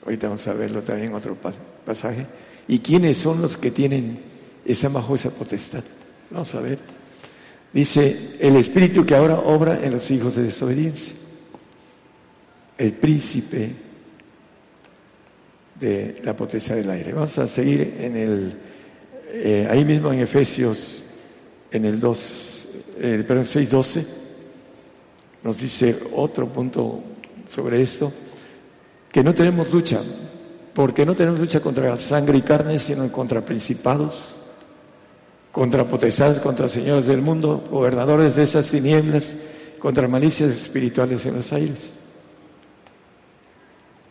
Ahorita 0.03 0.27
vamos 0.27 0.45
a 0.47 0.53
verlo 0.53 0.81
también 0.81 1.09
en 1.09 1.15
otro 1.15 1.37
pasaje. 1.85 2.25
¿Y 2.67 2.79
quiénes 2.79 3.17
son 3.17 3.41
los 3.41 3.57
que 3.57 3.71
tienen 3.71 4.32
esa 4.65 4.89
bajo 4.89 5.15
esa 5.15 5.29
potestad? 5.29 5.83
Vamos 6.29 6.53
a 6.55 6.61
ver. 6.61 6.79
Dice, 7.71 8.37
el 8.39 8.55
espíritu 8.55 9.05
que 9.05 9.15
ahora 9.15 9.39
obra 9.39 9.83
en 9.83 9.93
los 9.93 10.09
hijos 10.11 10.35
de 10.35 10.43
desobediencia. 10.43 11.15
El 12.77 12.93
príncipe 12.93 13.71
de 15.79 16.21
la 16.23 16.35
potestad 16.35 16.75
del 16.75 16.89
aire. 16.89 17.13
Vamos 17.13 17.37
a 17.37 17.47
seguir 17.47 17.95
en 17.99 18.15
el, 18.15 18.53
eh, 19.31 19.67
ahí 19.69 19.83
mismo 19.83 20.13
en 20.13 20.19
Efesios, 20.19 21.05
en 21.71 21.85
el 21.85 21.99
2, 21.99 22.67
eh, 22.99 23.23
perdón, 23.27 23.45
6.12, 23.45 24.05
nos 25.43 25.59
dice 25.59 25.97
otro 26.15 26.47
punto 26.47 27.03
sobre 27.53 27.81
esto, 27.81 28.13
que 29.11 29.23
no 29.23 29.33
tenemos 29.33 29.71
lucha, 29.71 30.01
porque 30.73 31.05
no 31.05 31.15
tenemos 31.15 31.39
lucha 31.39 31.59
contra 31.59 31.97
sangre 31.97 32.37
y 32.37 32.41
carne, 32.43 32.79
sino 32.79 33.11
contra 33.11 33.43
principados, 33.43 34.37
contra 35.53 35.87
potestades, 35.87 36.39
contra 36.39 36.67
señores 36.67 37.05
del 37.05 37.21
mundo, 37.21 37.63
gobernadores 37.69 38.35
de 38.35 38.41
esas 38.41 38.69
tinieblas, 38.71 39.35
contra 39.77 40.07
malicias 40.07 40.49
espirituales 40.49 41.23
en 41.27 41.35
los 41.35 41.53
aires, 41.53 41.93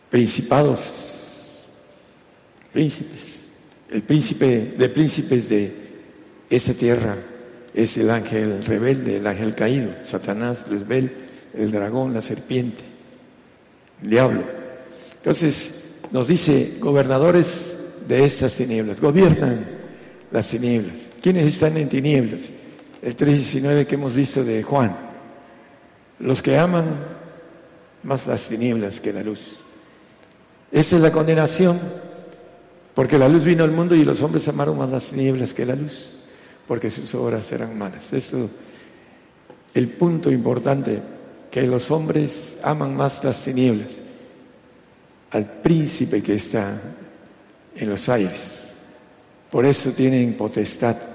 principados, 0.09 1.67
príncipes. 2.71 3.51
El 3.89 4.03
príncipe 4.03 4.73
de 4.77 4.89
príncipes 4.89 5.49
de 5.49 5.75
esa 6.49 6.73
tierra 6.73 7.17
es 7.73 7.97
el 7.97 8.09
ángel 8.09 8.63
rebelde, 8.63 9.17
el 9.17 9.27
ángel 9.27 9.53
caído, 9.53 9.91
Satanás, 10.03 10.65
Luzbel, 10.69 11.11
el 11.53 11.71
dragón, 11.71 12.13
la 12.13 12.21
serpiente, 12.21 12.83
el 14.01 14.09
diablo. 14.11 14.43
Entonces 15.17 15.83
nos 16.09 16.25
dice, 16.25 16.77
gobernadores 16.79 17.77
de 18.07 18.23
estas 18.23 18.53
tinieblas, 18.53 19.01
gobiernan 19.01 19.67
las 20.31 20.47
tinieblas. 20.47 21.12
¿Quiénes 21.23 21.53
están 21.53 21.77
en 21.77 21.87
tinieblas? 21.87 22.41
El 23.01 23.15
3.19 23.15 23.87
que 23.87 23.95
hemos 23.95 24.13
visto 24.13 24.43
de 24.43 24.61
Juan. 24.61 24.93
Los 26.19 26.41
que 26.41 26.57
aman 26.57 26.83
más 28.03 28.27
las 28.27 28.49
tinieblas 28.49 28.99
que 28.99 29.13
la 29.13 29.23
luz. 29.23 29.61
Esa 30.69 30.97
es 30.97 31.01
la 31.01 31.13
condenación 31.13 31.79
porque 32.93 33.17
la 33.17 33.29
luz 33.29 33.45
vino 33.45 33.63
al 33.63 33.71
mundo 33.71 33.95
y 33.95 34.03
los 34.03 34.21
hombres 34.21 34.49
amaron 34.49 34.77
más 34.77 34.89
las 34.89 35.13
nieblas 35.13 35.53
que 35.53 35.65
la 35.65 35.77
luz, 35.77 36.17
porque 36.67 36.89
sus 36.89 37.15
obras 37.15 37.49
eran 37.53 37.77
malas. 37.77 38.11
Eso, 38.11 38.49
el 39.73 39.87
punto 39.87 40.29
importante, 40.29 41.01
que 41.49 41.65
los 41.65 41.89
hombres 41.89 42.57
aman 42.61 42.97
más 42.97 43.23
las 43.23 43.41
tinieblas 43.45 43.97
al 45.31 45.45
príncipe 45.61 46.21
que 46.21 46.35
está 46.35 46.81
en 47.77 47.89
los 47.89 48.09
aires. 48.09 48.75
Por 49.49 49.65
eso 49.65 49.93
tienen 49.93 50.33
potestad 50.33 51.12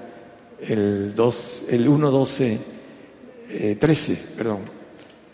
el 0.61 1.13
2, 1.15 1.65
el 1.69 1.87
1, 1.87 2.11
12, 2.11 2.57
13, 3.79 4.15
perdón, 4.35 4.59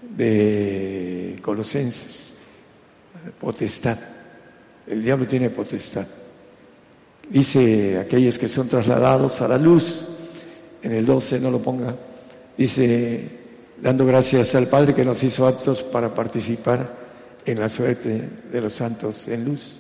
de 0.02 1.36
Colosenses. 1.42 2.34
Potestad. 3.40 3.98
El 4.88 5.04
diablo 5.04 5.26
tiene 5.26 5.50
potestad. 5.50 6.06
Dice 7.30 7.98
aquellos 7.98 8.38
que 8.38 8.48
son 8.48 8.68
trasladados 8.68 9.42
a 9.42 9.48
la 9.48 9.58
luz, 9.58 10.06
en 10.84 10.92
el 10.92 11.06
12 11.06 11.40
no 11.40 11.50
lo 11.50 11.60
ponga, 11.60 11.96
dice, 12.56 13.28
dando 13.82 14.06
gracias 14.06 14.54
al 14.54 14.68
Padre 14.68 14.94
que 14.94 15.04
nos 15.04 15.24
hizo 15.24 15.48
aptos 15.48 15.82
para 15.82 16.14
participar 16.14 16.88
en 17.44 17.60
la 17.60 17.68
suerte 17.68 18.30
de 18.52 18.62
los 18.62 18.74
santos 18.74 19.28
en 19.28 19.46
luz, 19.46 19.80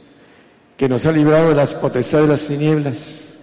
que 0.76 0.89
nos 0.89 1.05
ha 1.05 1.11
librado 1.11 1.49
de 1.49 1.55
las 1.55 1.76
potestades 1.76 2.27
de 2.27 2.34
las 2.34 2.47
tinieblas, 2.47 3.35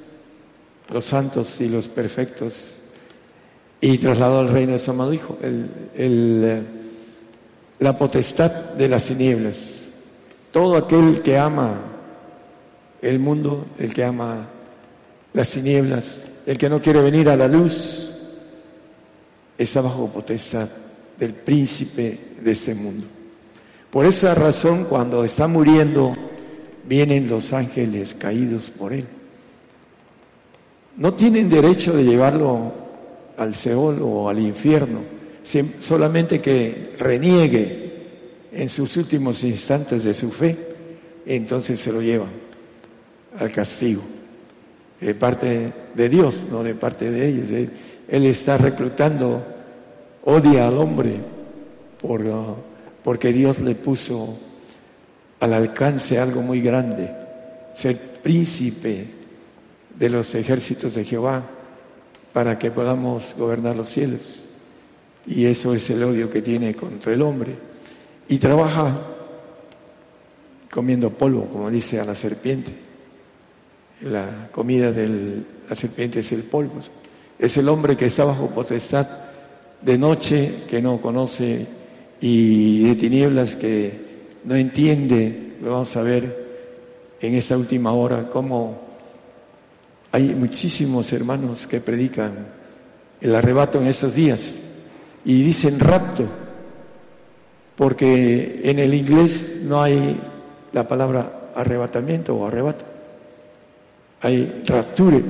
los 0.92 1.04
santos 1.06 1.60
y 1.60 1.68
los 1.68 1.88
perfectos, 1.88 2.76
y 3.80 3.98
trasladado 3.98 4.40
al 4.40 4.48
reino 4.48 4.72
de 4.72 4.78
su 4.78 4.90
amado 4.90 5.12
Hijo, 5.12 5.38
el, 5.42 6.66
la 7.78 7.96
potestad 7.96 8.50
de 8.74 8.88
las 8.88 9.04
tinieblas. 9.04 9.86
Todo 10.52 10.76
aquel 10.76 11.22
que 11.22 11.38
ama 11.38 11.80
el 13.00 13.18
mundo, 13.18 13.66
el 13.78 13.92
que 13.92 14.04
ama 14.04 14.46
las 15.32 15.50
tinieblas, 15.50 16.24
el 16.46 16.58
que 16.58 16.68
no 16.68 16.80
quiere 16.80 17.02
venir 17.02 17.28
a 17.28 17.36
la 17.36 17.48
luz, 17.48 18.10
está 19.58 19.80
bajo 19.80 20.08
potestad 20.08 20.68
del 21.18 21.34
príncipe 21.34 22.18
de 22.40 22.52
este 22.52 22.74
mundo. 22.74 23.06
Por 23.90 24.06
esa 24.06 24.34
razón, 24.34 24.84
cuando 24.84 25.24
está 25.24 25.48
muriendo, 25.48 26.12
vienen 26.84 27.28
los 27.28 27.52
ángeles 27.52 28.14
caídos 28.14 28.70
por 28.70 28.92
él. 28.92 29.06
No 30.96 31.14
tienen 31.14 31.48
derecho 31.48 31.92
de 31.92 32.04
llevarlo 32.04 32.72
al 33.36 33.54
Seol 33.54 34.00
o 34.02 34.28
al 34.28 34.38
infierno, 34.38 35.00
solamente 35.80 36.40
que 36.40 36.94
reniegue 36.98 37.92
en 38.52 38.68
sus 38.68 38.96
últimos 38.96 39.42
instantes 39.44 40.04
de 40.04 40.12
su 40.12 40.30
fe, 40.30 40.56
entonces 41.24 41.80
se 41.80 41.92
lo 41.92 42.02
llevan 42.02 42.30
al 43.38 43.50
castigo, 43.50 44.02
de 45.00 45.14
parte 45.14 45.72
de 45.94 46.08
Dios, 46.08 46.44
no 46.50 46.62
de 46.62 46.74
parte 46.74 47.10
de 47.10 47.28
ellos. 47.28 47.50
Él, 48.08 48.26
está 48.26 48.58
reclutando, 48.58 49.42
odia 50.24 50.68
al 50.68 50.76
hombre 50.76 51.16
por, 52.00 52.22
porque 53.02 53.32
Dios 53.32 53.60
le 53.60 53.74
puso 53.74 54.38
al 55.40 55.54
alcance 55.54 56.18
algo 56.18 56.42
muy 56.42 56.60
grande, 56.60 57.10
ser 57.74 57.98
príncipe 58.22 59.21
de 60.02 60.10
los 60.10 60.34
ejércitos 60.34 60.96
de 60.96 61.04
Jehová 61.04 61.44
para 62.32 62.58
que 62.58 62.72
podamos 62.72 63.36
gobernar 63.38 63.76
los 63.76 63.88
cielos. 63.88 64.42
Y 65.28 65.44
eso 65.44 65.74
es 65.74 65.88
el 65.90 66.02
odio 66.02 66.28
que 66.28 66.42
tiene 66.42 66.74
contra 66.74 67.12
el 67.12 67.22
hombre. 67.22 67.54
Y 68.26 68.38
trabaja 68.38 68.98
comiendo 70.72 71.10
polvo, 71.10 71.46
como 71.46 71.70
dice 71.70 72.00
a 72.00 72.04
la 72.04 72.16
serpiente 72.16 72.72
la 74.00 74.48
comida 74.50 74.90
de 74.90 75.44
la 75.68 75.76
serpiente 75.76 76.18
es 76.18 76.32
el 76.32 76.42
polvo. 76.42 76.80
Es 77.38 77.56
el 77.56 77.68
hombre 77.68 77.96
que 77.96 78.06
está 78.06 78.24
bajo 78.24 78.48
potestad 78.50 79.06
de 79.80 79.96
noche, 79.96 80.64
que 80.68 80.82
no 80.82 81.00
conoce, 81.00 81.64
y 82.20 82.88
de 82.88 82.96
tinieblas 82.96 83.54
que 83.54 83.92
no 84.42 84.56
entiende. 84.56 85.52
Lo 85.62 85.70
vamos 85.70 85.96
a 85.96 86.02
ver 86.02 86.42
en 87.20 87.34
esta 87.34 87.56
última 87.56 87.92
hora, 87.92 88.28
cómo 88.28 88.81
hay 90.12 90.34
muchísimos 90.34 91.12
hermanos 91.12 91.66
que 91.66 91.80
predican 91.80 92.46
el 93.20 93.34
arrebato 93.34 93.80
en 93.80 93.86
estos 93.86 94.14
días 94.14 94.60
y 95.24 95.42
dicen 95.42 95.80
rapto, 95.80 96.26
porque 97.76 98.60
en 98.64 98.78
el 98.78 98.94
inglés 98.94 99.56
no 99.62 99.82
hay 99.82 100.20
la 100.72 100.86
palabra 100.86 101.50
arrebatamiento 101.54 102.36
o 102.36 102.46
arrebato 102.46 102.92
hay 104.22 104.62
rapture. 104.66 105.22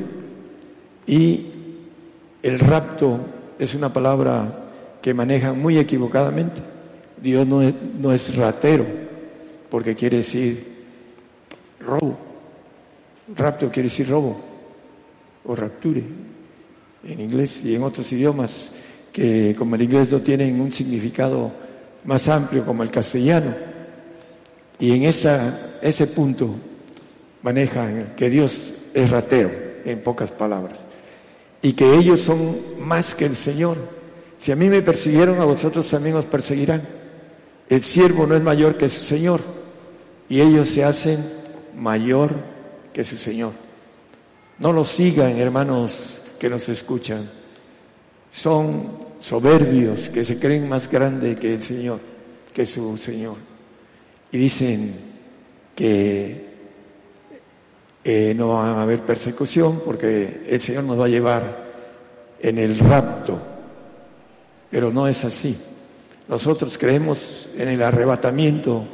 Y 1.06 1.46
el 2.42 2.58
rapto 2.58 3.18
es 3.58 3.74
una 3.74 3.92
palabra 3.92 4.60
que 5.00 5.14
manejan 5.14 5.60
muy 5.60 5.78
equivocadamente. 5.78 6.60
Dios 7.20 7.46
no 7.46 7.62
es, 7.62 7.74
no 7.98 8.12
es 8.12 8.36
ratero, 8.36 8.84
porque 9.70 9.96
quiere 9.96 10.18
decir 10.18 10.64
robo. 11.80 12.16
Rapto 13.34 13.70
quiere 13.70 13.88
decir 13.88 14.08
robo, 14.08 14.40
o 15.44 15.54
rapture, 15.54 16.04
en 17.04 17.20
inglés 17.20 17.62
y 17.64 17.74
en 17.74 17.82
otros 17.82 18.12
idiomas 18.12 18.72
que 19.12 19.54
como 19.58 19.74
el 19.74 19.82
inglés 19.82 20.10
no 20.10 20.22
tienen 20.22 20.60
un 20.60 20.72
significado 20.72 21.52
más 22.04 22.28
amplio 22.28 22.64
como 22.64 22.82
el 22.82 22.90
castellano. 22.90 23.54
Y 24.78 24.92
en 24.92 25.04
esa, 25.04 25.78
ese 25.82 26.06
punto 26.06 26.54
manejan 27.42 28.14
que 28.16 28.30
Dios 28.30 28.74
es 28.94 29.10
ratero. 29.10 29.50
en 29.84 30.00
pocas 30.00 30.30
palabras. 30.30 30.78
Y 31.60 31.72
que 31.72 31.94
ellos 31.94 32.20
son 32.20 32.56
más 32.78 33.14
que 33.14 33.24
el 33.24 33.36
Señor. 33.36 33.76
Si 34.38 34.52
a 34.52 34.56
mí 34.56 34.68
me 34.68 34.82
persiguieron, 34.82 35.40
a 35.40 35.44
vosotros 35.44 35.88
también 35.88 36.16
os 36.16 36.24
perseguirán. 36.24 36.82
El 37.68 37.82
siervo 37.82 38.26
no 38.26 38.36
es 38.36 38.42
mayor 38.42 38.76
que 38.76 38.88
su 38.88 39.04
Señor. 39.04 39.40
Y 40.28 40.40
ellos 40.40 40.68
se 40.68 40.84
hacen 40.84 41.24
mayor 41.76 42.32
que 42.92 43.04
su 43.04 43.16
Señor. 43.16 43.52
No 44.58 44.72
lo 44.72 44.84
sigan, 44.84 45.38
hermanos 45.38 46.22
que 46.38 46.48
nos 46.48 46.68
escuchan. 46.68 47.28
Son 48.32 48.98
soberbios 49.20 50.10
que 50.10 50.24
se 50.24 50.38
creen 50.38 50.68
más 50.68 50.90
grande 50.90 51.36
que 51.36 51.54
el 51.54 51.62
Señor, 51.62 52.00
que 52.52 52.66
su 52.66 52.96
Señor. 52.98 53.36
Y 54.30 54.38
dicen 54.38 54.94
que 55.74 56.52
eh, 58.04 58.34
no 58.34 58.48
va 58.48 58.70
a 58.70 58.82
haber 58.82 59.00
persecución 59.02 59.80
porque 59.84 60.42
el 60.48 60.60
Señor 60.60 60.84
nos 60.84 60.98
va 60.98 61.04
a 61.04 61.08
llevar 61.08 61.72
en 62.40 62.58
el 62.58 62.78
rapto. 62.78 63.40
Pero 64.70 64.90
no 64.92 65.06
es 65.06 65.24
así. 65.24 65.56
Nosotros 66.28 66.78
creemos 66.78 67.48
en 67.56 67.68
el 67.68 67.82
arrebatamiento 67.82 68.84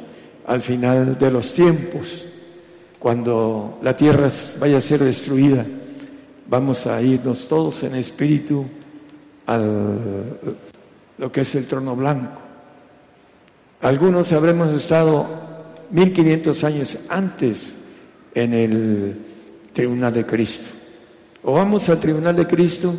al 0.45 0.61
final 0.61 1.17
de 1.17 1.31
los 1.31 1.53
tiempos, 1.53 2.27
cuando 2.99 3.79
la 3.81 3.95
tierra 3.95 4.29
vaya 4.59 4.77
a 4.77 4.81
ser 4.81 5.03
destruida. 5.03 5.65
Vamos 6.47 6.85
a 6.85 7.01
irnos 7.01 7.47
todos 7.47 7.83
en 7.83 7.95
espíritu 7.95 8.65
al 9.45 10.39
lo 11.19 11.31
que 11.31 11.41
es 11.41 11.55
el 11.55 11.67
trono 11.67 11.95
blanco. 11.95 12.39
Algunos 13.81 14.31
habremos 14.31 14.73
estado 14.73 15.27
1500 15.91 16.63
años 16.63 16.97
antes 17.09 17.75
en 18.33 18.53
el 18.53 19.17
tribunal 19.73 20.13
de 20.13 20.25
Cristo. 20.25 20.69
O 21.43 21.53
vamos 21.53 21.87
al 21.89 21.99
tribunal 21.99 22.35
de 22.35 22.47
Cristo, 22.47 22.93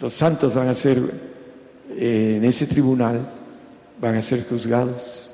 los 0.00 0.12
santos 0.12 0.54
van 0.54 0.68
a 0.68 0.74
ser 0.74 0.98
eh, 1.90 2.34
en 2.38 2.44
ese 2.44 2.66
tribunal, 2.66 3.20
van 4.00 4.16
a 4.16 4.22
ser 4.22 4.46
juzgados. 4.46 5.28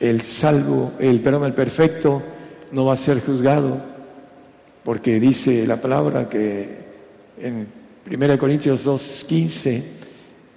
El 0.00 0.22
salvo, 0.22 0.92
el 0.98 1.20
perdón, 1.20 1.44
el 1.44 1.54
perfecto 1.54 2.22
no 2.74 2.84
va 2.84 2.94
a 2.94 2.96
ser 2.96 3.20
juzgado, 3.20 3.80
porque 4.82 5.20
dice 5.20 5.64
la 5.66 5.80
palabra 5.80 6.28
que 6.28 6.68
en 7.40 7.68
1 8.10 8.38
Corintios 8.38 8.84
2.15, 8.84 9.82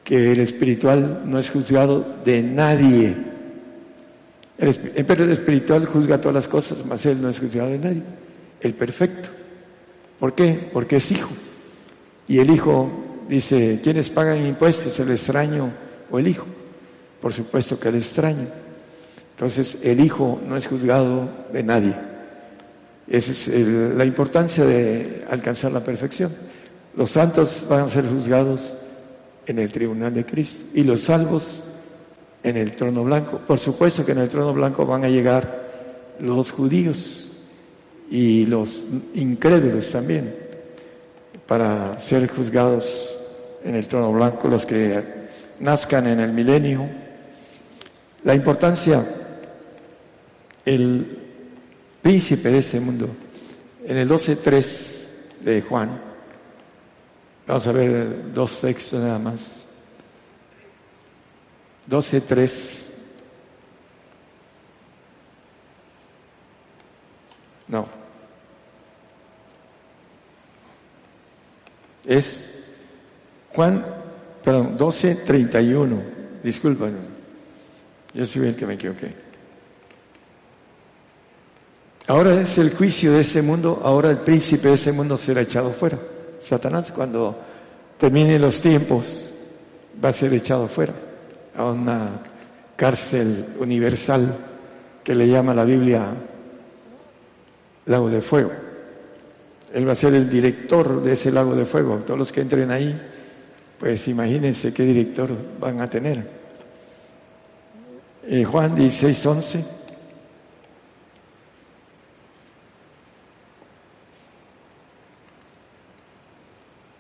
que 0.04 0.32
el 0.32 0.40
espiritual 0.40 1.22
no 1.26 1.38
es 1.38 1.52
juzgado 1.52 2.18
de 2.26 2.42
nadie. 2.42 3.16
El, 4.58 4.74
pero 5.06 5.26
el 5.26 5.32
espiritual 5.32 5.86
juzga 5.86 6.20
todas 6.20 6.34
las 6.34 6.48
cosas, 6.48 6.84
mas 6.86 7.06
él 7.06 7.22
no 7.22 7.30
es 7.30 7.40
juzgado 7.40 7.70
de 7.70 7.78
nadie. 7.78 8.04
El 8.62 8.74
perfecto. 8.74 9.30
¿Por 10.20 10.34
qué? 10.34 10.60
Porque 10.74 10.96
es 10.96 11.12
hijo. 11.12 11.30
Y 12.28 12.40
el 12.40 12.50
hijo 12.50 12.90
dice, 13.30 13.80
¿quiénes 13.84 14.10
pagan 14.10 14.44
impuestos? 14.46 15.00
¿El 15.00 15.12
extraño 15.12 15.72
o 16.10 16.18
el 16.18 16.28
hijo? 16.28 16.48
Por 17.22 17.32
supuesto 17.32 17.80
que 17.80 17.90
el 17.90 17.96
extraño. 17.96 18.48
Entonces, 19.38 19.78
el 19.84 20.00
hijo 20.00 20.42
no 20.48 20.58
es 20.58 20.66
juzgado 20.66 21.30
de 21.54 21.62
nadie. 21.62 21.96
Esa 23.08 23.32
es 23.32 23.48
la 23.96 24.04
importancia 24.04 24.66
de 24.66 25.26
alcanzar 25.30 25.72
la 25.72 25.84
perfección. 25.84 26.34
Los 26.96 27.12
santos 27.12 27.64
van 27.70 27.82
a 27.82 27.90
ser 27.90 28.10
juzgados 28.10 28.80
en 29.46 29.60
el 29.60 29.72
tribunal 29.72 30.12
de 30.12 30.26
Cristo 30.26 30.64
y 30.74 30.84
los 30.84 31.02
salvos 31.02 31.64
en 32.42 32.58
el 32.58 32.76
trono 32.76 33.04
blanco. 33.04 33.40
Por 33.46 33.60
supuesto 33.60 34.04
que 34.04 34.14
en 34.14 34.18
el 34.18 34.30
trono 34.30 34.56
blanco 34.56 34.88
van 34.88 35.04
a 35.04 35.08
llegar 35.08 35.68
los 36.20 36.52
judíos 36.52 37.28
y 38.10 38.48
los 38.48 38.86
incrédulos 39.14 39.92
también 39.92 40.34
para 41.46 42.00
ser 42.00 42.28
juzgados 42.28 43.16
en 43.64 43.76
el 43.76 43.86
trono 43.88 44.12
blanco, 44.12 44.48
los 44.48 44.66
que 44.66 45.04
nazcan 45.60 46.08
en 46.08 46.22
el 46.22 46.34
milenio. 46.34 46.90
La 48.24 48.34
importancia, 48.34 49.06
el 50.76 51.18
príncipe 52.02 52.52
de 52.52 52.60
ese 52.60 52.80
mundo, 52.80 53.10
en 53.86 53.98
el 53.98 54.08
12.3 54.10 55.08
de 55.42 55.62
Juan, 55.62 56.08
Vamos 57.48 57.66
a 57.66 57.72
ver 57.72 58.34
dos 58.34 58.60
textos 58.60 59.02
nada 59.02 59.18
más. 59.18 59.66
12.3. 61.90 62.90
No. 67.70 67.88
Es 72.06 72.50
Juan, 73.54 73.86
perdón, 74.44 74.78
12.31. 74.78 76.02
Disculpen. 76.44 76.98
Yo 78.14 78.26
soy 78.26 78.48
el 78.48 78.56
que 78.58 78.66
me 78.66 78.74
equivoqué. 78.74 79.27
Ahora 82.08 82.40
es 82.40 82.58
el 82.58 82.74
juicio 82.74 83.12
de 83.12 83.20
ese 83.20 83.42
mundo, 83.42 83.82
ahora 83.84 84.10
el 84.10 84.20
príncipe 84.20 84.70
de 84.70 84.76
ese 84.76 84.94
mundo 84.94 85.18
será 85.18 85.42
echado 85.42 85.72
fuera. 85.72 86.00
Satanás 86.42 86.94
cuando 86.94 87.38
termine 87.98 88.40
los 88.40 88.62
tiempos 88.62 89.34
va 90.04 90.10
a 90.10 90.14
ser 90.14 90.34
echado 90.34 90.70
fuera 90.70 90.94
a 91.54 91.66
una 91.66 92.22
cárcel 92.78 93.48
universal 93.60 94.38
que 95.04 95.16
le 95.16 95.28
llama 95.28 95.54
la 95.54 95.66
Biblia 95.66 96.14
lago 97.88 98.10
de 98.10 98.22
fuego. 98.22 98.52
Él 99.74 99.86
va 99.86 99.92
a 99.92 99.96
ser 99.96 100.14
el 100.14 100.30
director 100.30 101.04
de 101.04 101.12
ese 101.12 101.30
lago 101.30 101.56
de 101.56 101.66
fuego. 101.66 101.98
Todos 102.06 102.18
los 102.18 102.32
que 102.32 102.40
entren 102.40 102.72
ahí, 102.72 102.98
pues 103.78 104.08
imagínense 104.08 104.74
qué 104.74 104.84
director 104.84 105.30
van 105.60 105.82
a 105.82 105.90
tener. 105.90 106.26
Eh, 108.26 108.46
Juan 108.46 108.76
16, 108.76 109.26
11. 109.26 109.77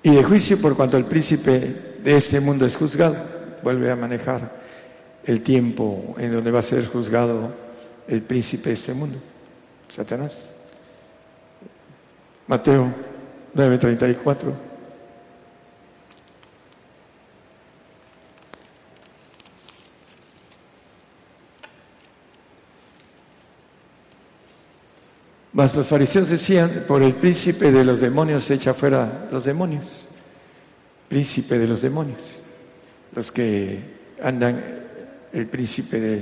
Y 0.07 0.15
de 0.15 0.23
juicio 0.23 0.57
por 0.57 0.77
cuanto 0.77 0.95
el 0.95 1.03
príncipe 1.03 1.97
de 2.01 2.15
este 2.15 2.39
mundo 2.39 2.65
es 2.65 2.77
juzgado. 2.77 3.17
Vuelve 3.61 3.91
a 3.91 3.95
manejar 3.97 4.49
el 5.25 5.41
tiempo 5.41 6.15
en 6.17 6.31
donde 6.31 6.49
va 6.49 6.59
a 6.59 6.61
ser 6.61 6.87
juzgado 6.87 7.53
el 8.07 8.21
príncipe 8.21 8.69
de 8.69 8.75
este 8.75 8.93
mundo, 8.93 9.17
Satanás. 9.89 10.55
Mateo 12.47 12.89
9:34. 13.53 14.76
Mas 25.57 25.73
los 25.73 25.87
fariseos 25.87 26.29
decían, 26.29 26.83
por 26.87 27.01
el 27.01 27.15
príncipe 27.15 27.71
de 27.71 27.83
los 27.83 27.99
demonios 27.99 28.43
se 28.43 28.53
echa 28.53 28.75
fuera 28.75 29.27
los 29.31 29.43
demonios. 29.43 30.07
Príncipe 31.09 31.57
de 31.57 31.65
los 31.65 31.81
demonios. 31.81 32.19
Los 33.15 33.31
que 33.31 33.79
andan, 34.21 34.63
el 35.33 35.47
príncipe 35.47 35.99
de, 35.99 36.21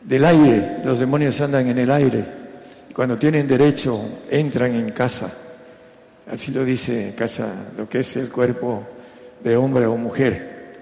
del 0.00 0.24
aire, 0.24 0.76
los 0.84 1.00
demonios 1.00 1.40
andan 1.40 1.66
en 1.66 1.76
el 1.76 1.90
aire. 1.90 2.24
Cuando 2.94 3.18
tienen 3.18 3.48
derecho, 3.48 4.22
entran 4.30 4.76
en 4.76 4.90
casa. 4.90 5.36
Así 6.30 6.52
lo 6.52 6.64
dice 6.64 7.14
casa, 7.18 7.72
lo 7.76 7.88
que 7.88 7.98
es 7.98 8.16
el 8.16 8.30
cuerpo 8.30 8.86
de 9.42 9.56
hombre 9.56 9.86
o 9.86 9.96
mujer. 9.96 10.72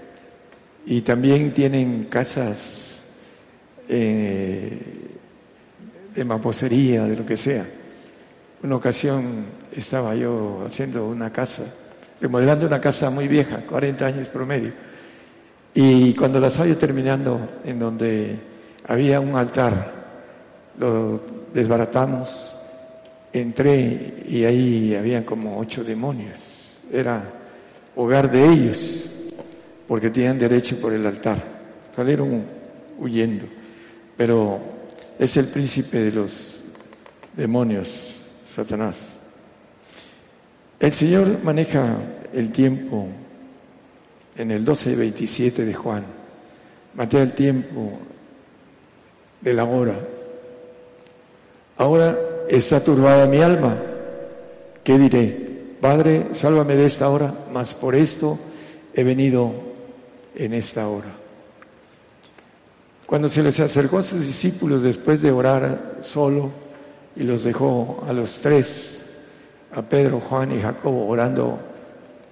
Y 0.85 1.01
también 1.01 1.55
tienen 1.55 2.09
casas 2.11 3.05
eh, 3.89 5.15
de 6.15 6.25
mamposería, 6.25 7.05
de 7.05 7.17
lo 7.17 7.27
que 7.27 7.37
sea. 7.37 7.67
Una 8.63 8.77
ocasión 8.77 9.45
estaba 9.77 10.15
yo 10.15 10.65
haciendo 10.67 11.07
una 11.07 11.31
casa, 11.33 11.65
remodelando 12.21 12.67
una 12.67 12.81
casa 12.81 13.11
muy 13.11 13.29
vieja, 13.29 13.59
40 13.69 14.07
años 14.07 14.29
promedio. 14.29 14.73
Y 15.75 16.15
cuando 16.15 16.39
la 16.39 16.47
estaba 16.47 16.73
terminando, 16.77 17.61
en 17.65 17.79
donde 17.79 18.39
había 18.87 19.21
un 19.21 19.37
altar, 19.37 19.93
lo 20.79 21.21
desbaratamos, 21.53 22.57
entré 23.33 24.23
y 24.27 24.45
ahí 24.45 24.95
había 24.95 25.27
como 25.27 25.59
ocho 25.59 25.83
demonios. 25.83 26.39
Era 26.93 27.25
hogar 27.97 28.31
de 28.31 28.47
ellos, 28.47 29.11
porque 29.89 30.11
tenían 30.11 30.39
derecho 30.39 30.81
por 30.81 30.93
el 30.93 31.07
altar. 31.07 31.43
Salieron 31.95 32.45
huyendo. 32.99 33.47
Pero 34.17 34.74
es 35.19 35.37
el 35.37 35.47
príncipe 35.47 35.99
de 35.99 36.13
los 36.13 36.65
demonios, 37.37 38.23
Satanás. 38.49 39.19
El 40.81 40.93
Señor 40.93 41.43
maneja 41.43 41.99
el 42.33 42.51
tiempo 42.51 43.09
en 44.37 44.51
el 44.51 44.65
12 44.65 44.93
y 44.93 44.95
27 44.95 45.65
de 45.65 45.75
Juan. 45.75 46.05
Matea 46.95 47.23
el 47.23 47.33
tiempo 47.33 47.99
de 49.41 49.55
la 49.55 49.65
hora. 49.65 49.95
Ahora 51.77 52.19
está 52.49 52.83
turbada 52.83 53.27
mi 53.27 53.39
alma. 53.39 53.77
¿Qué 54.83 54.99
diré? 54.99 55.45
Padre, 55.81 56.29
sálvame 56.33 56.77
de 56.77 56.87
esta 56.87 57.09
hora, 57.09 57.35
mas 57.53 57.75
por 57.75 57.95
esto 57.95 58.39
he 58.95 59.05
venido 59.05 59.53
en 60.35 60.55
esta 60.55 60.89
hora. 60.89 61.24
Cuando 63.07 63.29
se 63.29 63.43
les 63.43 63.61
acercó 63.61 63.99
a 63.99 64.03
sus 64.03 64.27
discípulos 64.27 64.83
después 64.83 65.21
de 65.21 65.31
orar 65.31 65.99
solo 66.01 66.51
y 67.15 67.23
los 67.23 67.45
dejó 67.45 68.03
a 68.09 68.13
los 68.13 68.41
tres, 68.41 69.05
a 69.73 69.83
Pedro, 69.83 70.21
Juan 70.21 70.53
y 70.53 70.61
Jacobo, 70.61 71.07
orando 71.07 71.59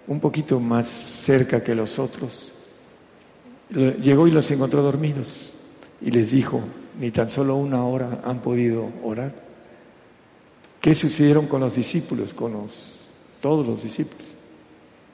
un 0.06 0.18
poquito 0.18 0.60
más 0.60 0.88
cerca 0.88 1.62
que 1.62 1.74
los 1.74 1.98
otros, 1.98 2.52
llegó 3.70 4.26
y 4.26 4.30
los 4.30 4.50
encontró 4.50 4.82
dormidos 4.82 5.52
y 6.00 6.10
les 6.10 6.30
dijo, 6.30 6.60
ni 6.98 7.10
tan 7.10 7.28
solo 7.28 7.56
una 7.56 7.84
hora 7.84 8.20
han 8.24 8.40
podido 8.40 8.88
orar. 9.04 9.32
¿Qué 10.80 10.94
sucedieron 10.94 11.46
con 11.46 11.60
los 11.60 11.76
discípulos, 11.76 12.32
con 12.34 12.54
los, 12.54 13.02
todos 13.40 13.66
los 13.66 13.82
discípulos? 13.82 14.26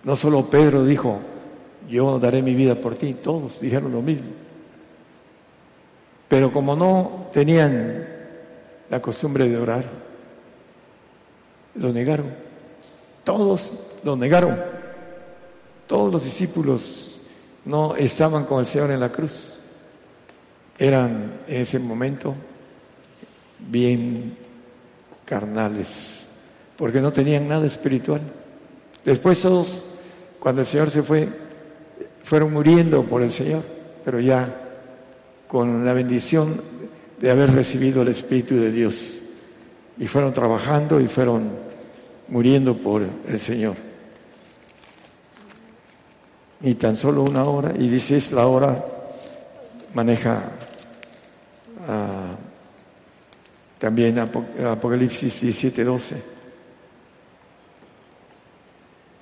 No 0.05 0.17
solo 0.17 0.49
Pedro 0.49 0.85
dijo, 0.85 1.19
yo 1.91 2.19
daré 2.19 2.43
mi 2.43 2.55
vida 2.55 2.75
por 2.77 2.95
ti, 2.95 3.15
todos 3.15 3.61
dijeron 3.61 3.93
lo 3.93 4.03
mismo. 4.03 4.48
Pero 6.29 6.53
como 6.53 6.77
no 6.77 7.29
tenían 7.33 8.07
la 8.91 9.01
costumbre 9.01 9.49
de 9.49 9.57
orar, 9.57 9.85
lo 11.75 11.93
negaron. 11.93 12.33
Todos 13.25 13.75
lo 14.05 14.17
negaron. 14.17 14.57
Todos 15.87 16.13
los 16.13 16.25
discípulos 16.25 17.21
no 17.65 17.97
estaban 17.97 18.45
con 18.45 18.61
el 18.61 18.67
Señor 18.67 18.91
en 18.91 19.01
la 19.01 19.11
cruz. 19.11 19.55
Eran 20.79 21.41
en 21.47 21.63
ese 21.63 21.79
momento 21.79 22.35
bien 23.59 24.37
carnales, 25.25 26.27
porque 26.77 27.01
no 27.01 27.13
tenían 27.13 27.49
nada 27.49 27.67
espiritual. 27.67 28.21
Después 29.05 29.41
todos, 29.41 29.85
cuando 30.39 30.61
el 30.61 30.67
Señor 30.67 30.91
se 30.91 31.03
fue, 31.03 31.29
fueron 32.23 32.53
muriendo 32.53 33.03
por 33.03 33.23
el 33.23 33.33
Señor, 33.33 33.63
pero 34.05 34.21
ya 34.21 34.68
con 35.49 35.85
la 35.85 35.95
bendición 35.95 36.61
de 37.19 37.31
haber 37.31 37.53
recibido 37.53 38.03
el 38.03 38.09
Espíritu 38.09 38.57
de 38.57 38.71
Dios. 38.71 39.19
Y 39.99 40.07
fueron 40.07 40.33
trabajando 40.33 41.01
y 41.01 41.09
fueron 41.09 41.51
muriendo 42.29 42.77
por 42.77 43.03
el 43.27 43.39
Señor. 43.39 43.75
Y 46.61 46.75
tan 46.75 46.97
solo 46.97 47.23
una 47.23 47.45
hora, 47.45 47.73
y 47.77 47.89
dice 47.89 48.17
es 48.17 48.31
la 48.31 48.47
hora, 48.47 48.85
maneja 49.95 50.45
ah, 51.87 52.37
también 53.79 54.19
Apocalipsis 54.19 55.41
17, 55.41 55.85
12. 55.85 56.23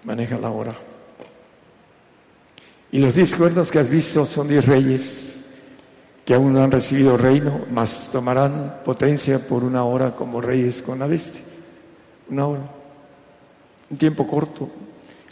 Maneja 0.05 0.39
la 0.39 0.51
hora. 0.51 0.74
Y 2.90 2.98
los 2.98 3.15
diez 3.15 3.35
cuernos 3.35 3.70
que 3.70 3.78
has 3.78 3.89
visto 3.89 4.24
son 4.24 4.48
diez 4.48 4.65
reyes 4.65 5.35
que 6.27 6.35
aún 6.35 6.53
no 6.53 6.65
han 6.65 6.73
recibido 6.73 7.16
reino, 7.16 7.66
mas 7.70 8.11
tomarán 8.11 8.81
potencia 8.85 9.39
por 9.39 9.62
una 9.62 9.85
hora 9.85 10.16
como 10.16 10.40
reyes 10.40 10.82
con 10.82 10.98
la 10.98 11.07
bestia. 11.07 11.40
Una 12.28 12.47
hora. 12.48 12.62
Un 13.89 13.97
tiempo 13.97 14.27
corto. 14.27 14.69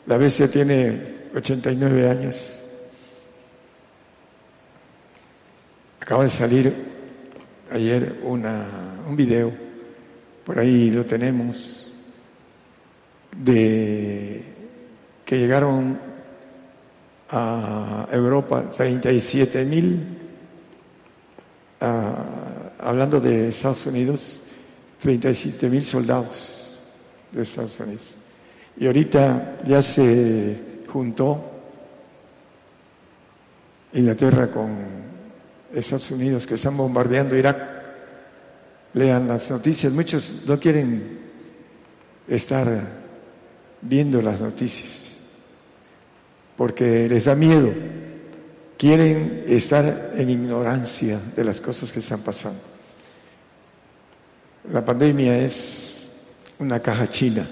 La 0.06 0.16
bestia 0.16 0.48
tiene 0.48 1.24
89 1.34 2.08
años. 2.08 2.60
Acaba 6.00 6.22
de 6.22 6.30
salir 6.30 6.72
ayer 7.72 8.20
una, 8.22 9.00
un 9.08 9.16
video, 9.16 9.52
por 10.44 10.60
ahí 10.60 10.92
lo 10.92 11.04
tenemos, 11.04 11.92
de 13.36 14.44
que 15.24 15.38
llegaron 15.38 15.98
a 17.30 18.06
Europa 18.12 18.70
37 18.76 19.64
mil, 19.64 20.13
hablando 21.80 23.20
de 23.20 23.48
Estados 23.48 23.86
Unidos, 23.86 24.40
37 25.00 25.68
mil 25.68 25.84
soldados 25.84 26.78
de 27.32 27.42
Estados 27.42 27.78
Unidos. 27.80 28.16
Y 28.76 28.86
ahorita 28.86 29.58
ya 29.64 29.82
se 29.82 30.80
juntó 30.88 31.50
Inglaterra 33.92 34.50
con 34.50 34.76
Estados 35.72 36.10
Unidos 36.10 36.46
que 36.46 36.54
están 36.54 36.76
bombardeando 36.76 37.36
Irak. 37.36 37.72
Lean 38.94 39.26
las 39.28 39.50
noticias, 39.50 39.92
muchos 39.92 40.42
no 40.46 40.58
quieren 40.58 41.18
estar 42.28 43.04
viendo 43.80 44.22
las 44.22 44.40
noticias 44.40 45.18
porque 46.56 47.08
les 47.08 47.24
da 47.24 47.34
miedo. 47.34 47.72
Quieren 48.84 49.44
estar 49.46 50.10
en 50.14 50.28
ignorancia 50.28 51.18
de 51.34 51.42
las 51.42 51.58
cosas 51.58 51.90
que 51.90 52.00
están 52.00 52.20
pasando. 52.20 52.60
La 54.70 54.84
pandemia 54.84 55.38
es 55.38 56.06
una 56.58 56.80
caja 56.80 57.08
china, 57.08 57.48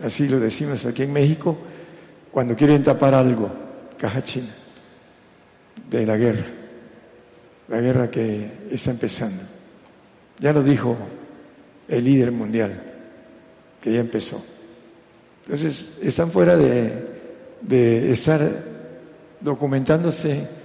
así 0.00 0.28
lo 0.28 0.38
decimos 0.38 0.86
aquí 0.86 1.02
en 1.02 1.12
México, 1.12 1.58
cuando 2.30 2.54
quieren 2.54 2.84
tapar 2.84 3.14
algo, 3.14 3.50
caja 3.98 4.22
china, 4.22 4.54
de 5.90 6.06
la 6.06 6.16
guerra, 6.16 6.46
la 7.66 7.80
guerra 7.80 8.08
que 8.08 8.68
está 8.70 8.92
empezando. 8.92 9.42
Ya 10.38 10.52
lo 10.52 10.62
dijo 10.62 10.96
el 11.88 12.04
líder 12.04 12.30
mundial, 12.30 12.80
que 13.82 13.92
ya 13.92 13.98
empezó. 13.98 14.40
Entonces, 15.46 15.94
están 16.00 16.30
fuera 16.30 16.56
de, 16.56 16.92
de 17.60 18.12
estar 18.12 18.48
documentándose 19.40 20.55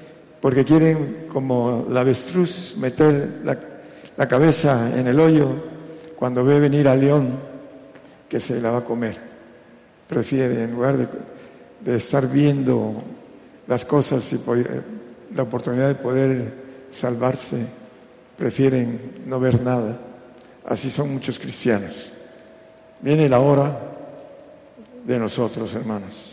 porque 0.41 0.65
quieren, 0.65 1.27
como 1.31 1.85
la 1.89 2.01
avestruz, 2.01 2.75
meter 2.77 3.41
la, 3.43 4.27
cabeza 4.27 4.97
en 4.97 5.07
el 5.07 5.19
hoyo 5.19 5.49
cuando 6.15 6.43
ve 6.43 6.59
venir 6.59 6.87
al 6.87 6.99
león 6.99 7.39
que 8.27 8.39
se 8.39 8.59
la 8.59 8.71
va 8.71 8.79
a 8.79 8.83
comer. 8.83 9.17
Prefiere, 10.07 10.63
en 10.63 10.71
lugar 10.71 10.97
de, 10.97 11.07
de 11.79 11.97
estar 11.97 12.27
viendo 12.27 13.01
las 13.67 13.85
cosas 13.85 14.31
y 14.33 14.39
la 15.35 15.43
oportunidad 15.43 15.87
de 15.87 15.95
poder 15.95 16.53
salvarse, 16.91 17.65
prefieren 18.37 19.23
no 19.25 19.39
ver 19.39 19.61
nada. 19.61 19.97
Así 20.65 20.91
son 20.91 21.13
muchos 21.13 21.39
cristianos. 21.39 22.11
Viene 23.01 23.27
la 23.29 23.39
hora 23.39 23.79
de 25.05 25.17
nosotros, 25.17 25.73
hermanos. 25.73 26.30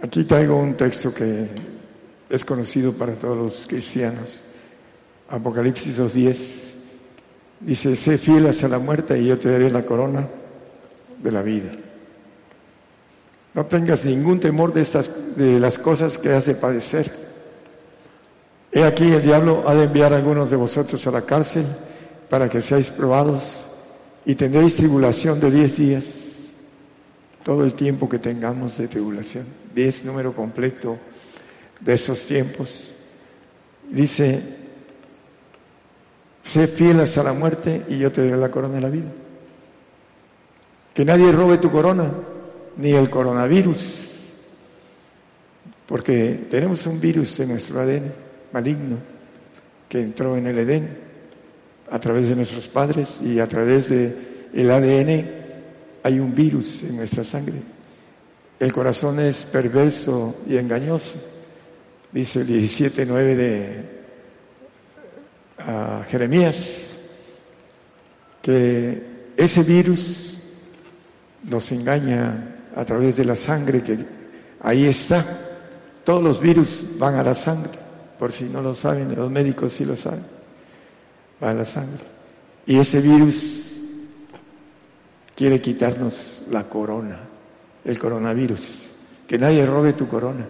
Aquí 0.00 0.22
traigo 0.22 0.56
un 0.56 0.76
texto 0.76 1.12
que 1.12 1.48
es 2.30 2.44
conocido 2.44 2.92
para 2.92 3.14
todos 3.14 3.36
los 3.36 3.66
cristianos. 3.66 4.44
Apocalipsis 5.28 5.98
2.10 5.98 6.74
dice, 7.60 7.96
sé 7.96 8.16
fiel 8.16 8.46
hasta 8.46 8.68
la 8.68 8.78
muerte 8.78 9.18
y 9.18 9.26
yo 9.26 9.38
te 9.38 9.50
daré 9.50 9.70
la 9.70 9.84
corona 9.84 10.28
de 11.20 11.32
la 11.32 11.42
vida. 11.42 11.72
No 13.54 13.66
tengas 13.66 14.04
ningún 14.04 14.38
temor 14.38 14.72
de 14.72 14.82
estas, 14.82 15.10
de 15.36 15.58
las 15.58 15.78
cosas 15.78 16.16
que 16.16 16.30
has 16.30 16.46
de 16.46 16.54
padecer. 16.54 17.10
He 18.70 18.84
aquí 18.84 19.10
el 19.12 19.22
diablo 19.22 19.64
ha 19.66 19.74
de 19.74 19.84
enviar 19.84 20.12
a 20.12 20.16
algunos 20.16 20.48
de 20.48 20.56
vosotros 20.56 21.04
a 21.08 21.10
la 21.10 21.22
cárcel 21.22 21.66
para 22.30 22.48
que 22.48 22.60
seáis 22.60 22.90
probados 22.90 23.66
y 24.24 24.36
tendréis 24.36 24.76
tribulación 24.76 25.40
de 25.40 25.50
diez 25.50 25.76
días 25.76 26.27
todo 27.42 27.64
el 27.64 27.74
tiempo 27.74 28.08
que 28.08 28.18
tengamos 28.18 28.78
de 28.78 28.88
tribulación. 28.88 29.46
Diez 29.74 30.04
número 30.04 30.34
completo 30.34 30.98
de 31.80 31.94
esos 31.94 32.26
tiempos. 32.26 32.92
Dice, 33.90 34.42
sé 36.42 36.66
fiel 36.66 37.00
hasta 37.00 37.22
la 37.22 37.32
muerte 37.32 37.84
y 37.88 37.98
yo 37.98 38.12
te 38.12 38.24
daré 38.24 38.36
la 38.36 38.50
corona 38.50 38.74
de 38.74 38.80
la 38.80 38.90
vida. 38.90 39.12
Que 40.92 41.04
nadie 41.04 41.30
robe 41.32 41.58
tu 41.58 41.70
corona, 41.70 42.12
ni 42.76 42.90
el 42.92 43.08
coronavirus, 43.08 44.08
porque 45.86 46.46
tenemos 46.50 46.86
un 46.86 47.00
virus 47.00 47.38
en 47.40 47.48
nuestro 47.50 47.80
ADN 47.80 48.12
maligno 48.52 48.98
que 49.88 50.00
entró 50.00 50.36
en 50.36 50.46
el 50.46 50.58
Edén 50.58 50.98
a 51.90 51.98
través 51.98 52.28
de 52.28 52.36
nuestros 52.36 52.68
padres 52.68 53.20
y 53.22 53.40
a 53.40 53.48
través 53.48 53.88
de 53.88 54.28
el 54.52 54.70
ADN 54.70 55.37
hay 56.02 56.18
un 56.20 56.34
virus 56.34 56.82
en 56.82 56.96
nuestra 56.96 57.24
sangre. 57.24 57.60
El 58.58 58.72
corazón 58.72 59.20
es 59.20 59.44
perverso 59.44 60.36
y 60.48 60.56
engañoso. 60.56 61.16
Dice 62.12 62.40
el 62.40 62.48
17.9 62.48 63.36
de 63.36 63.84
ah, 65.58 66.04
Jeremías, 66.08 66.92
que 68.42 69.02
ese 69.36 69.62
virus 69.62 70.40
nos 71.44 71.70
engaña 71.70 72.56
a 72.74 72.84
través 72.84 73.16
de 73.16 73.24
la 73.24 73.36
sangre 73.36 73.82
que 73.82 73.98
ahí 74.60 74.86
está. 74.86 75.24
Todos 76.04 76.22
los 76.22 76.40
virus 76.40 76.84
van 76.98 77.16
a 77.16 77.22
la 77.22 77.34
sangre, 77.34 77.72
por 78.18 78.32
si 78.32 78.44
no 78.44 78.62
lo 78.62 78.74
saben, 78.74 79.14
los 79.14 79.30
médicos 79.30 79.74
sí 79.74 79.84
lo 79.84 79.94
saben, 79.94 80.24
va 81.42 81.50
a 81.50 81.54
la 81.54 81.64
sangre. 81.64 82.04
Y 82.66 82.78
ese 82.78 83.00
virus 83.00 83.57
quiere 85.38 85.60
quitarnos 85.60 86.42
la 86.50 86.64
corona, 86.64 87.20
el 87.84 87.96
coronavirus. 87.96 88.88
Que 89.24 89.38
nadie 89.38 89.64
robe 89.64 89.92
tu 89.92 90.08
corona. 90.08 90.48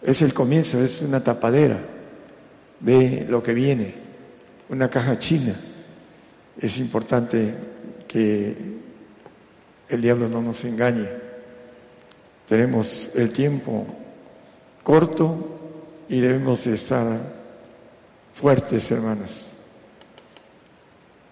Es 0.00 0.22
el 0.22 0.32
comienzo, 0.32 0.82
es 0.82 1.02
una 1.02 1.22
tapadera 1.22 1.78
de 2.80 3.26
lo 3.28 3.42
que 3.42 3.52
viene, 3.52 3.94
una 4.70 4.88
caja 4.88 5.18
china. 5.18 5.54
Es 6.58 6.78
importante 6.78 7.54
que 8.08 8.56
el 9.90 10.00
diablo 10.00 10.26
no 10.30 10.40
nos 10.40 10.64
engañe. 10.64 11.10
Tenemos 12.48 13.10
el 13.14 13.30
tiempo 13.30 13.86
corto 14.82 15.58
y 16.08 16.18
debemos 16.18 16.66
estar 16.66 17.20
fuertes, 18.32 18.90
hermanos. 18.90 19.50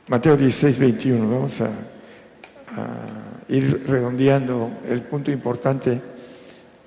Mateo 0.08 0.36
16, 0.36 0.78
21. 0.78 1.28
Vamos 1.28 1.60
a, 1.60 1.70
ir 3.48 3.84
redondeando 3.86 4.70
el 4.88 5.02
punto 5.02 5.32
importante 5.32 6.00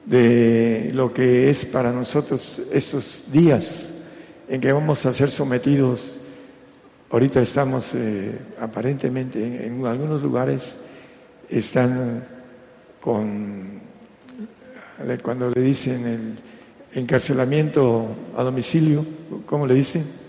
de 0.06 0.92
lo 0.94 1.14
que 1.14 1.50
es 1.50 1.66
para 1.66 1.92
nosotros 1.92 2.62
estos 2.72 3.26
días 3.32 3.92
en 4.48 4.62
que 4.62 4.72
vamos 4.72 5.06
a 5.06 5.12
ser 5.12 5.32
sometidos. 5.32 6.18
Ahorita 7.10 7.42
estamos 7.42 7.94
eh, 7.94 8.40
aparentemente 8.60 9.66
en, 9.66 9.86
algunos 9.86 10.22
lugares 10.22 10.80
están 11.50 12.24
con 13.02 13.82
cuando 15.24 15.50
le 15.50 15.62
dicen 15.62 16.08
el 16.08 17.00
encarcelamiento 17.02 18.16
a 18.38 18.44
domicilio, 18.44 19.06
¿cómo 19.46 19.68
le 19.68 19.74
dicen? 19.74 20.29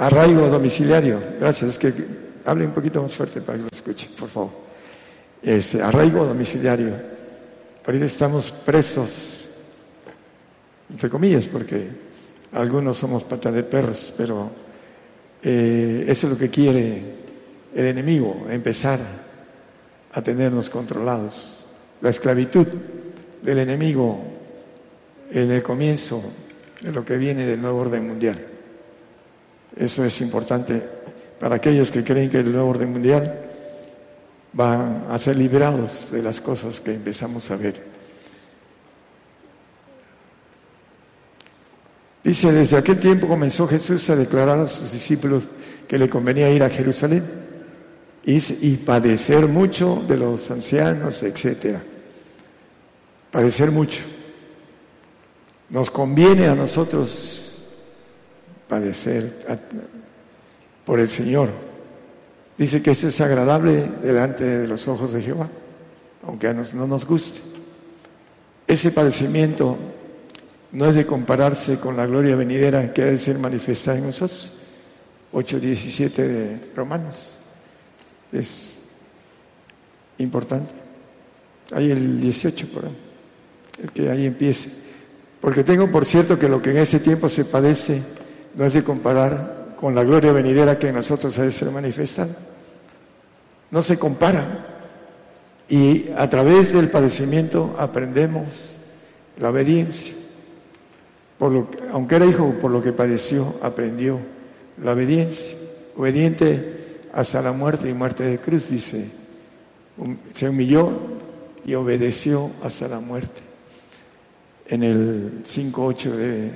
Arraigo 0.00 0.48
domiciliario. 0.48 1.20
Gracias. 1.38 1.72
Es 1.72 1.78
que 1.78 1.92
hable 2.46 2.64
un 2.64 2.72
poquito 2.72 3.02
más 3.02 3.12
fuerte 3.12 3.42
para 3.42 3.58
que 3.58 3.64
lo 3.64 3.68
escuche, 3.70 4.08
por 4.18 4.30
favor. 4.30 4.50
Este, 5.42 5.82
arraigo 5.82 6.24
domiciliario. 6.24 6.94
Ahorita 7.84 8.06
estamos 8.06 8.50
presos, 8.50 9.50
entre 10.88 11.10
comillas, 11.10 11.46
porque 11.46 11.88
algunos 12.52 12.96
somos 12.96 13.24
patas 13.24 13.52
de 13.52 13.62
perros, 13.62 14.14
pero 14.16 14.50
eh, 15.42 16.06
eso 16.08 16.26
es 16.26 16.32
lo 16.32 16.38
que 16.38 16.48
quiere 16.48 17.02
el 17.74 17.84
enemigo, 17.84 18.46
empezar 18.48 19.00
a 20.12 20.22
tenernos 20.22 20.70
controlados. 20.70 21.58
La 22.00 22.08
esclavitud 22.08 22.66
del 23.42 23.58
enemigo 23.58 24.18
en 25.30 25.50
el 25.50 25.62
comienzo 25.62 26.22
de 26.80 26.90
lo 26.90 27.04
que 27.04 27.18
viene 27.18 27.44
del 27.44 27.60
nuevo 27.60 27.80
orden 27.80 28.08
mundial. 28.08 28.49
Eso 29.76 30.04
es 30.04 30.20
importante 30.20 30.82
para 31.38 31.56
aquellos 31.56 31.90
que 31.90 32.04
creen 32.04 32.28
que 32.28 32.40
el 32.40 32.52
nuevo 32.52 32.68
orden 32.68 32.92
mundial 32.92 33.50
va 34.58 35.06
a 35.08 35.18
ser 35.18 35.36
liberados 35.36 36.10
de 36.10 36.22
las 36.22 36.40
cosas 36.40 36.80
que 36.80 36.94
empezamos 36.94 37.50
a 37.50 37.56
ver. 37.56 37.90
Dice, 42.22 42.52
desde 42.52 42.76
aquel 42.76 43.00
tiempo 43.00 43.26
comenzó 43.26 43.66
Jesús 43.66 44.10
a 44.10 44.16
declarar 44.16 44.58
a 44.58 44.68
sus 44.68 44.92
discípulos 44.92 45.44
que 45.88 45.98
le 45.98 46.08
convenía 46.08 46.50
ir 46.50 46.62
a 46.62 46.68
Jerusalén 46.68 47.24
y, 48.24 48.36
y 48.68 48.76
padecer 48.76 49.46
mucho 49.46 50.04
de 50.06 50.16
los 50.18 50.50
ancianos, 50.50 51.22
etcétera. 51.22 51.82
Padecer 53.30 53.70
mucho. 53.70 54.02
Nos 55.70 55.90
conviene 55.90 56.48
a 56.48 56.54
nosotros 56.54 57.39
padecer 58.70 59.34
por 60.86 61.00
el 61.00 61.08
Señor. 61.08 61.50
Dice 62.56 62.80
que 62.80 62.92
eso 62.92 63.08
es 63.08 63.20
agradable 63.20 63.84
delante 64.00 64.44
de 64.44 64.68
los 64.68 64.86
ojos 64.86 65.12
de 65.12 65.22
Jehová, 65.22 65.48
aunque 66.26 66.46
a 66.46 66.54
nos 66.54 66.72
no 66.72 66.86
nos 66.86 67.04
guste. 67.04 67.40
Ese 68.66 68.92
padecimiento 68.92 69.76
no 70.72 70.86
es 70.86 70.94
de 70.94 71.04
compararse 71.04 71.80
con 71.80 71.96
la 71.96 72.06
gloria 72.06 72.36
venidera 72.36 72.92
que 72.92 73.02
ha 73.02 73.06
de 73.06 73.18
ser 73.18 73.38
manifestada 73.38 73.98
en 73.98 74.06
nosotros. 74.06 74.54
8.17 75.32 76.14
de 76.14 76.60
Romanos. 76.76 77.34
Es 78.32 78.78
importante. 80.18 80.72
Hay 81.72 81.90
el 81.90 82.20
18 82.20 82.68
por 82.68 82.84
ahí, 82.84 82.96
el 83.82 83.90
que 83.90 84.10
ahí 84.10 84.26
empiece. 84.26 84.70
Porque 85.40 85.64
tengo 85.64 85.90
por 85.90 86.04
cierto 86.04 86.38
que 86.38 86.48
lo 86.48 86.60
que 86.60 86.70
en 86.70 86.78
ese 86.78 87.00
tiempo 87.00 87.28
se 87.28 87.44
padece 87.44 88.02
no 88.60 88.66
es 88.66 88.74
de 88.74 88.84
comparar 88.84 89.74
con 89.80 89.94
la 89.94 90.04
gloria 90.04 90.34
venidera 90.34 90.78
que 90.78 90.88
en 90.88 90.96
nosotros 90.96 91.38
ha 91.38 91.44
de 91.44 91.50
ser 91.50 91.70
manifestada. 91.70 92.36
No 93.70 93.80
se 93.80 93.98
compara. 93.98 94.66
Y 95.66 96.10
a 96.14 96.28
través 96.28 96.70
del 96.70 96.90
padecimiento 96.90 97.74
aprendemos 97.78 98.74
la 99.38 99.48
obediencia. 99.48 100.12
Por 101.38 101.52
lo 101.52 101.70
aunque 101.90 102.16
era 102.16 102.26
hijo, 102.26 102.52
por 102.60 102.70
lo 102.70 102.82
que 102.82 102.92
padeció, 102.92 103.54
aprendió 103.62 104.18
la 104.84 104.92
obediencia. 104.92 105.56
Obediente 105.96 107.00
hasta 107.14 107.40
la 107.40 107.52
muerte 107.52 107.88
y 107.88 107.94
muerte 107.94 108.24
de 108.24 108.40
cruz, 108.40 108.68
dice. 108.68 109.10
Se 110.34 110.50
humilló 110.50 111.00
y 111.64 111.72
obedeció 111.72 112.50
hasta 112.62 112.88
la 112.88 113.00
muerte. 113.00 113.40
En 114.68 114.82
el 114.82 115.44
5.8 115.46 116.10
de 116.10 116.50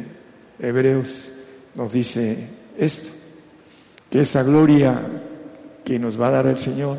Hebreos 0.59 1.31
nos 1.75 1.93
dice 1.93 2.49
esto, 2.79 3.11
que 4.11 4.21
esa 4.21 4.43
gloria 4.43 5.01
que 5.85 5.99
nos 5.99 6.21
va 6.21 6.29
a 6.29 6.33
dar 6.33 6.47
el 6.47 6.57
Señor 6.57 6.99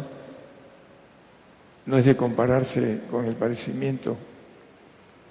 no 1.85 1.97
es 1.97 2.06
de 2.06 2.15
compararse 2.15 3.02
con 3.10 3.26
el 3.26 3.35
padecimiento 3.35 4.18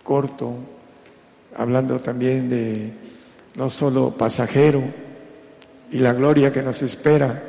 corto, 0.03 0.55
hablando 1.57 1.99
también 1.99 2.49
de 2.49 2.93
no 3.57 3.71
solo 3.71 4.17
pasajero, 4.17 4.83
y 5.91 5.99
la 5.99 6.13
gloria 6.13 6.53
que 6.53 6.63
nos 6.63 6.83
espera 6.83 7.43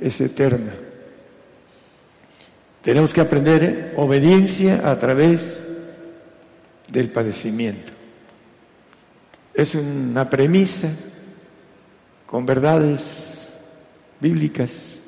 es 0.00 0.20
eterna. 0.20 0.74
Tenemos 2.82 3.12
que 3.12 3.20
aprender 3.20 3.94
obediencia 3.96 4.88
a 4.88 4.98
través 4.98 5.66
del 6.88 7.10
padecimiento. 7.10 7.92
Es 9.52 9.74
una 9.74 10.30
premisa 10.30 10.90
con 12.26 12.44
verdades 12.44 13.56
bíblicas 14.20 15.00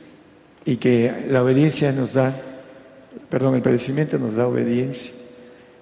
y 0.65 0.77
que 0.77 1.27
la 1.28 1.43
obediencia 1.43 1.93
nos 1.93 2.15
da, 2.15 2.35
perdón, 3.28 3.57
el 3.57 3.62
padecimiento 3.62 4.19
nos 4.19 4.35
da 4.35 4.47
obediencia. 4.47 5.12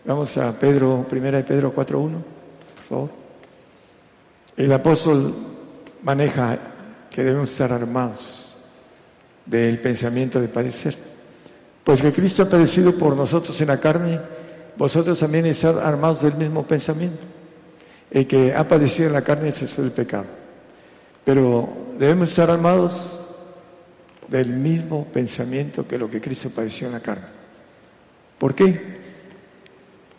Vamos 0.04 0.36
a 0.38 0.58
Pedro, 0.58 1.04
primera 1.08 1.38
de 1.38 1.44
Pedro 1.44 1.74
4.1, 1.74 2.10
por 2.10 2.84
favor. 2.88 3.10
El 4.56 4.72
apóstol 4.72 5.34
maneja 6.02 6.58
que 7.10 7.24
debemos 7.24 7.50
estar 7.50 7.72
armados 7.72 8.56
del 9.44 9.80
pensamiento 9.80 10.40
de 10.40 10.48
padecer. 10.48 10.96
Pues 11.82 12.00
que 12.00 12.12
Cristo 12.12 12.44
ha 12.44 12.48
padecido 12.48 12.96
por 12.96 13.16
nosotros 13.16 13.60
en 13.60 13.68
la 13.68 13.78
carne, 13.78 14.20
vosotros 14.76 15.18
también 15.18 15.46
estar 15.46 15.78
armados 15.78 16.22
del 16.22 16.34
mismo 16.34 16.66
pensamiento. 16.66 17.22
El 18.10 18.26
que 18.26 18.54
ha 18.54 18.66
padecido 18.66 19.08
en 19.08 19.12
la 19.12 19.22
carne 19.22 19.48
es 19.48 19.78
el 19.78 19.90
pecado. 19.90 20.26
Pero 21.26 21.68
debemos 21.98 22.28
estar 22.28 22.48
armados 22.48 23.20
del 24.28 24.50
mismo 24.50 25.06
pensamiento 25.06 25.84
que 25.84 25.98
lo 25.98 26.08
que 26.08 26.20
Cristo 26.20 26.50
padeció 26.50 26.86
en 26.86 26.92
la 26.92 27.00
carne. 27.00 27.26
¿Por 28.38 28.54
qué? 28.54 28.80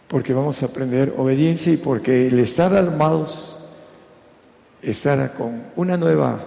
Porque 0.09 0.34
vamos 0.34 0.61
a 0.61 0.65
aprender 0.65 1.13
obediencia 1.15 1.71
y 1.71 1.77
porque 1.77 2.27
el 2.27 2.38
estar 2.39 2.75
armados, 2.75 3.55
estar 4.81 5.34
con 5.34 5.67
una 5.77 5.95
nueva 5.95 6.45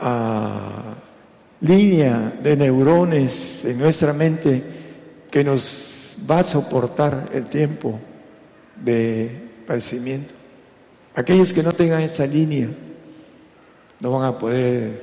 ah, 0.00 0.94
línea 1.60 2.32
de 2.42 2.56
neurones 2.56 3.64
en 3.64 3.78
nuestra 3.78 4.12
mente 4.12 4.64
que 5.30 5.44
nos 5.44 6.16
va 6.28 6.40
a 6.40 6.44
soportar 6.44 7.28
el 7.32 7.44
tiempo 7.46 8.00
de 8.82 9.30
padecimiento. 9.64 10.34
Aquellos 11.14 11.52
que 11.52 11.62
no 11.62 11.70
tengan 11.70 12.00
esa 12.00 12.26
línea, 12.26 12.68
no 14.04 14.10
van 14.10 14.24
a 14.24 14.38
poder 14.38 15.02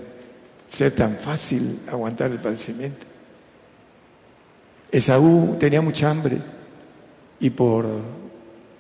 ser 0.70 0.92
tan 0.92 1.16
fácil 1.16 1.80
aguantar 1.92 2.30
el 2.30 2.38
padecimiento. 2.38 3.04
Esaú 4.92 5.58
tenía 5.60 5.82
mucha 5.82 6.12
hambre 6.12 6.38
y 7.40 7.50
por 7.50 7.88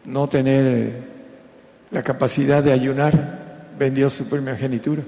no 0.05 0.29
tener 0.29 0.93
la 1.89 2.03
capacidad 2.03 2.61
de 2.61 2.71
ayunar, 2.71 3.71
vendió 3.79 4.11
su 4.11 4.29
primogenitura. 4.29 5.01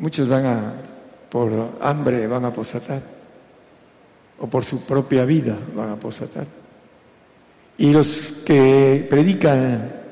Muchos 0.00 0.28
van 0.28 0.44
a, 0.44 0.72
por 1.30 1.78
hambre, 1.80 2.26
van 2.26 2.44
a 2.44 2.52
posatar, 2.52 3.02
o 4.40 4.48
por 4.48 4.64
su 4.64 4.80
propia 4.80 5.24
vida 5.24 5.56
van 5.76 5.90
a 5.90 5.96
posatar. 5.96 6.46
Y 7.78 7.92
los 7.92 8.34
que 8.44 9.06
predican 9.08 10.03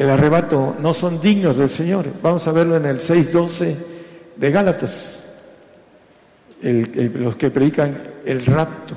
el 0.00 0.08
arrebato 0.08 0.76
no 0.80 0.94
son 0.94 1.20
dignos 1.20 1.58
del 1.58 1.68
Señor. 1.68 2.06
Vamos 2.22 2.48
a 2.48 2.52
verlo 2.52 2.74
en 2.74 2.86
el 2.86 3.00
6.12 3.00 3.76
de 4.34 4.50
Gálatas. 4.50 5.30
los 6.62 7.36
que 7.36 7.50
predican 7.50 8.02
el 8.24 8.46
rapto 8.46 8.94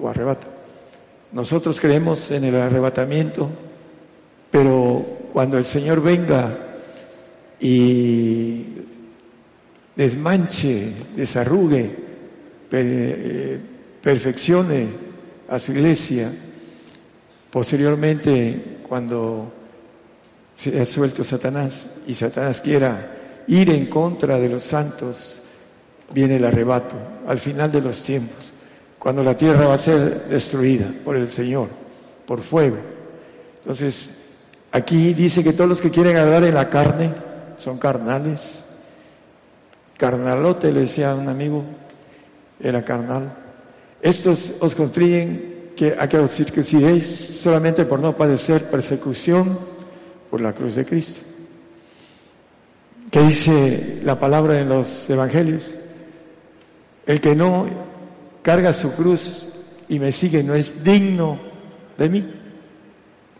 o 0.00 0.08
arrebato. 0.08 0.46
Nosotros 1.32 1.78
creemos 1.78 2.30
en 2.30 2.44
el 2.44 2.56
arrebatamiento, 2.56 3.50
pero 4.50 5.04
cuando 5.34 5.58
el 5.58 5.66
Señor 5.66 6.00
venga 6.00 6.56
y 7.60 8.64
desmanche, 9.94 10.94
desarrugue, 11.14 11.96
eh, 12.72 13.60
perfeccione 14.00 14.88
a 15.50 15.58
su 15.58 15.72
iglesia, 15.72 16.32
posteriormente 17.50 18.78
cuando 18.88 19.52
se 20.56 20.80
ha 20.80 20.86
suelto 20.86 21.22
Satanás 21.22 21.86
y 22.06 22.14
Satanás 22.14 22.60
quiera 22.60 23.12
ir 23.46 23.70
en 23.70 23.86
contra 23.86 24.38
de 24.38 24.48
los 24.48 24.64
santos, 24.64 25.40
viene 26.12 26.36
el 26.36 26.44
arrebato 26.44 26.96
al 27.28 27.38
final 27.38 27.70
de 27.70 27.82
los 27.82 28.02
tiempos, 28.02 28.38
cuando 28.98 29.22
la 29.22 29.36
tierra 29.36 29.66
va 29.66 29.74
a 29.74 29.78
ser 29.78 30.26
destruida 30.28 30.90
por 31.04 31.14
el 31.16 31.30
Señor, 31.30 31.68
por 32.26 32.40
fuego. 32.40 32.78
Entonces, 33.60 34.10
aquí 34.72 35.12
dice 35.12 35.44
que 35.44 35.52
todos 35.52 35.68
los 35.68 35.80
que 35.80 35.90
quieren 35.90 36.16
agradar 36.16 36.44
en 36.44 36.54
la 36.54 36.68
carne 36.68 37.12
son 37.58 37.78
carnales. 37.78 38.64
Carnalote, 39.96 40.72
le 40.72 40.80
decía 40.80 41.14
un 41.14 41.28
amigo, 41.28 41.64
era 42.60 42.84
carnal. 42.84 43.32
Estos 44.00 44.52
os 44.60 44.74
construyen 44.74 45.72
que, 45.76 45.96
a 45.98 46.08
que 46.08 46.18
os 46.18 46.32
circuncidéis 46.32 47.40
solamente 47.40 47.84
por 47.84 48.00
no 48.00 48.16
padecer 48.16 48.70
persecución 48.70 49.75
por 50.30 50.40
la 50.40 50.52
cruz 50.52 50.74
de 50.74 50.84
Cristo. 50.84 51.20
¿Qué 53.10 53.20
dice 53.20 54.00
la 54.02 54.18
palabra 54.18 54.60
en 54.60 54.68
los 54.68 55.08
evangelios? 55.08 55.76
El 57.06 57.20
que 57.20 57.34
no 57.34 57.66
carga 58.42 58.72
su 58.72 58.94
cruz 58.94 59.46
y 59.88 59.98
me 59.98 60.12
sigue 60.12 60.42
no 60.42 60.54
es 60.54 60.82
digno 60.82 61.38
de 61.96 62.08
mí. 62.08 62.28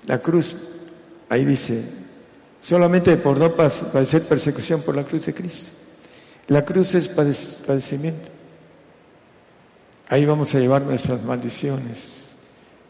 La 0.07 0.21
cruz, 0.23 0.57
ahí 1.29 1.45
dice, 1.45 1.85
solamente 2.61 3.17
por 3.17 3.37
no 3.39 3.55
padecer 3.55 4.23
persecución 4.23 4.83
por 4.83 4.95
la 4.95 5.05
cruz 5.05 5.27
de 5.27 5.35
Cristo. 5.35 5.71
La 6.49 6.65
cruz 6.65 6.95
es 6.95 7.09
padecimiento. 7.09 8.29
Ahí 10.09 10.25
vamos 10.25 10.55
a 10.55 10.61
llevar 10.61 10.83
nuestras 10.83 11.25
maldiciones 11.25 12.29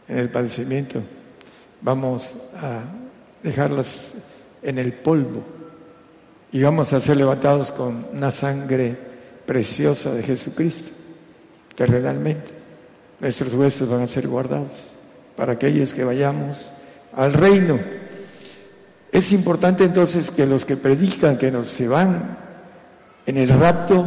en 0.06 0.18
el 0.18 0.28
padecimiento. 0.28 1.00
Vamos 1.80 2.36
a 2.54 2.82
dejarlas 3.42 4.14
en 4.62 4.78
el 4.78 4.92
polvo 4.92 5.42
y 6.52 6.62
vamos 6.62 6.92
a 6.92 7.00
ser 7.00 7.16
levantados 7.16 7.72
con 7.72 8.06
una 8.12 8.30
sangre 8.30 8.96
preciosa 9.44 10.12
de 10.12 10.22
Jesucristo, 10.22 10.90
terrenalmente. 11.74 12.50
Nuestros 13.20 13.52
huesos 13.54 13.88
van 13.88 14.02
a 14.02 14.06
ser 14.06 14.28
guardados 14.28 14.92
para 15.36 15.52
aquellos 15.52 15.92
que 15.92 16.04
vayamos 16.04 16.72
al 17.14 17.32
reino. 17.32 17.78
Es 19.12 19.32
importante 19.32 19.84
entonces 19.84 20.30
que 20.30 20.46
los 20.46 20.64
que 20.64 20.76
predican 20.76 21.38
que 21.38 21.50
nos 21.50 21.68
se 21.68 21.88
van 21.88 22.38
en 23.24 23.36
el 23.36 23.48
rapto 23.48 24.06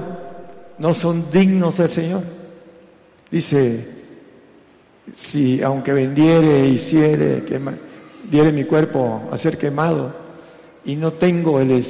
no 0.77 0.93
son 0.93 1.29
dignos 1.29 1.77
del 1.77 1.89
Señor. 1.89 2.23
Dice, 3.29 3.87
si 5.15 5.61
aunque 5.61 5.93
vendiere, 5.93 6.67
hiciere, 6.67 7.43
que 7.43 7.59
diere 8.29 8.51
mi 8.51 8.63
cuerpo 8.63 9.29
a 9.31 9.37
ser 9.37 9.57
quemado 9.57 10.13
y 10.85 10.95
no 10.95 11.13
tengo 11.13 11.59
el, 11.59 11.83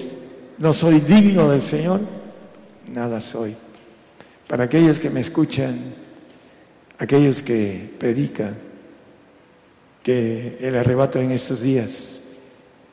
no 0.58 0.74
soy 0.74 1.02
digno 1.02 1.50
del 1.50 1.62
Señor, 1.62 2.02
nada 2.88 3.22
soy. 3.22 3.56
Para 4.48 4.66
aquellos 4.66 5.00
que 5.00 5.10
me 5.10 5.22
escuchan, 5.22 5.94
aquellos 6.98 7.44
que 7.44 7.94
predican, 7.98 8.56
que 10.02 10.58
el 10.62 10.76
arrebato 10.76 11.20
en 11.20 11.32
estos 11.32 11.62
días 11.62 12.22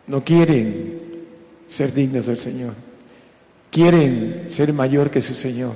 no 0.07 0.25
quieren 0.25 1.01
ser 1.69 1.95
dignos 1.95 2.27
del 2.27 2.37
Señor, 2.37 2.75
quieren 3.71 4.47
ser 4.49 4.73
mayor 4.73 5.11
que 5.11 5.23
su 5.23 5.35
Señor, 5.35 5.75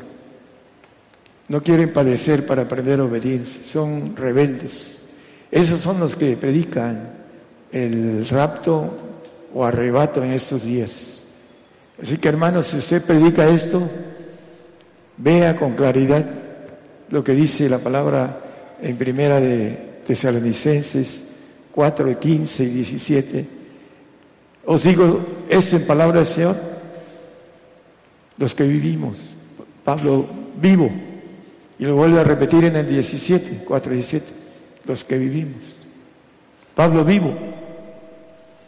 no 1.49 1.63
quieren 1.63 1.93
padecer 1.93 2.47
para 2.47 2.63
aprender 2.63 3.01
obediencia, 3.01 3.63
son 3.65 4.15
rebeldes. 4.17 5.01
Esos 5.51 5.81
son 5.81 5.99
los 5.99 6.15
que 6.15 6.37
predican 6.37 7.20
el 7.73 8.27
rapto 8.29 8.91
o 9.55 9.65
arrebato 9.65 10.23
en 10.23 10.33
estos 10.33 10.65
días. 10.65 11.23
Así 12.03 12.19
que 12.19 12.29
hermanos, 12.29 12.69
si 12.69 12.77
usted 12.77 13.03
predica 13.03 13.49
esto, 13.49 13.83
vea 15.17 15.57
con 15.57 15.75
claridad 15.75 16.25
lo 17.11 17.23
que 17.23 17.33
dice 17.33 17.69
la 17.69 17.79
palabra 17.79 18.41
en 18.81 18.97
primera 18.97 19.41
de 19.41 20.01
Tesalonicenses 20.07 21.23
4, 21.73 22.19
15 22.19 22.65
y 22.65 22.69
17. 22.69 23.47
Os 24.67 24.83
digo 24.83 25.21
esto 25.49 25.77
en 25.77 25.87
palabra 25.87 26.19
del 26.19 26.27
Señor, 26.27 26.57
los 28.37 28.55
que 28.55 28.65
vivimos, 28.65 29.35
Pablo 29.85 30.27
vivo, 30.61 30.91
y 31.79 31.85
lo 31.85 31.97
vuelve 31.97 32.21
a 32.21 32.25
repetir 32.25 32.65
en 32.65 32.77
el 32.77 32.87
17, 32.87 33.65
4, 33.67 33.93
17, 33.93 34.27
los 34.85 35.05
que 35.05 35.19
vivimos. 35.19 35.77
Pablo 36.75 37.05
vivo, 37.05 37.35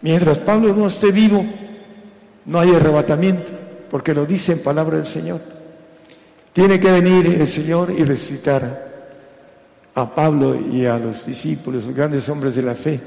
Mientras 0.02 0.38
Pablo 0.38 0.74
no 0.74 0.88
esté 0.88 1.12
vivo, 1.12 1.44
no 2.46 2.60
hay 2.60 2.74
arrebatamiento, 2.74 3.52
porque 3.90 4.12
lo 4.12 4.26
dice 4.26 4.52
en 4.52 4.62
palabra 4.62 4.96
del 4.96 5.06
Señor. 5.06 5.40
Tiene 6.52 6.78
que 6.78 6.90
venir 6.90 7.26
el 7.26 7.48
Señor 7.48 7.94
y 7.96 8.04
resucitar 8.04 8.90
a 9.94 10.14
Pablo 10.14 10.56
y 10.56 10.86
a 10.86 10.98
los 10.98 11.24
discípulos, 11.24 11.84
los 11.84 11.94
grandes 11.94 12.28
hombres 12.28 12.56
de 12.56 12.62
la 12.62 12.74
fe, 12.74 13.00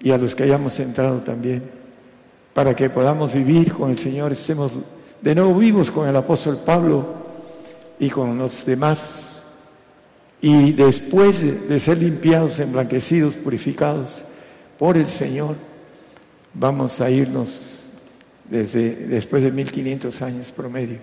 y 0.00 0.10
a 0.10 0.18
los 0.18 0.34
que 0.34 0.44
hayamos 0.44 0.78
entrado 0.78 1.18
también, 1.20 1.62
para 2.52 2.74
que 2.74 2.90
podamos 2.90 3.32
vivir 3.32 3.72
con 3.72 3.90
el 3.90 3.98
Señor, 3.98 4.32
estemos 4.32 4.72
de 5.20 5.34
nuevo 5.34 5.54
vivos 5.54 5.90
con 5.90 6.08
el 6.08 6.16
apóstol 6.16 6.60
Pablo 6.64 7.06
y 7.98 8.10
con 8.10 8.36
los 8.36 8.66
demás, 8.66 9.42
y 10.42 10.72
después 10.72 11.68
de 11.68 11.78
ser 11.78 11.98
limpiados, 11.98 12.60
emblanquecidos, 12.60 13.34
purificados 13.36 14.24
por 14.78 14.96
el 14.96 15.06
Señor, 15.06 15.56
vamos 16.54 17.00
a 17.00 17.10
irnos 17.10 17.84
desde 18.48 18.94
después 18.94 19.42
de 19.42 19.52
1500 19.52 20.22
años 20.22 20.52
promedio. 20.52 20.98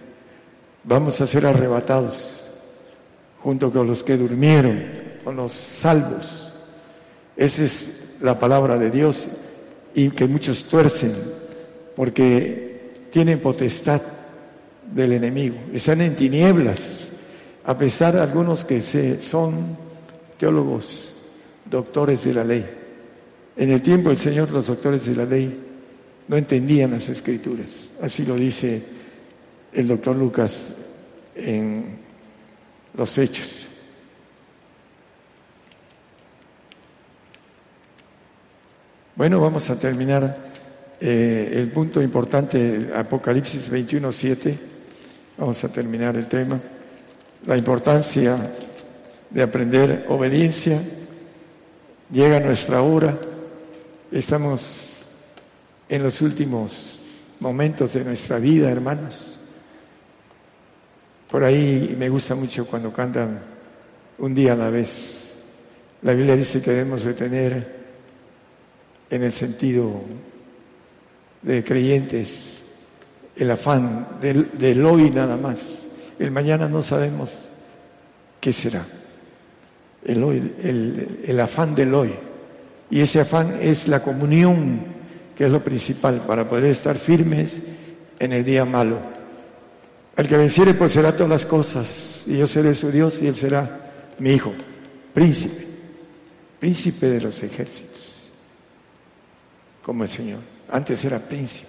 Vamos 0.84 1.20
a 1.22 1.28
ser 1.28 1.46
arrebatados 1.46 2.48
junto 3.40 3.72
con 3.72 3.88
los 3.88 4.04
que 4.04 4.18
durmieron, 4.18 4.84
con 5.24 5.36
los 5.36 5.52
salvos. 5.54 6.52
Esa 7.36 7.64
es 7.64 7.92
la 8.22 8.40
palabra 8.40 8.78
de 8.78 8.90
Dios 8.92 9.30
y 9.94 10.10
que 10.10 10.28
muchos 10.28 10.64
tuercen 10.66 11.14
porque 11.96 13.08
tienen 13.12 13.40
potestad 13.40 14.02
del 14.94 15.14
enemigo. 15.14 15.58
Están 15.74 16.02
en 16.02 16.16
tinieblas, 16.16 17.12
a 17.66 17.78
pesar 17.78 18.16
de 18.16 18.22
algunos 18.22 18.64
que 18.64 18.82
se, 18.82 19.22
son 19.22 19.78
teólogos, 20.38 21.14
doctores 21.70 22.24
de 22.24 22.34
la 22.34 22.44
ley. 22.44 22.66
En 23.58 23.72
el 23.72 23.82
tiempo 23.82 24.10
del 24.10 24.20
Señor 24.20 24.52
los 24.52 24.68
doctores 24.68 25.06
de 25.06 25.16
la 25.16 25.26
ley 25.26 25.60
no 26.28 26.38
entendían 26.38 26.92
las 26.92 27.10
escrituras. 27.10 27.92
Así 28.00 28.24
lo 28.24 28.36
dice 28.36 28.84
el 29.74 29.88
doctor 29.88 30.16
Lucas 30.16 30.74
en 31.36 31.98
los 32.96 33.18
hechos. 33.18 33.68
Bueno, 39.16 39.42
vamos 39.42 39.68
a 39.72 39.80
terminar 39.80 40.52
eh, 41.02 41.50
el 41.54 41.72
punto 41.72 42.00
importante, 42.00 42.92
Apocalipsis 42.94 43.72
21.7. 43.72 44.56
Vamos 45.40 45.64
a 45.64 45.70
terminar 45.70 46.16
el 46.16 46.28
tema. 46.28 46.60
La 47.48 47.58
importancia 47.58 48.38
de 49.32 49.42
aprender 49.42 50.06
obediencia. 50.10 50.80
Llega 52.12 52.40
nuestra 52.40 52.84
hora. 52.84 53.18
Estamos 54.12 55.06
en 55.90 56.04
los 56.04 56.22
últimos 56.22 56.98
momentos 57.42 57.92
de 57.92 58.06
nuestra 58.06 58.40
vida, 58.40 58.72
hermanos. 58.72 59.38
Por 61.30 61.44
ahí 61.44 61.94
me 62.00 62.08
gusta 62.08 62.34
mucho 62.34 62.66
cuando 62.66 62.94
cantan 62.94 63.42
un 64.20 64.34
día 64.34 64.54
a 64.54 64.56
la 64.56 64.70
vez. 64.70 65.38
La 66.04 66.14
Biblia 66.14 66.38
dice 66.38 66.62
que 66.62 66.72
debemos 66.72 67.04
de 67.04 67.14
tener 67.16 67.76
en 69.10 69.24
el 69.24 69.32
sentido 69.34 70.02
de 71.42 71.66
creyentes 71.66 72.64
el 73.36 73.52
afán 73.52 74.20
del, 74.22 74.86
hoy 74.86 75.10
nada 75.10 75.36
más. 75.36 75.90
El 76.18 76.32
mañana 76.32 76.70
no 76.70 76.82
sabemos 76.82 77.38
qué 78.40 78.54
será. 78.54 78.86
El, 80.06 80.24
hoy, 80.24 80.56
el 81.26 81.40
afán 81.42 81.76
del 81.76 81.94
hoy. 81.94 82.27
Y 82.90 83.02
ese 83.02 83.20
afán 83.20 83.58
es 83.62 83.88
la 83.88 84.02
comunión 84.02 84.98
que 85.36 85.46
es 85.46 85.52
lo 85.52 85.64
principal 85.64 86.22
para 86.22 86.48
poder 86.48 86.66
estar 86.66 86.98
firmes 86.98 87.60
en 88.20 88.34
el 88.34 88.44
día 88.44 88.66
malo. 88.66 88.98
El 90.16 90.28
que 90.28 90.38
venciere 90.38 90.74
pues 90.74 90.94
será 90.94 91.16
todas 91.16 91.30
las 91.30 91.46
cosas 91.46 92.24
y 92.26 92.38
yo 92.38 92.48
seré 92.48 92.74
su 92.74 92.92
Dios 92.92 93.20
y 93.22 93.28
él 93.28 93.36
será 93.36 94.16
mi 94.18 94.32
hijo, 94.32 94.52
príncipe, 95.14 95.68
príncipe 96.60 97.08
de 97.08 97.22
los 97.22 97.44
ejércitos, 97.44 98.30
como 99.84 100.04
el 100.04 100.10
Señor. 100.10 100.40
Antes 100.72 101.04
era 101.06 101.20
príncipe, 101.20 101.68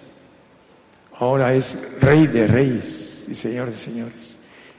ahora 1.19 1.53
es 1.53 1.77
rey 2.01 2.25
de 2.27 2.47
reyes 2.47 3.25
y 3.29 3.35
señor 3.35 3.69
de 3.69 3.77
señores. 3.77 4.37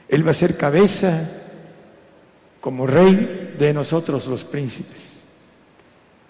Él 0.09 0.27
va 0.27 0.31
a 0.31 0.35
ser 0.35 0.57
cabeza 0.57 1.29
como 2.59 2.85
rey 2.85 3.55
de 3.57 3.73
nosotros 3.73 4.27
los 4.27 4.43
príncipes. 4.43 5.10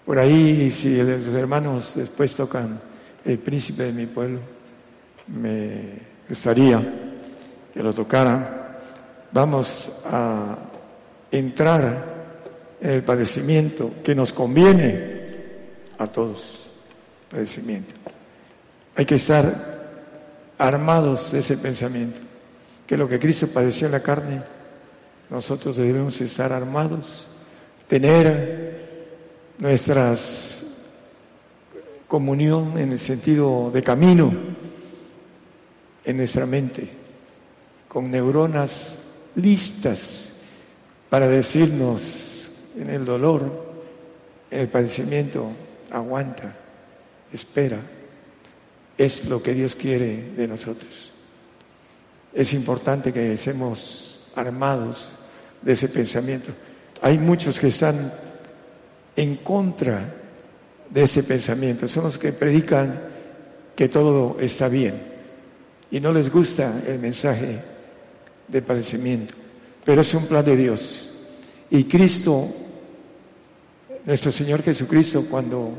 Por 0.04 0.18
ahí, 0.18 0.70
si 0.70 0.96
los 0.96 1.28
hermanos 1.28 1.92
después 1.94 2.34
tocan 2.34 2.80
el 3.24 3.38
príncipe 3.38 3.84
de 3.84 3.92
mi 3.92 4.06
pueblo, 4.06 4.40
me 5.28 5.98
gustaría 6.28 6.82
que 7.72 7.82
lo 7.82 7.92
tocaran. 7.92 8.62
Vamos 9.30 9.92
a 10.04 10.58
entrar 11.30 12.22
en 12.80 12.90
el 12.90 13.02
padecimiento 13.04 13.92
que 14.02 14.14
nos 14.14 14.32
conviene 14.32 15.22
a 15.98 16.06
todos. 16.08 16.68
Padecimiento. 17.30 17.94
Hay 18.96 19.06
que 19.06 19.14
estar 19.14 19.72
armados 20.58 21.32
de 21.32 21.38
ese 21.38 21.56
pensamiento, 21.56 22.20
que 22.86 22.96
lo 22.96 23.08
que 23.08 23.18
Cristo 23.18 23.46
padeció 23.48 23.86
en 23.86 23.92
la 23.92 24.02
carne, 24.02 24.42
nosotros 25.30 25.76
debemos 25.76 26.20
estar 26.20 26.52
armados, 26.52 27.26
tener 27.88 28.71
nuestras 29.58 30.64
comunión 32.12 32.78
en 32.78 32.92
el 32.92 32.98
sentido 32.98 33.70
de 33.70 33.82
camino 33.82 34.30
en 36.04 36.16
nuestra 36.16 36.44
mente, 36.44 36.88
con 37.88 38.10
neuronas 38.10 38.98
listas 39.36 40.32
para 41.08 41.26
decirnos 41.28 42.50
en 42.76 42.90
el 42.90 43.04
dolor, 43.06 43.74
en 44.50 44.60
el 44.60 44.68
padecimiento, 44.68 45.48
aguanta, 45.90 46.54
espera, 47.32 47.80
es 48.98 49.24
lo 49.26 49.42
que 49.42 49.54
Dios 49.54 49.74
quiere 49.74 50.32
de 50.36 50.48
nosotros. 50.48 51.12
Es 52.34 52.52
importante 52.52 53.12
que 53.12 53.34
estemos 53.34 54.20
armados 54.34 55.12
de 55.62 55.72
ese 55.72 55.88
pensamiento. 55.88 56.52
Hay 57.00 57.16
muchos 57.16 57.58
que 57.58 57.68
están 57.68 58.12
en 59.16 59.36
contra 59.36 60.14
de 60.90 61.02
ese 61.02 61.22
pensamiento. 61.22 61.88
Son 61.88 62.04
los 62.04 62.18
que 62.18 62.32
predican 62.32 63.00
que 63.74 63.88
todo 63.88 64.36
está 64.40 64.68
bien 64.68 65.12
y 65.90 66.00
no 66.00 66.12
les 66.12 66.30
gusta 66.30 66.82
el 66.86 66.98
mensaje 66.98 67.60
de 68.48 68.62
padecimiento. 68.62 69.34
Pero 69.84 70.00
es 70.00 70.14
un 70.14 70.26
plan 70.26 70.44
de 70.44 70.56
Dios. 70.56 71.10
Y 71.70 71.84
Cristo, 71.84 72.48
nuestro 74.04 74.32
Señor 74.32 74.62
Jesucristo, 74.62 75.26
cuando 75.30 75.74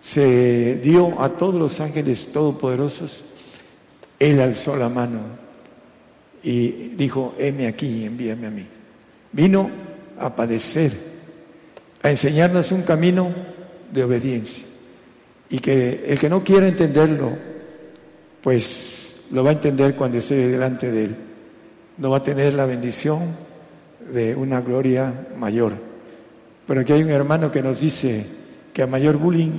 se 0.00 0.76
dio 0.76 1.20
a 1.20 1.30
todos 1.30 1.54
los 1.54 1.80
ángeles 1.80 2.32
todopoderosos, 2.32 3.24
Él 4.18 4.40
alzó 4.40 4.76
la 4.76 4.88
mano 4.88 5.20
y 6.42 6.70
dijo, 6.96 7.34
heme 7.38 7.66
aquí, 7.66 8.04
envíame 8.04 8.46
a 8.46 8.50
mí. 8.50 8.66
Vino 9.32 9.70
a 10.18 10.34
padecer 10.34 11.05
a 12.02 12.10
enseñarnos 12.10 12.72
un 12.72 12.82
camino 12.82 13.30
de 13.92 14.04
obediencia. 14.04 14.66
Y 15.48 15.58
que 15.58 16.04
el 16.06 16.18
que 16.18 16.28
no 16.28 16.42
quiera 16.42 16.66
entenderlo, 16.66 17.32
pues 18.42 19.16
lo 19.30 19.44
va 19.44 19.50
a 19.50 19.54
entender 19.54 19.94
cuando 19.94 20.18
esté 20.18 20.48
delante 20.48 20.90
de 20.90 21.04
Él. 21.04 21.16
No 21.98 22.10
va 22.10 22.18
a 22.18 22.22
tener 22.22 22.54
la 22.54 22.66
bendición 22.66 23.34
de 24.12 24.34
una 24.34 24.60
gloria 24.60 25.28
mayor. 25.36 25.74
Pero 26.66 26.80
aquí 26.80 26.92
hay 26.92 27.02
un 27.02 27.10
hermano 27.10 27.50
que 27.50 27.62
nos 27.62 27.80
dice 27.80 28.26
que 28.72 28.82
a 28.82 28.86
mayor 28.86 29.16
bullying, 29.16 29.52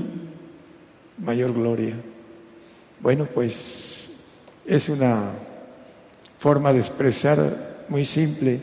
mayor 1.19 1.53
gloria. 1.53 1.95
Bueno, 2.99 3.27
pues 3.33 4.09
es 4.65 4.89
una 4.89 5.31
forma 6.39 6.73
de 6.73 6.79
expresar 6.79 7.85
muy 7.89 8.05
simple 8.05 8.59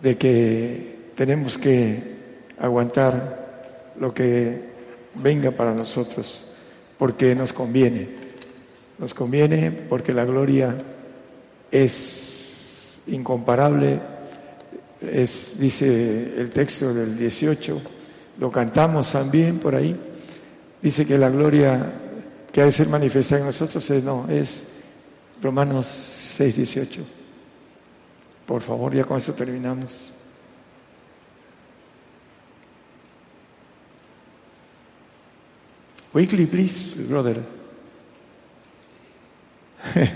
de 0.00 0.16
que 0.16 1.12
tenemos 1.14 1.58
que 1.58 2.17
aguantar 2.60 3.94
lo 3.98 4.12
que 4.12 4.62
venga 5.14 5.50
para 5.50 5.74
nosotros, 5.74 6.44
porque 6.98 7.34
nos 7.34 7.52
conviene. 7.52 8.08
Nos 8.98 9.14
conviene 9.14 9.70
porque 9.70 10.12
la 10.12 10.24
gloria 10.24 10.76
es 11.70 13.00
incomparable, 13.06 14.00
es, 15.00 15.58
dice 15.58 16.34
el 16.36 16.50
texto 16.50 16.92
del 16.92 17.16
18, 17.16 17.80
lo 18.38 18.50
cantamos 18.50 19.12
también 19.12 19.58
por 19.58 19.74
ahí, 19.74 19.94
dice 20.82 21.06
que 21.06 21.18
la 21.18 21.30
gloria 21.30 21.92
que 22.52 22.62
ha 22.62 22.64
de 22.64 22.72
ser 22.72 22.88
manifestada 22.88 23.40
en 23.40 23.46
nosotros 23.46 23.88
es, 23.90 24.02
no, 24.02 24.26
es 24.28 24.64
Romanos 25.42 25.86
6, 25.86 26.56
18. 26.56 27.00
Por 28.46 28.62
favor, 28.62 28.94
ya 28.94 29.04
con 29.04 29.18
eso 29.18 29.34
terminamos. 29.34 30.12
Quickly, 36.18 36.46
please, 36.46 36.96
brother. 37.08 37.40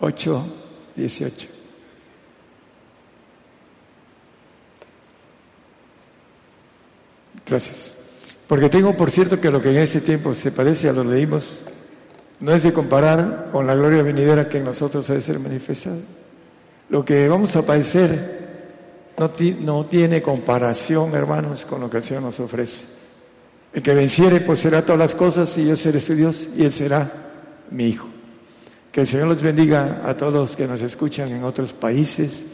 Ocho, 0.00 0.46
dieciocho. 0.96 1.48
Gracias. 7.46 7.92
Porque 8.46 8.70
tengo 8.70 8.96
por 8.96 9.10
cierto 9.10 9.38
que 9.38 9.50
lo 9.50 9.60
que 9.60 9.68
en 9.68 9.76
ese 9.76 10.00
tiempo 10.00 10.32
se 10.32 10.50
parece 10.50 10.88
a 10.88 10.94
lo 10.94 11.04
leímos 11.04 11.66
no 12.40 12.54
es 12.54 12.62
de 12.62 12.72
comparar 12.72 13.50
con 13.52 13.66
la 13.66 13.74
gloria 13.74 14.02
venidera 14.02 14.48
que 14.48 14.56
en 14.56 14.64
nosotros 14.64 15.10
ha 15.10 15.14
de 15.14 15.20
ser 15.20 15.38
manifestada. 15.38 16.00
Lo 16.88 17.04
que 17.04 17.28
vamos 17.28 17.54
a 17.54 17.66
padecer 17.66 18.47
no, 19.18 19.86
tiene 19.86 20.22
comparación, 20.22 21.14
hermanos, 21.14 21.64
con 21.64 21.80
lo 21.80 21.90
que 21.90 21.98
el 21.98 22.02
Señor 22.02 22.22
nos 22.22 22.40
ofrece. 22.40 22.84
El 23.72 23.82
que 23.82 23.94
venciere, 23.94 24.40
pues 24.40 24.60
será 24.60 24.82
todas 24.82 24.98
las 24.98 25.14
cosas 25.14 25.56
y 25.58 25.66
yo 25.66 25.76
seré 25.76 26.00
su 26.00 26.14
Dios 26.14 26.48
y 26.56 26.64
Él 26.64 26.72
será 26.72 27.10
mi 27.70 27.88
Hijo. 27.88 28.08
Que 28.92 29.02
el 29.02 29.06
Señor 29.06 29.28
los 29.28 29.42
bendiga 29.42 30.02
a 30.04 30.16
todos 30.16 30.32
los 30.32 30.56
que 30.56 30.66
nos 30.66 30.80
escuchan 30.82 31.28
en 31.30 31.44
otros 31.44 31.72
países 31.72 32.44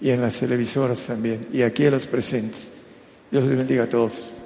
y 0.00 0.10
en 0.10 0.20
las 0.20 0.38
televisoras 0.38 1.00
también, 1.00 1.40
y 1.52 1.62
aquí 1.62 1.86
a 1.86 1.90
los 1.90 2.06
presentes. 2.06 2.68
Dios 3.30 3.44
les 3.44 3.56
bendiga 3.56 3.84
a 3.84 3.88
todos. 3.88 4.37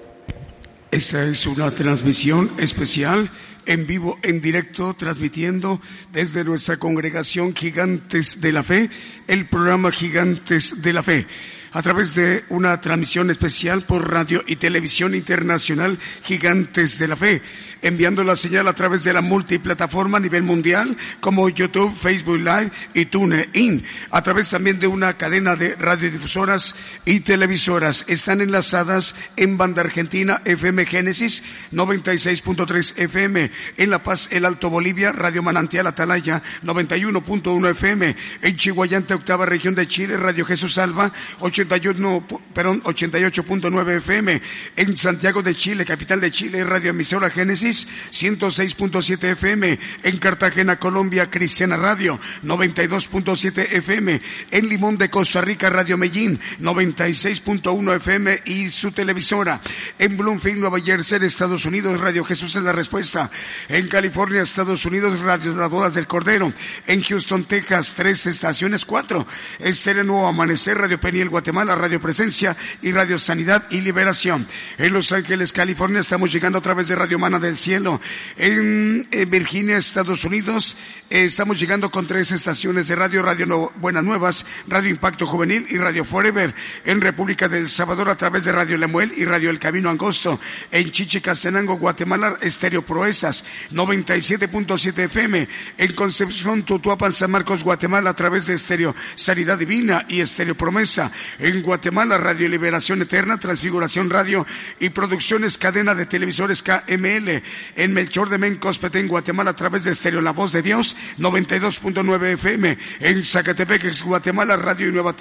Esta 0.92 1.24
es 1.24 1.46
una 1.46 1.70
transmisión 1.70 2.52
especial 2.58 3.30
en 3.64 3.86
vivo, 3.86 4.18
en 4.22 4.42
directo, 4.42 4.92
transmitiendo 4.92 5.80
desde 6.12 6.44
nuestra 6.44 6.76
congregación 6.76 7.56
Gigantes 7.56 8.42
de 8.42 8.52
la 8.52 8.62
Fe, 8.62 8.90
el 9.26 9.48
programa 9.48 9.90
Gigantes 9.90 10.82
de 10.82 10.92
la 10.92 11.02
Fe 11.02 11.26
a 11.72 11.80
través 11.80 12.14
de 12.14 12.44
una 12.50 12.80
transmisión 12.80 13.30
especial 13.30 13.82
por 13.82 14.10
radio 14.10 14.44
y 14.46 14.56
televisión 14.56 15.14
internacional 15.14 15.98
Gigantes 16.22 16.98
de 16.98 17.08
la 17.08 17.16
Fe, 17.16 17.42
enviando 17.82 18.24
la 18.24 18.36
señal 18.36 18.68
a 18.68 18.72
través 18.72 19.04
de 19.04 19.12
la 19.12 19.20
multiplataforma 19.20 20.16
a 20.16 20.20
nivel 20.20 20.44
mundial 20.44 20.96
como 21.20 21.48
YouTube, 21.48 21.94
Facebook 21.94 22.38
Live 22.38 22.70
y 22.94 23.06
TuneIn, 23.06 23.84
a 24.10 24.22
través 24.22 24.50
también 24.50 24.78
de 24.78 24.86
una 24.86 25.16
cadena 25.16 25.56
de 25.56 25.74
radiodifusoras 25.74 26.76
y 27.04 27.18
televisoras. 27.20 28.04
Están 28.08 28.40
enlazadas 28.40 29.14
en 29.36 29.58
Banda 29.58 29.82
Argentina 29.82 30.40
FM 30.44 30.86
Génesis 30.86 31.42
96.3 31.72 32.98
FM, 32.98 33.50
en 33.76 33.90
La 33.90 34.00
Paz, 34.02 34.28
El 34.30 34.44
Alto 34.44 34.70
Bolivia, 34.70 35.10
Radio 35.12 35.42
Manantial 35.42 35.88
Atalaya 35.88 36.42
91.1 36.62 37.70
FM, 37.70 38.16
en 38.42 38.56
Chihuayante, 38.56 39.14
octava 39.14 39.44
región 39.44 39.74
de 39.74 39.88
Chile, 39.88 40.16
Radio 40.16 40.46
Jesús 40.46 40.74
Salva 40.74 41.12
88.9 41.40 43.96
FM. 43.96 44.40
En 44.76 44.96
Santiago 44.96 45.42
de 45.42 45.56
Chile, 45.56 45.84
capital 45.84 46.20
de 46.20 46.30
Chile, 46.30 46.62
Radio 46.64 46.90
Emisora 46.90 47.28
Génesis 47.28 47.71
106.7 47.76 49.24
FM. 49.32 49.78
En 50.02 50.18
Cartagena, 50.18 50.78
Colombia, 50.78 51.30
Cristiana 51.30 51.76
Radio 51.76 52.18
92.7 52.42 53.72
FM. 53.72 54.20
En 54.50 54.68
Limón 54.68 54.98
de 54.98 55.10
Costa 55.10 55.40
Rica, 55.42 55.70
Radio 55.70 55.98
Medellín 55.98 56.40
96.1 56.60 57.96
FM 57.96 58.42
y 58.46 58.70
su 58.70 58.92
televisora. 58.92 59.60
En 59.98 60.16
Bloomfield, 60.16 60.58
Nueva 60.58 60.80
Jersey, 60.80 61.20
Estados 61.22 61.64
Unidos, 61.66 62.00
Radio 62.00 62.24
Jesús 62.24 62.56
es 62.56 62.62
la 62.62 62.72
respuesta. 62.72 63.30
En 63.68 63.88
California, 63.88 64.42
Estados 64.42 64.84
Unidos, 64.86 65.20
Radio 65.20 65.54
Las 65.54 65.70
Bodas 65.70 65.94
del 65.94 66.06
Cordero. 66.06 66.52
En 66.86 67.02
Houston, 67.02 67.44
Texas, 67.44 67.92
tres 67.94 68.26
estaciones, 68.26 68.84
cuatro. 68.86 69.26
Estéreo 69.58 70.02
Nuevo 70.02 70.26
Amanecer, 70.26 70.78
Radio 70.78 70.98
Peniel, 70.98 71.28
Guatemala. 71.28 71.42
Guatemala, 71.42 71.74
Radio 71.74 72.00
Presencia 72.00 72.56
y 72.82 72.92
Radio 72.92 73.18
Sanidad 73.18 73.66
y 73.68 73.80
Liberación. 73.80 74.46
En 74.78 74.92
Los 74.92 75.10
Ángeles, 75.10 75.52
California, 75.52 75.98
estamos 75.98 76.32
llegando 76.32 76.58
a 76.58 76.62
través 76.62 76.86
de 76.86 76.94
Radio 76.94 77.18
Mana 77.18 77.40
del 77.40 77.56
Cielo. 77.62 78.00
En, 78.36 79.08
Virginia, 79.28 79.76
Estados 79.76 80.24
Unidos, 80.24 80.76
eh, 81.10 81.24
estamos 81.24 81.60
llegando 81.60 81.90
con 81.90 82.08
tres 82.08 82.32
estaciones 82.32 82.88
de 82.88 82.96
radio, 82.96 83.22
Radio 83.22 83.72
Buenas 83.76 84.02
Nuevas, 84.02 84.44
Radio 84.66 84.90
Impacto 84.90 85.26
Juvenil 85.26 85.66
y 85.70 85.76
Radio 85.76 86.04
Forever. 86.04 86.54
En 86.84 87.00
República 87.00 87.48
del 87.48 87.68
Salvador, 87.68 88.08
a 88.08 88.16
través 88.16 88.44
de 88.44 88.52
Radio 88.52 88.76
Lemuel 88.76 89.12
y 89.16 89.24
Radio 89.24 89.50
El 89.50 89.60
Camino 89.60 89.90
Angosto. 89.90 90.40
En 90.72 90.90
Chichicastenango, 90.90 91.76
Guatemala, 91.76 92.36
Estéreo 92.42 92.82
Proezas, 92.82 93.44
97.7 93.70 95.04
FM. 95.04 95.48
En 95.78 95.92
Concepción, 95.94 96.64
Tutuapan, 96.64 97.12
San 97.12 97.30
Marcos, 97.30 97.62
Guatemala, 97.62 98.10
a 98.10 98.16
través 98.16 98.46
de 98.46 98.54
Estéreo 98.54 98.94
Sanidad 99.14 99.58
Divina 99.58 100.04
y 100.08 100.20
Estéreo 100.20 100.56
Promesa. 100.56 101.12
En 101.38 101.62
Guatemala, 101.62 102.18
Radio 102.18 102.48
Liberación 102.48 103.02
Eterna, 103.02 103.38
Transfiguración 103.38 104.10
Radio 104.10 104.44
y 104.80 104.88
Producciones 104.88 105.58
Cadena 105.58 105.94
de 105.94 106.06
Televisores 106.06 106.62
KML. 106.62 107.42
En 107.76 107.92
Melchor 107.92 108.28
de 108.28 108.38
Mencos, 108.38 108.80
en 108.82 109.08
Guatemala, 109.08 109.50
a 109.50 109.56
través 109.56 109.84
de 109.84 109.92
Estéreo 109.92 110.20
La 110.20 110.32
Voz 110.32 110.52
de 110.52 110.62
Dios, 110.62 110.96
92.9 111.18 112.34
FM. 112.34 112.78
En 113.00 113.24
Zacatepec, 113.24 114.02
Guatemala, 114.02 114.56
Radio 114.56 114.90
Nueva, 114.92 115.14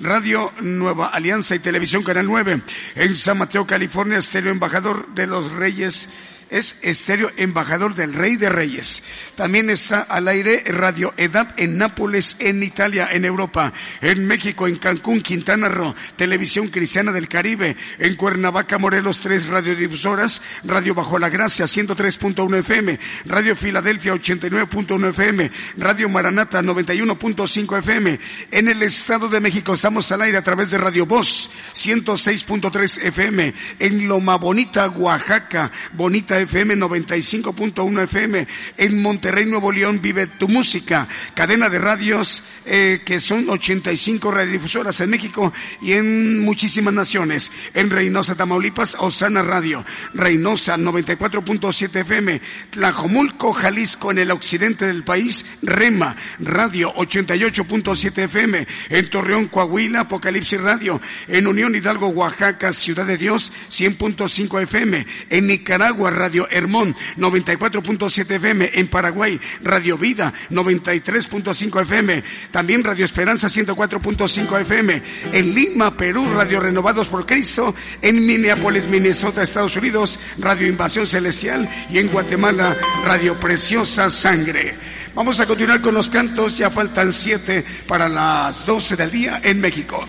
Radio 0.00 0.52
Nueva 0.60 1.08
Alianza 1.08 1.54
y 1.54 1.58
Televisión 1.58 2.02
Canal 2.02 2.26
9. 2.26 2.62
En 2.94 3.16
San 3.16 3.38
Mateo, 3.38 3.66
California, 3.66 4.18
Estéreo 4.18 4.52
Embajador 4.52 5.08
de 5.14 5.26
los 5.26 5.52
Reyes 5.52 6.08
es 6.50 6.76
estéreo 6.82 7.30
embajador 7.36 7.94
del 7.94 8.14
Rey 8.14 8.36
de 8.36 8.48
Reyes. 8.48 9.02
También 9.34 9.70
está 9.70 10.00
al 10.00 10.28
aire 10.28 10.64
Radio 10.66 11.14
EDAP 11.16 11.58
en 11.58 11.78
Nápoles, 11.78 12.36
en 12.38 12.62
Italia, 12.62 13.08
en 13.12 13.24
Europa, 13.24 13.72
en 14.00 14.26
México, 14.26 14.66
en 14.66 14.76
Cancún, 14.76 15.20
Quintana 15.20 15.68
Roo, 15.68 15.94
Televisión 16.16 16.68
Cristiana 16.68 17.12
del 17.12 17.28
Caribe, 17.28 17.76
en 17.98 18.14
Cuernavaca, 18.14 18.78
Morelos, 18.78 19.20
tres 19.20 19.46
radiodifusoras, 19.46 20.42
Radio 20.64 20.94
Bajo 20.94 21.18
la 21.18 21.28
Gracia, 21.28 21.66
103.1 21.66 22.58
FM, 22.58 22.98
Radio 23.26 23.56
Filadelfia, 23.56 24.14
89.1 24.14 25.08
FM, 25.10 25.50
Radio 25.76 26.08
Maranata, 26.08 26.62
91.5 26.62 27.78
FM. 27.78 28.20
En 28.50 28.68
el 28.68 28.82
Estado 28.82 29.28
de 29.28 29.40
México 29.40 29.74
estamos 29.74 30.10
al 30.12 30.22
aire 30.22 30.38
a 30.38 30.42
través 30.42 30.70
de 30.70 30.78
Radio 30.78 31.06
Voz, 31.06 31.50
106.3 31.74 33.02
FM, 33.04 33.54
en 33.78 34.08
Loma 34.08 34.36
Bonita, 34.36 34.88
Oaxaca, 34.88 35.70
Bonita 35.92 36.37
FM 36.38 36.76
95.1 36.76 38.02
FM. 38.04 38.46
En 38.76 39.02
Monterrey, 39.02 39.46
Nuevo 39.46 39.72
León, 39.72 40.00
vive 40.02 40.26
tu 40.26 40.48
música. 40.48 41.08
Cadena 41.34 41.68
de 41.68 41.78
radios 41.78 42.42
eh, 42.66 43.00
que 43.04 43.20
son 43.20 43.48
85 43.48 44.30
radiodifusoras 44.30 45.00
en 45.00 45.10
México 45.10 45.52
y 45.80 45.92
en 45.92 46.40
muchísimas 46.40 46.94
naciones. 46.94 47.50
En 47.74 47.90
Reynosa, 47.90 48.34
Tamaulipas, 48.34 48.96
Osana 48.98 49.42
Radio. 49.42 49.84
Reynosa 50.14 50.76
94.7 50.76 52.00
FM. 52.00 52.40
Tlajomulco, 52.70 53.52
Jalisco, 53.52 54.10
en 54.10 54.18
el 54.18 54.30
occidente 54.30 54.86
del 54.86 55.04
país. 55.04 55.44
Rema 55.62 56.16
Radio 56.38 56.94
88.7 56.94 58.24
FM. 58.24 58.66
En 58.90 59.10
Torreón, 59.10 59.46
Coahuila, 59.46 60.00
Apocalipsis 60.00 60.60
Radio. 60.60 61.00
En 61.26 61.46
Unión 61.46 61.74
Hidalgo, 61.74 62.08
Oaxaca, 62.08 62.72
Ciudad 62.72 63.06
de 63.06 63.16
Dios 63.16 63.52
100.5 63.70 64.62
FM. 64.62 65.06
En 65.30 65.46
Nicaragua, 65.46 66.10
Radio 66.10 66.27
Radio 66.28 66.46
Hermón 66.50 66.94
94.7 67.16 68.32
FM, 68.32 68.70
en 68.74 68.88
Paraguay 68.88 69.40
Radio 69.62 69.96
Vida 69.96 70.34
93.5 70.50 71.80
FM, 71.80 72.22
también 72.50 72.84
Radio 72.84 73.06
Esperanza 73.06 73.48
104.5 73.48 74.60
FM, 74.60 75.02
en 75.32 75.54
Lima, 75.54 75.96
Perú, 75.96 76.26
Radio 76.34 76.60
Renovados 76.60 77.08
por 77.08 77.24
Cristo, 77.24 77.74
en 78.02 78.26
Minneapolis, 78.26 78.88
Minnesota, 78.88 79.42
Estados 79.42 79.74
Unidos, 79.76 80.20
Radio 80.36 80.66
Invasión 80.66 81.06
Celestial 81.06 81.66
y 81.88 81.96
en 81.96 82.08
Guatemala, 82.08 82.76
Radio 83.06 83.40
Preciosa 83.40 84.10
Sangre. 84.10 84.74
Vamos 85.14 85.40
a 85.40 85.46
continuar 85.46 85.80
con 85.80 85.94
los 85.94 86.10
cantos, 86.10 86.58
ya 86.58 86.68
faltan 86.68 87.10
siete 87.10 87.64
para 87.86 88.06
las 88.06 88.66
doce 88.66 88.96
del 88.96 89.10
día 89.10 89.40
en 89.42 89.62
México. 89.62 90.06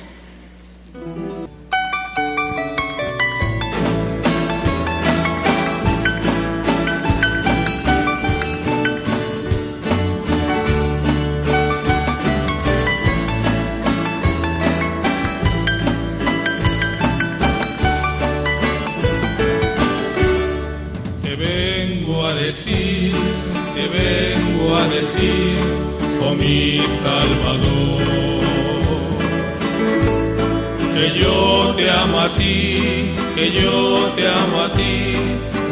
Yo 31.21 31.73
te 31.75 31.89
amo 31.89 32.19
a 32.19 32.29
ti, 32.29 33.13
que 33.35 33.51
yo 33.51 34.11
te 34.15 34.27
amo 34.27 34.61
a 34.61 34.73
ti 34.73 35.15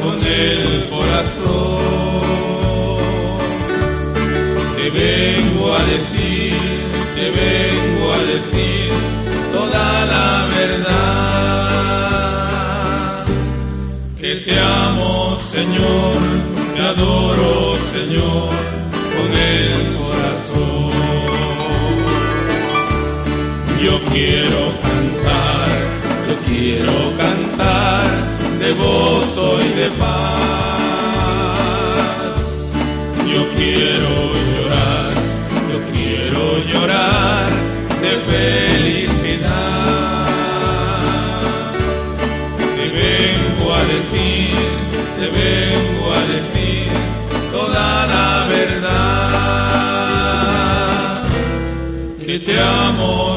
con 0.02 0.16
el 0.24 0.90
corazón. 0.90 1.78
Te 4.78 4.86
vengo 4.90 5.74
a 5.74 5.84
decir, 5.94 6.58
te 7.16 7.26
vengo 7.42 8.06
a 8.14 8.20
decir 8.34 8.92
toda 9.54 10.06
la 10.14 10.30
verdad. 10.58 11.68
Que 14.20 14.32
te 14.46 14.54
amo, 14.60 15.38
Señor, 15.40 16.18
te 16.76 16.82
adoro, 16.82 17.78
Señor, 17.94 18.50
con 19.16 19.30
el 19.34 19.98
Yo 23.88 23.98
quiero 24.12 24.97
quiero 26.68 27.00
cantar 27.16 28.06
de 28.60 28.70
gozo 28.74 29.46
y 29.62 29.70
de 29.80 29.90
paz. 29.92 30.42
Yo 33.34 33.42
quiero 33.58 34.12
llorar, 34.52 35.12
yo 35.72 35.78
quiero 35.94 36.44
llorar 36.72 37.50
de 38.04 38.12
felicidad. 38.32 40.26
Te 42.78 42.86
vengo 43.02 43.66
a 43.80 43.82
decir, 43.96 44.60
te 45.20 45.28
vengo 45.42 46.06
a 46.20 46.22
decir 46.36 46.90
toda 47.54 47.88
la 48.14 48.32
verdad. 48.56 49.78
Que 52.26 52.36
te 52.40 52.56
amo 52.60 53.37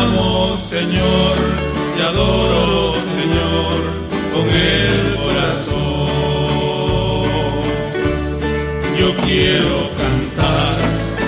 Señor, 0.81 1.37
te 1.95 2.01
adoro, 2.01 2.95
Señor, 3.15 3.79
con 4.33 4.49
el 4.49 5.11
yo 8.97 9.15
quiero 9.23 9.77
cantar, 10.01 10.75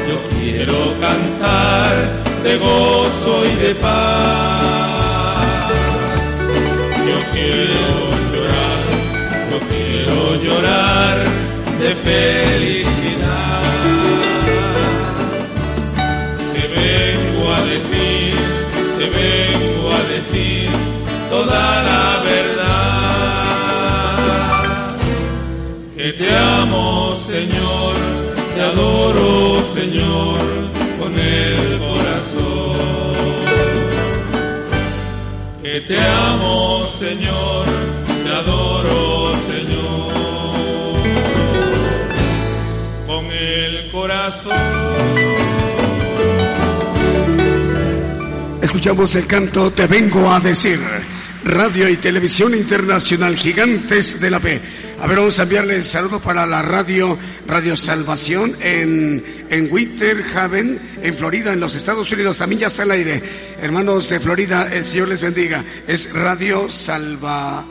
yo 0.09 0.17
quiero 0.39 0.99
cantar 0.99 2.23
de 2.43 2.57
gozo 2.57 3.45
y 3.45 3.55
de 3.63 3.75
paz. 3.75 4.62
Adoro, 28.73 29.59
Señor, 29.73 30.39
con 30.99 31.17
el 31.17 31.79
corazón. 31.79 32.77
Que 35.61 35.81
te 35.81 35.97
amo, 35.99 36.83
Señor, 36.99 37.65
te 38.23 38.29
adoro, 38.31 39.33
Señor, 39.51 40.13
con 43.07 43.25
el 43.31 43.91
corazón. 43.91 44.53
Escuchamos 48.61 49.15
el 49.15 49.27
canto 49.27 49.71
Te 49.71 49.87
vengo 49.87 50.31
a 50.31 50.39
decir. 50.39 50.79
Radio 51.45 51.89
y 51.89 51.97
Televisión 51.97 52.55
Internacional, 52.55 53.35
Gigantes 53.35 54.19
de 54.19 54.29
la 54.29 54.39
Fe. 54.39 54.61
A 55.01 55.07
ver, 55.07 55.17
vamos 55.17 55.39
a 55.39 55.43
enviarle 55.43 55.75
el 55.75 55.83
saludo 55.83 56.21
para 56.21 56.45
la 56.45 56.61
radio, 56.61 57.17
Radio 57.45 57.75
Salvación 57.75 58.55
en, 58.61 59.45
en 59.49 59.67
Winter 59.71 60.23
Haven, 60.33 60.79
en 61.01 61.15
Florida, 61.15 61.51
en 61.51 61.59
los 61.59 61.75
Estados 61.75 62.11
Unidos. 62.11 62.37
También 62.37 62.61
ya 62.61 62.67
está 62.67 62.83
al 62.83 62.91
aire. 62.91 63.21
Hermanos 63.61 64.09
de 64.09 64.19
Florida, 64.21 64.69
el 64.71 64.85
Señor 64.85 65.09
les 65.09 65.21
bendiga. 65.21 65.65
Es 65.85 66.13
Radio 66.13 66.69
Salva, 66.69 67.65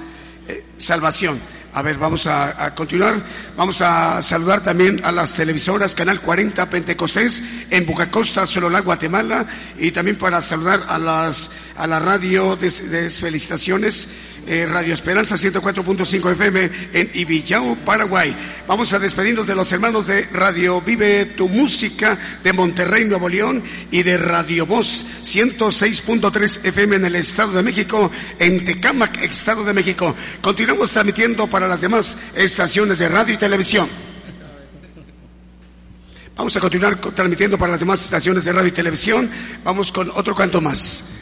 eh, 0.47 0.65
Salvación. 0.77 1.41
A 1.75 1.81
ver, 1.81 1.97
vamos 1.97 2.27
a, 2.27 2.75
continuar. 2.75 3.15
Vamos 3.57 3.81
a 3.81 4.21
saludar 4.21 4.63
también 4.63 5.01
a 5.05 5.11
las 5.11 5.33
televisoras 5.33 5.95
Canal 5.95 6.21
40 6.21 6.69
Pentecostés 6.69 7.43
en 7.71 7.87
Bucacosta, 7.87 8.45
Sololá, 8.45 8.81
Guatemala. 8.81 9.47
Y 9.79 9.91
también 9.91 10.19
para 10.19 10.43
saludar 10.43 10.85
a, 10.87 10.99
las, 10.99 11.51
a 11.77 11.87
la 11.87 11.99
radio 11.99 12.57
de, 12.57 12.71
felicitaciones, 13.09 14.07
eh, 14.47 14.67
Radio 14.67 14.93
Esperanza 14.93 15.37
104.5 15.37 16.33
FM 16.33 16.71
en 16.93 17.11
Ibillao, 17.15 17.77
Paraguay. 17.87 18.37
Vamos 18.69 18.93
a 18.93 18.99
despedirnos 18.99 19.47
de 19.47 19.55
los 19.55 19.73
hermanos 19.73 20.09
de 20.09 20.27
Radio 20.27 20.83
Vive 20.83 21.25
tu 21.25 21.49
Música 21.49 22.19
de 22.45 22.53
Monterrey, 22.53 23.07
Nuevo 23.07 23.31
León 23.31 23.63
y 23.91 24.03
de 24.03 24.19
Radio 24.19 24.67
Voz 24.67 25.07
106.3 25.23 26.67
FM 26.67 26.97
en 26.97 27.07
el 27.07 27.17
Estado 27.17 27.53
de 27.53 27.63
México, 27.63 28.11
en 28.39 28.63
Tecámac, 28.63 29.23
Estado 29.23 29.65
de 29.65 29.73
México. 29.73 30.15
Continuamos 30.43 30.91
transmitiendo 30.91 31.47
para 31.47 31.62
las 31.69 31.81
demás 31.81 32.17
estaciones 32.35 32.99
de 32.99 33.09
radio 33.09 33.35
y 33.35 33.39
televisión. 33.39 33.89
Vamos 36.37 36.57
a 36.57 36.61
continuar 36.61 36.99
transmitiendo 36.99 37.59
para 37.59 37.73
las 37.73 37.81
demás 37.81 38.03
estaciones 38.03 38.45
de 38.45 38.53
radio 38.53 38.69
y 38.69 38.73
televisión. 38.73 39.31
Vamos 39.63 39.93
con 39.93 40.11
otro 40.11 40.35
canto 40.35 40.61
más. 40.61 41.22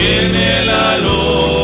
El 0.00 0.30
canto 0.32 1.00
Te 1.00 1.59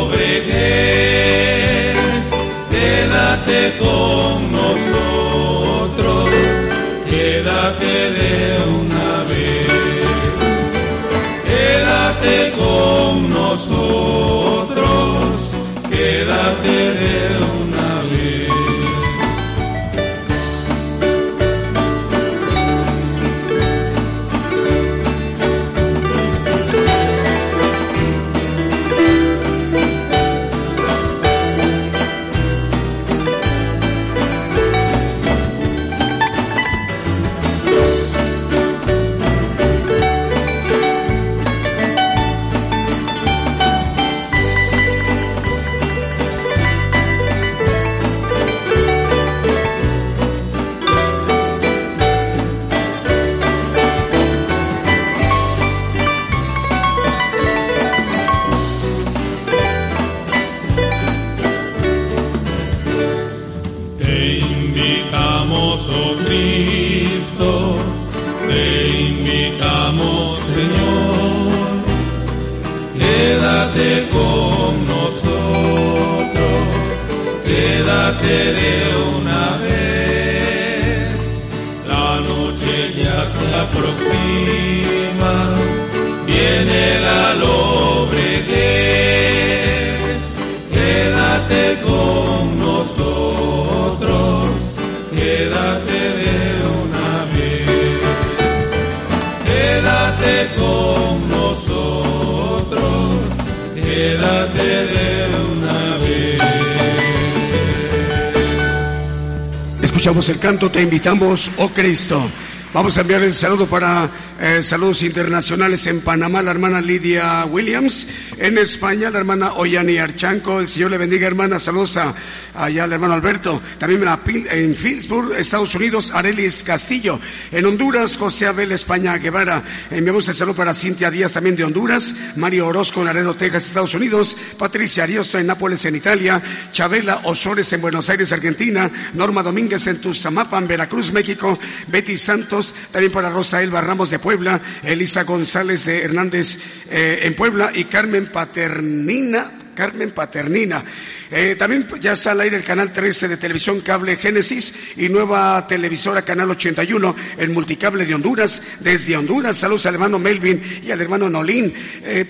invitamos, 111.16 111.50
oh 111.56 111.68
Cristo. 111.70 112.30
Vamos 112.74 112.98
a 112.98 113.00
enviar 113.00 113.22
el 113.22 113.32
saludo 113.32 113.66
para 113.66 114.10
eh, 114.38 114.62
saludos 114.62 115.02
internacionales 115.02 115.86
en 115.86 116.02
Panamá, 116.02 116.42
la 116.42 116.50
hermana 116.50 116.82
Lidia 116.82 117.46
Williams, 117.46 118.06
en 118.36 118.58
España, 118.58 119.08
la 119.08 119.18
hermana 119.18 119.54
Oyani 119.54 119.96
Archanco, 119.96 120.60
el 120.60 120.68
Señor 120.68 120.90
le 120.90 120.98
bendiga, 120.98 121.26
hermana, 121.26 121.58
saludos 121.58 121.96
a, 121.96 122.14
allá 122.54 122.84
al 122.84 122.92
hermano 122.92 123.14
Alberto, 123.14 123.62
también 123.78 124.04
en 124.50 124.74
Phillipsburg, 124.74 125.32
Estados 125.38 125.74
Unidos, 125.74 126.10
Arelis 126.10 126.62
Castillo, 126.62 127.18
en 127.50 127.64
Honduras, 127.64 128.18
José 128.18 128.46
Abel 128.46 128.72
España 128.72 129.16
Guevara, 129.16 129.64
enviamos 129.90 130.28
el 130.28 130.34
saludo 130.34 130.56
para 130.56 130.74
Cintia 130.74 131.10
Díaz 131.10 131.32
también 131.32 131.56
de 131.56 131.64
Honduras, 131.64 132.14
Mario 132.36 132.66
Orozco 132.66 133.00
en 133.00 133.06
Laredo, 133.06 133.36
Texas, 133.36 133.68
Estados 133.68 133.94
Unidos, 133.94 134.36
Patricia 134.56 135.04
Ariosto 135.04 135.38
en 135.38 135.46
Nápoles, 135.46 135.84
en 135.84 135.96
Italia, 135.96 136.42
Chabela 136.72 137.20
Osores 137.24 137.72
en 137.72 137.80
Buenos 137.80 138.08
Aires, 138.10 138.32
Argentina, 138.32 138.90
Norma 139.14 139.42
Domínguez 139.42 139.86
en 139.86 140.00
Tuzamapan, 140.00 140.66
Veracruz, 140.66 141.12
México, 141.12 141.58
Betty 141.88 142.16
Santos, 142.16 142.74
también 142.90 143.12
para 143.12 143.30
Rosa 143.30 143.62
Elba 143.62 143.80
Ramos 143.80 144.10
de 144.10 144.18
Puebla, 144.18 144.60
Elisa 144.82 145.24
González 145.24 145.84
de 145.84 146.02
Hernández 146.02 146.58
eh, 146.90 147.20
en 147.22 147.34
Puebla 147.34 147.70
y 147.74 147.84
Carmen 147.84 148.30
Paternina 148.32 149.52
Carmen 149.76 150.10
Paternina. 150.10 150.82
Eh, 151.30 151.56
también 151.58 151.86
ya 152.00 152.12
está 152.12 152.32
al 152.32 152.40
aire 152.40 152.56
el 152.56 152.64
canal 152.64 152.92
13 152.92 153.28
de 153.28 153.36
televisión 153.36 153.80
cable 153.80 154.16
Génesis 154.16 154.72
y 154.96 155.08
nueva 155.08 155.66
televisora 155.66 156.22
canal 156.22 156.50
81 156.50 157.16
en 157.38 157.52
multicable 157.52 158.06
de 158.06 158.14
Honduras. 158.14 158.62
Desde 158.80 159.16
Honduras, 159.16 159.56
saludos 159.56 159.86
al 159.86 159.94
hermano 159.94 160.18
Melvin 160.18 160.62
y 160.84 160.90
al 160.90 161.00
hermano 161.00 161.28
Nolín. 161.28 161.72
Eh, 162.04 162.26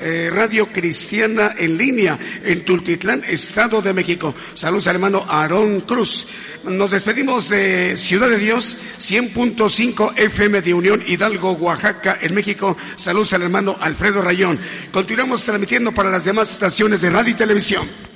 eh, 0.00 0.30
Radio 0.32 0.72
Cristiana 0.72 1.54
en 1.58 1.76
línea 1.76 2.18
en 2.44 2.64
Tultitlán, 2.64 3.24
Estado 3.24 3.82
de 3.82 3.92
México. 3.92 4.34
Saludos 4.54 4.86
al 4.88 4.96
hermano 4.96 5.26
Aarón 5.28 5.80
Cruz. 5.80 6.26
Nos 6.64 6.90
despedimos 6.90 7.48
de 7.50 7.96
Ciudad 7.96 8.28
de 8.28 8.38
Dios, 8.38 8.78
100.5 8.98 10.14
FM 10.16 10.62
de 10.62 10.74
Unión 10.74 11.02
Hidalgo, 11.06 11.52
Oaxaca, 11.52 12.18
en 12.20 12.34
México. 12.34 12.76
Saludos 12.96 13.32
al 13.34 13.42
hermano 13.42 13.76
Alfredo 13.80 14.22
Rayón. 14.22 14.58
Continuamos 14.90 15.44
transmitiendo 15.44 15.92
para 15.92 16.10
las 16.10 16.24
demás 16.24 16.50
estaciones 16.52 17.02
de 17.02 17.10
radio 17.10 17.32
y 17.32 17.36
televisión. 17.36 18.15